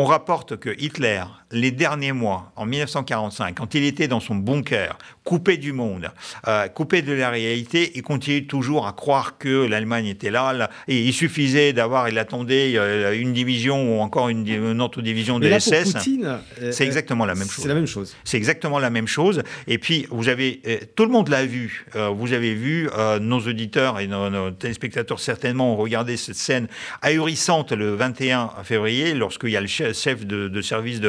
on 0.00 0.04
rapporte 0.06 0.56
que 0.56 0.70
Hitler, 0.78 1.22
les 1.52 1.72
derniers 1.72 2.12
mois, 2.12 2.52
en 2.56 2.64
1945, 2.64 3.54
quand 3.56 3.74
il 3.74 3.84
était 3.84 4.08
dans 4.08 4.20
son 4.20 4.34
bunker, 4.34 4.96
coupé 5.24 5.58
du 5.58 5.74
monde, 5.74 6.10
euh, 6.48 6.68
coupé 6.68 7.02
de 7.02 7.12
la 7.12 7.28
réalité, 7.28 7.92
il 7.96 8.02
continuait 8.02 8.46
toujours 8.46 8.86
à 8.86 8.94
croire 8.94 9.36
que 9.36 9.66
l'Allemagne 9.66 10.06
était 10.06 10.30
là, 10.30 10.70
et 10.88 10.98
il 11.02 11.12
suffisait 11.12 11.74
d'avoir, 11.74 12.08
il 12.08 12.18
attendait 12.18 12.72
euh, 12.76 13.12
une 13.12 13.34
division 13.34 13.98
ou 13.98 14.00
encore 14.00 14.30
une, 14.30 14.80
autre 14.80 15.02
division 15.02 15.38
de 15.38 15.58
SS. 15.58 15.96
Euh, 16.06 16.72
c'est 16.72 16.86
exactement 16.86 17.26
la 17.26 17.34
même 17.34 17.48
chose. 17.48 17.62
C'est 17.62 17.68
la 17.68 17.74
même 17.74 17.86
chose. 17.86 18.16
C'est 18.24 18.38
exactement 18.38 18.78
la 18.78 18.90
même 18.90 19.06
chose. 19.06 19.42
Et 19.66 19.76
puis, 19.76 20.06
vous 20.10 20.28
avez, 20.28 20.62
tout 20.96 21.04
le 21.04 21.10
monde 21.10 21.28
l'a 21.28 21.44
vu. 21.44 21.86
vous 21.94 22.32
avez 22.32 22.54
vu, 22.54 22.88
nos 23.20 23.40
auditeurs 23.40 24.00
et 24.00 24.06
nos, 24.06 24.50
téléspectateurs 24.52 25.20
certainement 25.20 25.74
ont 25.74 25.76
regardé 25.76 26.16
cette 26.16 26.36
scène 26.36 26.68
ahurissante 27.02 27.72
le 27.72 27.94
21 27.94 28.50
février, 28.64 29.12
lorsqu'il 29.14 29.50
y 29.50 29.56
a 29.56 29.60
le 29.60 29.66
chef 29.66 29.89
de, 29.90 30.62
service 30.62 31.00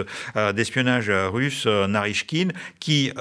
d'espionnage 0.53 1.09
russe, 1.09 1.65
Narishkin, 1.65 2.49
qui 2.79 3.11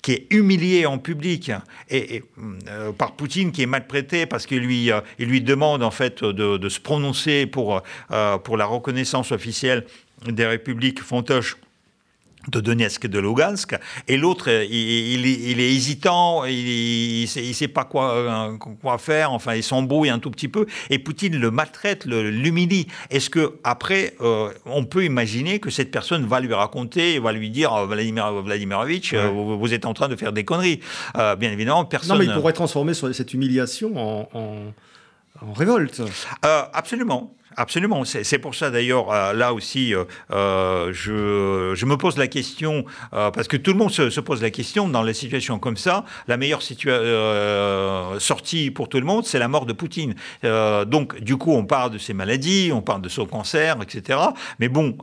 qui 0.00 0.12
est 0.12 0.26
humilié 0.30 0.86
en 0.86 0.98
public 0.98 1.52
et, 1.90 2.24
euh, 2.68 2.92
par 2.92 3.12
Poutine 3.12 3.52
qui 3.52 3.62
est 3.62 3.66
maltraité 3.66 4.26
parce 4.26 4.46
qu'il 4.46 4.60
lui, 4.60 4.90
euh, 4.90 5.00
il 5.18 5.28
lui 5.28 5.40
demande 5.40 5.82
en 5.82 5.90
fait 5.90 6.24
de, 6.24 6.68
se 6.68 6.80
prononcer 6.80 7.46
pour, 7.46 7.82
euh, 8.10 8.38
pour 8.38 8.56
la 8.56 8.64
reconnaissance 8.64 9.32
officielle 9.32 9.84
des 10.26 10.46
républiques 10.46 11.02
fantoches 11.02 11.56
de 12.48 12.60
Donetsk 12.60 13.04
et 13.04 13.08
de 13.08 13.18
Lugansk, 13.18 13.76
et 14.08 14.16
l'autre, 14.16 14.48
il, 14.48 15.26
est 15.26 15.72
hésitant, 15.72 16.44
il, 16.44 17.22
ne 17.22 17.26
sait, 17.26 17.68
pas 17.68 17.84
quoi, 17.84 18.14
euh, 18.14 18.56
quoi 18.56 18.98
faire, 18.98 19.32
enfin, 19.32 19.54
il 19.54 19.62
s'embrouille 19.62 20.10
un 20.10 20.18
tout 20.18 20.30
petit 20.30 20.48
peu, 20.48 20.66
et 20.90 20.98
Poutine 20.98 21.36
le 21.36 21.50
maltraite, 21.50 22.04
l'humilie. 22.04 22.86
Est-ce 23.10 23.30
que 23.30 23.54
après, 23.64 24.14
euh, 24.20 24.50
on 24.66 24.84
peut 24.84 25.04
imaginer 25.04 25.58
que 25.60 25.70
cette 25.70 25.90
personne 25.90 26.26
va 26.26 26.40
lui 26.40 26.54
raconter, 26.54 27.18
va 27.18 27.32
lui 27.32 27.50
dire, 27.50 27.72
euh, 27.74 27.86
Vladimir 27.86 28.32
Vladimirovitch, 28.42 29.14
vous, 29.14 29.74
êtes 29.74 29.86
en 29.86 29.94
train 29.94 30.08
de 30.08 30.16
faire 30.16 30.32
des 30.32 30.44
conneries. 30.44 30.80
bien 31.14 31.52
évidemment, 31.52 31.84
personne. 31.84 32.16
Non, 32.16 32.18
mais 32.18 32.26
il 32.26 32.34
pourrait 32.34 32.52
transformer 32.52 32.94
cette 32.94 33.34
humiliation 33.34 33.92
en, 33.96 34.28
en 35.40 35.52
révolte. 35.52 36.02
absolument. 36.42 37.34
Absolument. 37.56 38.04
C'est 38.04 38.38
pour 38.38 38.54
ça 38.54 38.70
d'ailleurs, 38.70 39.10
euh, 39.10 39.32
là 39.32 39.52
aussi, 39.52 39.94
euh, 39.94 40.04
euh, 40.32 40.90
je, 40.92 41.74
je, 41.74 41.86
me 41.86 41.96
pose 41.96 42.16
la 42.16 42.26
question, 42.26 42.84
parce 43.10 43.48
que 43.48 43.56
tout 43.56 43.72
le 43.72 43.78
monde 43.78 43.90
se, 43.90 44.20
pose 44.20 44.42
la 44.42 44.50
question, 44.50 44.88
dans 44.88 45.02
les 45.02 45.14
situations 45.14 45.58
comme 45.58 45.76
ça, 45.76 46.04
la 46.28 46.36
meilleure 46.36 46.62
sortie 48.20 48.70
pour 48.70 48.88
tout 48.88 48.98
le 48.98 49.04
monde, 49.04 49.24
c'est 49.24 49.38
la 49.38 49.48
mort 49.48 49.66
de 49.66 49.72
Poutine. 49.72 50.14
donc, 50.42 51.20
du 51.20 51.36
coup, 51.36 51.52
on 51.52 51.64
parle 51.64 51.90
de 51.90 51.98
ses 51.98 52.14
maladies, 52.14 52.70
on 52.72 52.82
parle 52.82 53.02
de 53.02 53.08
son 53.08 53.26
cancer, 53.26 53.76
etc. 53.82 54.18
Mais 54.58 54.68
bon, 54.68 54.96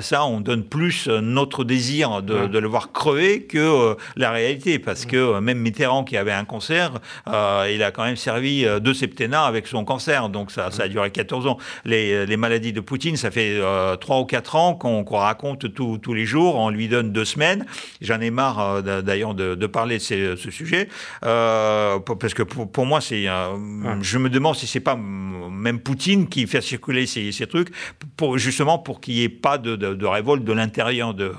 ça, 0.00 0.24
on 0.24 0.40
donne 0.40 0.64
plus 0.64 1.08
notre 1.08 1.64
désir 1.64 2.22
de, 2.22 2.46
de 2.46 2.58
le 2.58 2.68
voir 2.68 2.92
crever 2.92 3.42
que 3.42 3.96
la 4.16 4.30
réalité, 4.30 4.78
parce 4.78 5.04
que 5.04 5.38
même 5.40 5.58
Mitterrand, 5.58 6.04
qui 6.04 6.16
avait 6.16 6.32
un 6.32 6.44
cancer, 6.44 6.92
il 7.26 7.82
a 7.82 7.90
quand 7.90 8.04
même 8.04 8.16
servi 8.16 8.66
deux 8.80 8.94
septennats 8.94 9.44
avec 9.44 9.66
son 9.66 9.84
cancer, 9.84 10.28
donc 10.28 10.50
ça, 10.50 10.70
ça 10.70 10.84
a 10.84 10.88
duré 10.88 11.10
14 11.10 11.46
ans 11.46 11.58
les, 11.90 12.36
maladies 12.36 12.72
de 12.72 12.80
Poutine, 12.80 13.16
ça 13.16 13.30
fait 13.30 13.56
euh, 13.58 13.96
trois 13.96 14.20
ou 14.20 14.24
quatre 14.24 14.56
ans 14.56 14.74
qu'on 14.74 15.04
raconte 15.04 15.72
tous 15.74 16.14
les 16.14 16.24
jours. 16.24 16.56
On 16.56 16.70
lui 16.70 16.88
donne 16.88 17.12
deux 17.12 17.24
semaines. 17.24 17.66
J'en 18.00 18.20
ai 18.20 18.30
marre 18.30 18.60
euh, 18.60 19.02
d'ailleurs 19.02 19.34
de, 19.34 19.66
parler 19.66 19.98
de 19.98 20.36
ce 20.36 20.50
sujet 20.50 20.88
euh, 21.24 21.98
parce 21.98 22.34
que 22.34 22.42
pour, 22.42 22.86
moi, 22.86 23.00
c'est. 23.00 23.26
Je 24.00 24.18
me 24.18 24.30
demande 24.30 24.56
si 24.56 24.66
c'est 24.66 24.80
pas 24.80 24.96
même 24.96 25.80
Poutine 25.80 26.28
qui 26.28 26.46
fait 26.46 26.60
circuler 26.60 27.06
ces, 27.06 27.30
trucs 27.46 27.70
pour 28.16 28.38
justement 28.38 28.78
pour 28.78 29.00
qu'il 29.00 29.14
n'y 29.14 29.22
ait 29.22 29.28
pas 29.28 29.58
de, 29.58 30.06
révolte 30.06 30.44
de 30.44 30.52
l'intérieur 30.52 31.14
de 31.14 31.32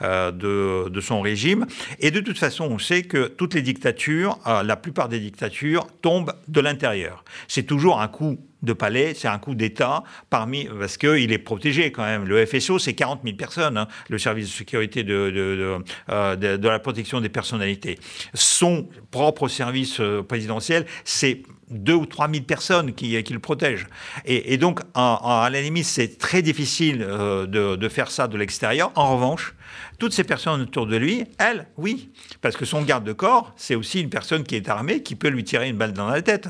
de, 0.00 1.00
son 1.00 1.20
régime. 1.20 1.66
Et 1.98 2.10
de 2.10 2.20
toute 2.20 2.38
façon, 2.38 2.64
on 2.64 2.78
sait 2.78 3.02
que 3.02 3.26
toutes 3.28 3.54
les 3.54 3.62
dictatures, 3.62 4.38
la 4.46 4.76
plupart 4.76 5.08
des 5.08 5.18
dictatures 5.18 5.86
tombent 6.02 6.34
de 6.48 6.60
l'intérieur. 6.60 7.24
C'est 7.48 7.62
toujours 7.62 8.00
un 8.00 8.08
coup 8.08 8.38
de 8.62 8.72
palais, 8.72 9.14
c'est 9.14 9.28
un 9.28 9.38
coup 9.38 9.54
d'État 9.54 10.02
parmi 10.28 10.68
parce 10.78 10.96
qu'il 10.96 11.32
est 11.32 11.38
protégé 11.38 11.92
quand 11.92 12.04
même. 12.04 12.24
Le 12.24 12.44
FSO, 12.44 12.78
c'est 12.78 12.94
40 12.94 13.20
000 13.24 13.36
personnes, 13.36 13.76
hein, 13.76 13.88
le 14.08 14.18
service 14.18 14.46
de 14.46 14.52
sécurité 14.52 15.02
de, 15.02 15.82
euh, 16.10 16.36
de, 16.36 16.56
de, 16.56 16.68
la 16.68 16.78
protection 16.78 17.20
des 17.20 17.28
personnalités. 17.28 17.98
Son 18.34 18.88
propre 19.10 19.48
service 19.48 20.00
euh, 20.00 20.22
présidentiel, 20.22 20.86
c'est 21.04 21.42
2 21.70 21.94
ou 21.94 22.06
3 22.06 22.28
000 22.30 22.44
personnes 22.44 22.92
qui, 22.94 23.22
qui 23.22 23.32
le 23.32 23.38
protègent. 23.38 23.86
Et, 24.24 24.56
donc, 24.56 24.80
à 24.94 25.48
la 25.52 25.62
limite, 25.62 25.84
c'est 25.84 26.18
très 26.18 26.42
difficile 26.42 27.06
euh, 27.08 27.46
de, 27.46 27.76
de 27.76 27.88
faire 27.88 28.10
ça 28.10 28.26
de 28.26 28.36
l'extérieur. 28.36 28.90
En 28.96 29.14
revanche, 29.14 29.54
toutes 30.00 30.14
ces 30.14 30.24
personnes 30.24 30.62
autour 30.62 30.86
de 30.86 30.96
lui, 30.96 31.26
elles, 31.38 31.66
oui, 31.76 32.08
parce 32.40 32.56
que 32.56 32.64
son 32.64 32.80
garde 32.82 33.04
de 33.04 33.12
corps, 33.12 33.52
c'est 33.56 33.74
aussi 33.74 34.00
une 34.00 34.08
personne 34.08 34.44
qui 34.44 34.56
est 34.56 34.68
armée, 34.70 35.02
qui 35.02 35.14
peut 35.14 35.28
lui 35.28 35.44
tirer 35.44 35.68
une 35.68 35.76
balle 35.76 35.92
dans 35.92 36.08
la 36.08 36.22
tête. 36.22 36.48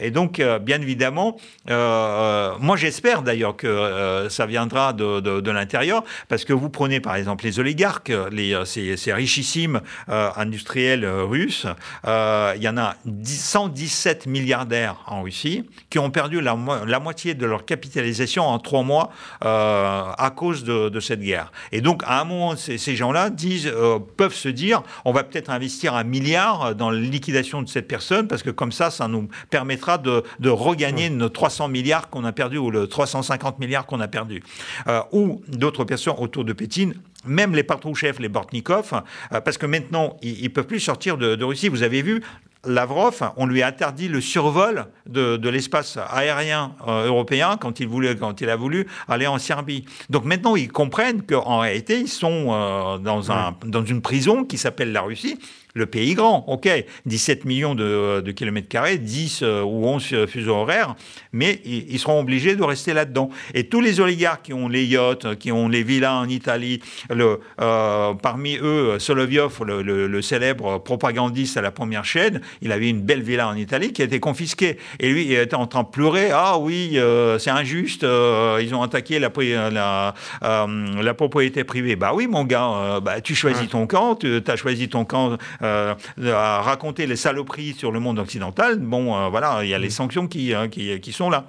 Et 0.00 0.10
donc, 0.10 0.40
euh, 0.40 0.58
bien 0.58 0.82
évidemment, 0.82 1.36
euh, 1.70 1.72
euh, 1.72 2.54
moi 2.58 2.76
j'espère 2.76 3.22
d'ailleurs 3.22 3.56
que 3.56 4.26
ça 4.28 4.46
viendra 4.46 4.92
de, 4.92 5.50
l'intérieur, 5.50 6.02
parce 6.28 6.44
que 6.44 6.52
vous 6.52 6.68
prenez 6.68 6.98
par 6.98 7.14
exemple 7.14 7.44
les 7.44 7.60
oligarques, 7.60 8.12
les, 8.32 8.60
ces, 8.64 9.12
richissimes 9.12 9.80
industriels 10.08 11.06
russes, 11.06 11.66
il 12.04 12.62
y 12.62 12.68
en 12.68 12.76
a 12.76 12.96
117 13.24 14.26
milliardaires 14.26 14.96
en 15.06 15.22
Russie 15.22 15.64
qui 15.90 16.00
ont 16.00 16.10
perdu 16.10 16.40
la, 16.40 16.56
moitié 16.56 17.34
de 17.34 17.46
leur 17.46 17.64
capitalisation 17.64 18.48
en 18.48 18.58
trois 18.58 18.82
mois 18.82 19.10
à 19.40 20.32
cause 20.34 20.64
de, 20.64 20.88
de, 20.88 20.98
cette 20.98 21.20
guerre. 21.20 21.52
Et 21.70 21.80
donc, 21.80 22.02
à 22.04 22.20
un 22.20 22.24
moment, 22.24 22.56
c'est 22.56 22.79
ces 22.80 22.96
gens-là 22.96 23.30
disent, 23.30 23.70
euh, 23.72 23.98
peuvent 24.16 24.34
se 24.34 24.48
dire, 24.48 24.82
on 25.04 25.12
va 25.12 25.22
peut-être 25.22 25.50
investir 25.50 25.94
un 25.94 26.04
milliard 26.04 26.74
dans 26.74 26.90
la 26.90 26.98
liquidation 26.98 27.62
de 27.62 27.68
cette 27.68 27.86
personne, 27.86 28.26
parce 28.26 28.42
que 28.42 28.50
comme 28.50 28.72
ça, 28.72 28.90
ça 28.90 29.06
nous 29.06 29.28
permettra 29.50 29.98
de, 29.98 30.22
regagner 30.48 31.10
nos 31.10 31.28
300 31.28 31.68
milliards 31.68 32.10
qu'on 32.10 32.24
a 32.24 32.32
perdus, 32.32 32.58
ou 32.58 32.70
le 32.70 32.86
350 32.88 33.58
milliards 33.58 33.86
qu'on 33.86 34.00
a 34.00 34.08
perdus. 34.08 34.42
Euh, 34.88 35.00
ou 35.12 35.42
d'autres 35.48 35.84
personnes 35.84 36.14
autour 36.18 36.44
de 36.44 36.52
Pétine 36.52 36.94
même 37.26 37.54
les 37.54 37.62
patrouchefs, 37.62 38.18
les 38.18 38.30
Bortnikov, 38.30 39.02
euh, 39.32 39.40
parce 39.42 39.58
que 39.58 39.66
maintenant, 39.66 40.16
ils 40.22 40.42
ne 40.42 40.48
peuvent 40.48 40.66
plus 40.66 40.80
sortir 40.80 41.18
de, 41.18 41.34
de, 41.34 41.44
Russie. 41.44 41.68
Vous 41.68 41.82
avez 41.82 42.00
vu, 42.00 42.22
Lavrov, 42.64 43.32
on 43.36 43.46
lui 43.46 43.62
a 43.62 43.68
interdit 43.68 44.08
le 44.08 44.20
survol 44.20 44.86
de, 45.06 45.48
l'espace 45.48 45.98
aérien 46.10 46.74
euh, 46.86 47.06
européen 47.06 47.56
quand 47.58 47.80
il, 47.80 47.88
voulait, 47.88 48.16
quand 48.16 48.40
il 48.40 48.50
a 48.50 48.56
voulu 48.56 48.86
aller 49.08 49.26
en 49.26 49.38
Serbie. 49.38 49.86
Donc 50.10 50.24
maintenant, 50.24 50.56
ils 50.56 50.70
comprennent 50.70 51.22
qu'en 51.22 51.60
réalité, 51.60 52.00
ils 52.00 52.08
sont 52.08 52.48
euh, 52.50 52.98
dans, 52.98 53.32
un, 53.32 53.56
dans 53.64 53.84
une 53.84 54.02
prison 54.02 54.44
qui 54.44 54.58
s'appelle 54.58 54.92
la 54.92 55.00
Russie 55.00 55.38
le 55.74 55.86
pays 55.86 56.14
grand, 56.14 56.44
ok, 56.48 56.68
17 57.06 57.44
millions 57.44 57.74
de, 57.74 58.30
kilomètres 58.32 58.68
carrés, 58.68 58.98
10 58.98 59.40
euh, 59.42 59.62
ou 59.62 59.86
11 59.86 60.26
fuseaux 60.26 60.56
horaires, 60.56 60.94
mais 61.32 61.60
ils, 61.64 61.98
seront 61.98 62.20
obligés 62.20 62.56
de 62.56 62.62
rester 62.62 62.94
là-dedans. 62.94 63.30
Et 63.54 63.68
tous 63.68 63.80
les 63.80 64.00
oligarques 64.00 64.46
qui 64.46 64.52
ont 64.54 64.68
les 64.68 64.84
yachts, 64.84 65.36
qui 65.36 65.52
ont 65.52 65.68
les 65.68 65.82
villas 65.82 66.14
en 66.14 66.28
Italie, 66.28 66.80
le, 67.10 67.40
euh, 67.60 68.14
parmi 68.14 68.56
eux, 68.60 68.98
Solovyov, 68.98 69.64
le, 69.64 70.22
célèbre 70.22 70.78
propagandiste 70.78 71.56
à 71.56 71.62
la 71.62 71.70
première 71.70 72.04
chaîne, 72.04 72.40
il 72.62 72.72
avait 72.72 72.88
une 72.88 73.00
belle 73.00 73.22
villa 73.22 73.48
en 73.48 73.56
Italie 73.56 73.92
qui 73.92 74.02
a 74.02 74.04
été 74.04 74.20
confisquée. 74.20 74.78
Et 74.98 75.10
lui, 75.10 75.24
il 75.26 75.32
était 75.32 75.54
en 75.54 75.66
train 75.66 75.82
de 75.82 75.88
pleurer, 75.88 76.30
ah 76.32 76.58
oui, 76.58 76.92
euh, 76.94 77.38
c'est 77.38 77.50
injuste, 77.50 78.02
ils 78.02 78.74
ont 78.74 78.82
attaqué 78.82 79.18
la, 79.18 79.30
la, 79.70 80.14
la, 80.42 81.14
propriété 81.14 81.64
privée. 81.64 81.96
Bah 81.96 82.12
oui, 82.14 82.26
mon 82.26 82.44
gars, 82.44 83.00
bah, 83.02 83.20
tu 83.20 83.34
choisis 83.34 83.68
ton 83.68 83.86
camp, 83.86 84.14
tu 84.16 84.40
as 84.46 84.56
choisi 84.56 84.88
ton 84.88 85.04
camp 85.04 85.36
euh, 85.59 85.59
à 85.62 86.62
raconter 86.62 87.06
les 87.06 87.16
saloperies 87.16 87.74
sur 87.74 87.92
le 87.92 88.00
monde 88.00 88.18
occidental, 88.18 88.78
bon, 88.78 89.16
euh, 89.16 89.28
voilà, 89.28 89.60
il 89.62 89.68
y 89.68 89.74
a 89.74 89.78
les 89.78 89.88
mm. 89.88 89.90
sanctions 89.90 90.26
qui, 90.26 90.52
qui, 90.70 91.00
qui 91.00 91.12
sont 91.12 91.30
là. 91.30 91.46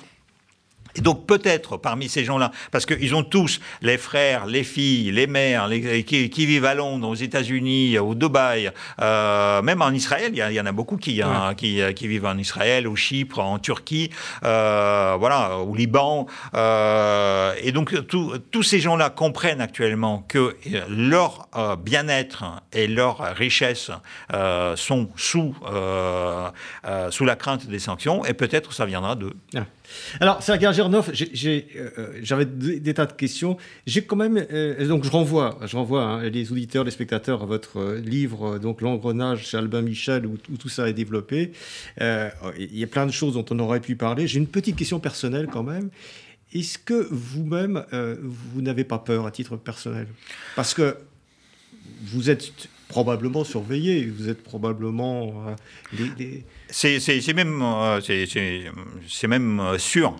Et 0.95 1.01
donc 1.01 1.25
peut-être 1.25 1.77
parmi 1.77 2.09
ces 2.09 2.23
gens-là, 2.23 2.51
parce 2.71 2.85
qu'ils 2.85 3.15
ont 3.15 3.23
tous 3.23 3.59
les 3.81 3.97
frères, 3.97 4.45
les 4.45 4.63
filles, 4.63 5.11
les 5.11 5.27
mères, 5.27 5.67
les, 5.67 6.03
qui, 6.03 6.45
vivent 6.45 6.65
à 6.65 6.73
Londres, 6.73 7.07
aux 7.07 7.15
États-Unis, 7.15 7.97
au 7.97 8.15
Dubaï, 8.15 8.71
euh, 9.01 9.61
même 9.61 9.81
en 9.81 9.91
Israël, 9.91 10.31
il 10.33 10.53
y, 10.53 10.61
en 10.61 10.65
a 10.65 10.71
beaucoup 10.71 10.97
qui, 10.97 11.21
hein, 11.21 11.53
qui, 11.55 11.81
qui, 11.95 12.07
vivent 12.07 12.25
en 12.25 12.37
Israël, 12.37 12.87
au 12.87 12.95
Chypre, 12.95 13.39
en 13.39 13.59
Turquie, 13.59 14.09
euh, 14.43 15.15
voilà, 15.19 15.57
au 15.57 15.75
Liban. 15.75 16.27
Euh, 16.55 17.53
et 17.61 17.71
donc 17.71 17.95
tous 18.07 18.63
ces 18.63 18.79
gens-là 18.79 19.09
comprennent 19.09 19.61
actuellement 19.61 20.25
que 20.27 20.55
leur 20.89 21.47
bien-être 21.83 22.43
et 22.73 22.87
leur 22.87 23.19
richesse 23.35 23.91
sont 24.75 25.09
sous, 25.15 25.55
sous 27.09 27.25
la 27.25 27.35
crainte 27.35 27.67
des 27.67 27.79
sanctions, 27.79 28.25
et 28.25 28.33
peut-être 28.33 28.73
ça 28.73 28.85
viendra 28.85 29.15
de... 29.15 29.33
Ah. 29.55 29.61
Alors, 30.19 30.43
Sergei 30.43 30.71
Gernov, 30.73 31.11
euh, 31.11 32.19
j'avais 32.21 32.45
des, 32.45 32.93
tas 32.93 33.05
de 33.05 33.13
questions. 33.13 33.57
J'ai 33.85 34.03
quand 34.03 34.15
même, 34.15 34.45
euh, 34.51 34.87
donc 34.87 35.03
je 35.03 35.09
renvoie, 35.09 35.59
je 35.65 35.75
renvoie 35.75 36.03
hein, 36.03 36.29
les 36.29 36.51
auditeurs, 36.51 36.83
les 36.83 36.91
spectateurs 36.91 37.43
à 37.43 37.45
votre 37.45 37.77
euh, 37.77 37.99
livre, 37.99 38.59
donc 38.59 38.81
l'engrenage 38.81 39.47
chez 39.47 39.57
Albin 39.57 39.81
Michel, 39.81 40.25
où, 40.25 40.37
tout 40.37 40.69
ça 40.69 40.89
est 40.89 40.93
développé. 40.93 41.51
Il 41.99 42.77
y 42.77 42.83
a 42.83 42.87
plein 42.87 43.05
de 43.05 43.11
choses 43.11 43.33
dont 43.33 43.45
on 43.49 43.59
aurait 43.59 43.79
pu 43.79 43.95
parler. 43.95 44.27
J'ai 44.27 44.39
une 44.39 44.47
petite 44.47 44.75
question 44.75 44.99
personnelle 44.99 45.47
quand 45.51 45.63
même. 45.63 45.89
Est-ce 46.53 46.77
que 46.77 47.07
vous-même, 47.09 47.85
vous 48.23 48.61
n'avez 48.61 48.83
pas 48.83 48.99
peur 48.99 49.25
à 49.25 49.31
titre 49.31 49.55
personnel? 49.55 50.07
Parce 50.55 50.73
que 50.73 50.97
vous 52.03 52.29
êtes 52.29 52.51
probablement 52.89 53.43
surveillé, 53.43 54.05
vous 54.05 54.29
êtes 54.29 54.43
probablement... 54.43 55.55
C'est 56.71 57.33
même, 57.33 57.63
c'est 59.07 59.27
même 59.27 59.77
sûr 59.77 60.15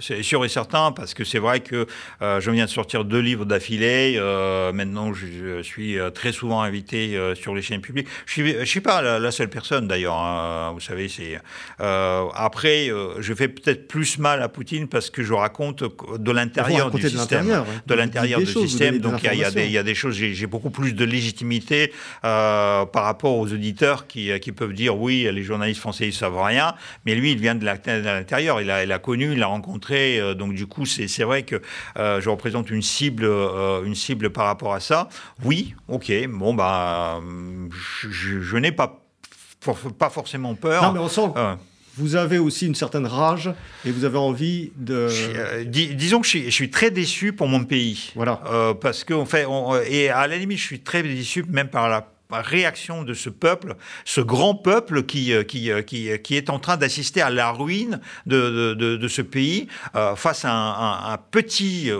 c'est 0.00 0.22
sûr 0.22 0.44
et 0.44 0.48
certain, 0.48 0.92
parce 0.92 1.14
que 1.14 1.24
c'est 1.24 1.38
vrai 1.38 1.60
que 1.60 1.86
euh, 2.20 2.40
je 2.40 2.50
viens 2.50 2.64
de 2.64 2.70
sortir 2.70 3.04
deux 3.04 3.20
livres 3.20 3.44
d'affilée. 3.44 4.16
Euh, 4.18 4.72
maintenant, 4.72 5.12
je, 5.12 5.62
suis 5.62 5.98
euh, 5.98 6.10
très 6.10 6.32
souvent 6.32 6.62
invité 6.62 7.18
sur 7.34 7.54
les 7.54 7.62
chaînes 7.62 7.80
publiques. 7.80 8.08
Je 8.26 8.42
ne 8.42 8.64
suis, 8.64 8.80
pas 8.80 9.18
la, 9.18 9.30
seule 9.30 9.48
personne, 9.48 9.88
d'ailleurs. 9.88 10.16
Hein, 10.16 10.72
vous 10.74 10.80
savez, 10.80 11.08
c'est. 11.08 11.38
après, 11.78 12.90
je 13.18 13.34
fais 13.34 13.48
peut-être 13.48 13.88
plus 13.88 14.18
mal 14.18 14.42
à 14.42 14.48
Poutine 14.48 14.88
parce 14.88 15.10
que 15.10 15.22
je 15.22 15.32
raconte 15.32 15.84
de 16.18 16.32
l'intérieur 16.32 16.90
du 16.90 17.02
système. 17.08 17.64
De 17.86 17.94
l'intérieur 17.94 18.40
du 18.40 18.46
système. 18.46 18.98
Donc, 18.98 19.22
il 19.22 19.32
y, 19.34 19.72
y, 19.72 19.78
a 19.78 19.82
des 19.82 19.94
choses. 19.94 20.14
J'ai 20.14 20.46
beaucoup 20.46 20.70
plus 20.70 20.92
de 20.92 21.04
légitimité 21.04 21.92
par 22.22 22.92
rapport 22.92 23.36
aux 23.36 23.52
auditeurs 23.52 24.06
qui, 24.06 24.38
qui, 24.40 24.52
peuvent 24.52 24.72
dire 24.72 24.96
oui, 24.96 25.28
les 25.32 25.42
journalistes 25.42 25.80
français, 25.80 25.91
ils 26.00 26.12
savent 26.12 26.40
rien. 26.40 26.74
Mais 27.06 27.14
lui, 27.14 27.32
il 27.32 27.38
vient 27.38 27.54
de 27.54 27.64
l'intérieur. 27.64 28.60
Il 28.60 28.70
a, 28.70 28.84
il 28.84 28.92
a 28.92 28.98
connu, 28.98 29.32
il 29.32 29.42
a 29.42 29.46
rencontré 29.46 29.62
rencontré. 29.62 30.34
donc 30.34 30.54
du 30.54 30.66
coup, 30.66 30.86
c'est 30.86 31.22
vrai 31.22 31.44
que 31.44 31.60
je 31.96 32.28
représente 32.28 32.70
une 32.70 32.82
cible, 32.82 33.24
une 33.84 33.94
cible 33.94 34.30
par 34.30 34.46
rapport 34.46 34.74
à 34.74 34.80
ça. 34.80 35.08
Oui, 35.44 35.74
ok, 35.88 36.12
bon, 36.28 36.54
bah, 36.54 37.20
je, 37.70 38.56
n'ai 38.56 38.72
pas, 38.72 39.04
pas 39.98 40.10
forcément 40.10 40.54
peur. 40.54 40.82
Non, 40.82 40.92
mais 40.92 41.00
on 41.00 41.08
sent 41.08 41.30
vous 41.96 42.16
avez 42.16 42.38
aussi 42.38 42.66
une 42.66 42.74
certaine 42.74 43.06
rage 43.06 43.50
et 43.84 43.90
vous 43.90 44.04
avez 44.04 44.16
envie 44.16 44.72
de. 44.76 45.08
Euh, 45.10 45.64
disons 45.64 46.20
que 46.20 46.26
je 46.26 46.50
suis, 46.50 46.70
très 46.70 46.90
déçu 46.90 47.32
pour 47.32 47.48
mon 47.48 47.64
pays. 47.64 48.12
Voilà. 48.14 48.40
Euh, 48.46 48.74
parce 48.74 49.04
que, 49.04 49.24
fait, 49.24 49.46
et 49.88 50.08
à 50.08 50.26
la 50.26 50.36
limite, 50.38 50.58
je 50.58 50.64
suis 50.64 50.80
très 50.80 51.02
déçu 51.02 51.44
même 51.48 51.68
par 51.68 51.88
la 51.88 52.11
réaction 52.40 53.02
de 53.02 53.14
ce 53.14 53.28
peuple, 53.28 53.76
ce 54.04 54.20
grand 54.20 54.54
peuple 54.54 55.02
qui, 55.02 55.32
euh, 55.32 55.42
qui, 55.42 55.70
qui, 55.86 56.08
qui 56.20 56.36
est 56.36 56.50
en 56.50 56.58
train 56.58 56.76
d'assister 56.76 57.20
à 57.20 57.30
la 57.30 57.50
ruine 57.50 58.00
de, 58.26 58.74
de, 58.74 58.96
de, 58.96 59.08
ce 59.08 59.22
pays 59.22 59.68
face 60.16 60.44
à 60.44 60.52
un, 60.52 61.12
un, 61.12 61.18
petit 61.18 61.90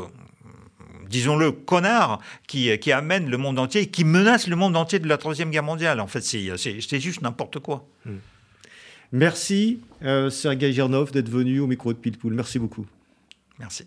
disons-le, 1.09 1.53
connard 1.53 2.21
qui, 2.47 2.77
qui, 2.79 2.91
amène 2.91 3.29
le 3.29 3.37
monde 3.37 3.59
entier, 3.59 3.87
qui 3.87 4.05
menace 4.05 4.47
le 4.47 4.57
monde 4.57 4.77
entier 4.77 4.99
de 4.99 5.09
la 5.09 5.19
Troisième 5.19 5.51
Guerre 5.51 5.63
mondiale. 5.63 6.01
En 6.01 6.07
fait, 6.07 6.23
c'est 6.23 7.01
juste 7.01 7.21
n'importe 7.21 7.59
quoi. 7.59 7.87
Hmm. 8.07 8.17
Merci, 9.13 9.81
euh, 10.03 10.31
Sergei 10.31 10.73
Gernov, 10.73 11.13
d'être 11.13 11.29
venu 11.29 11.61
au 11.61 11.67
micro 11.67 11.93
de 11.93 11.99
Pilpoul. 11.99 12.33
Merci 12.33 12.59
beaucoup. 12.59 12.87
Merci. 13.59 13.87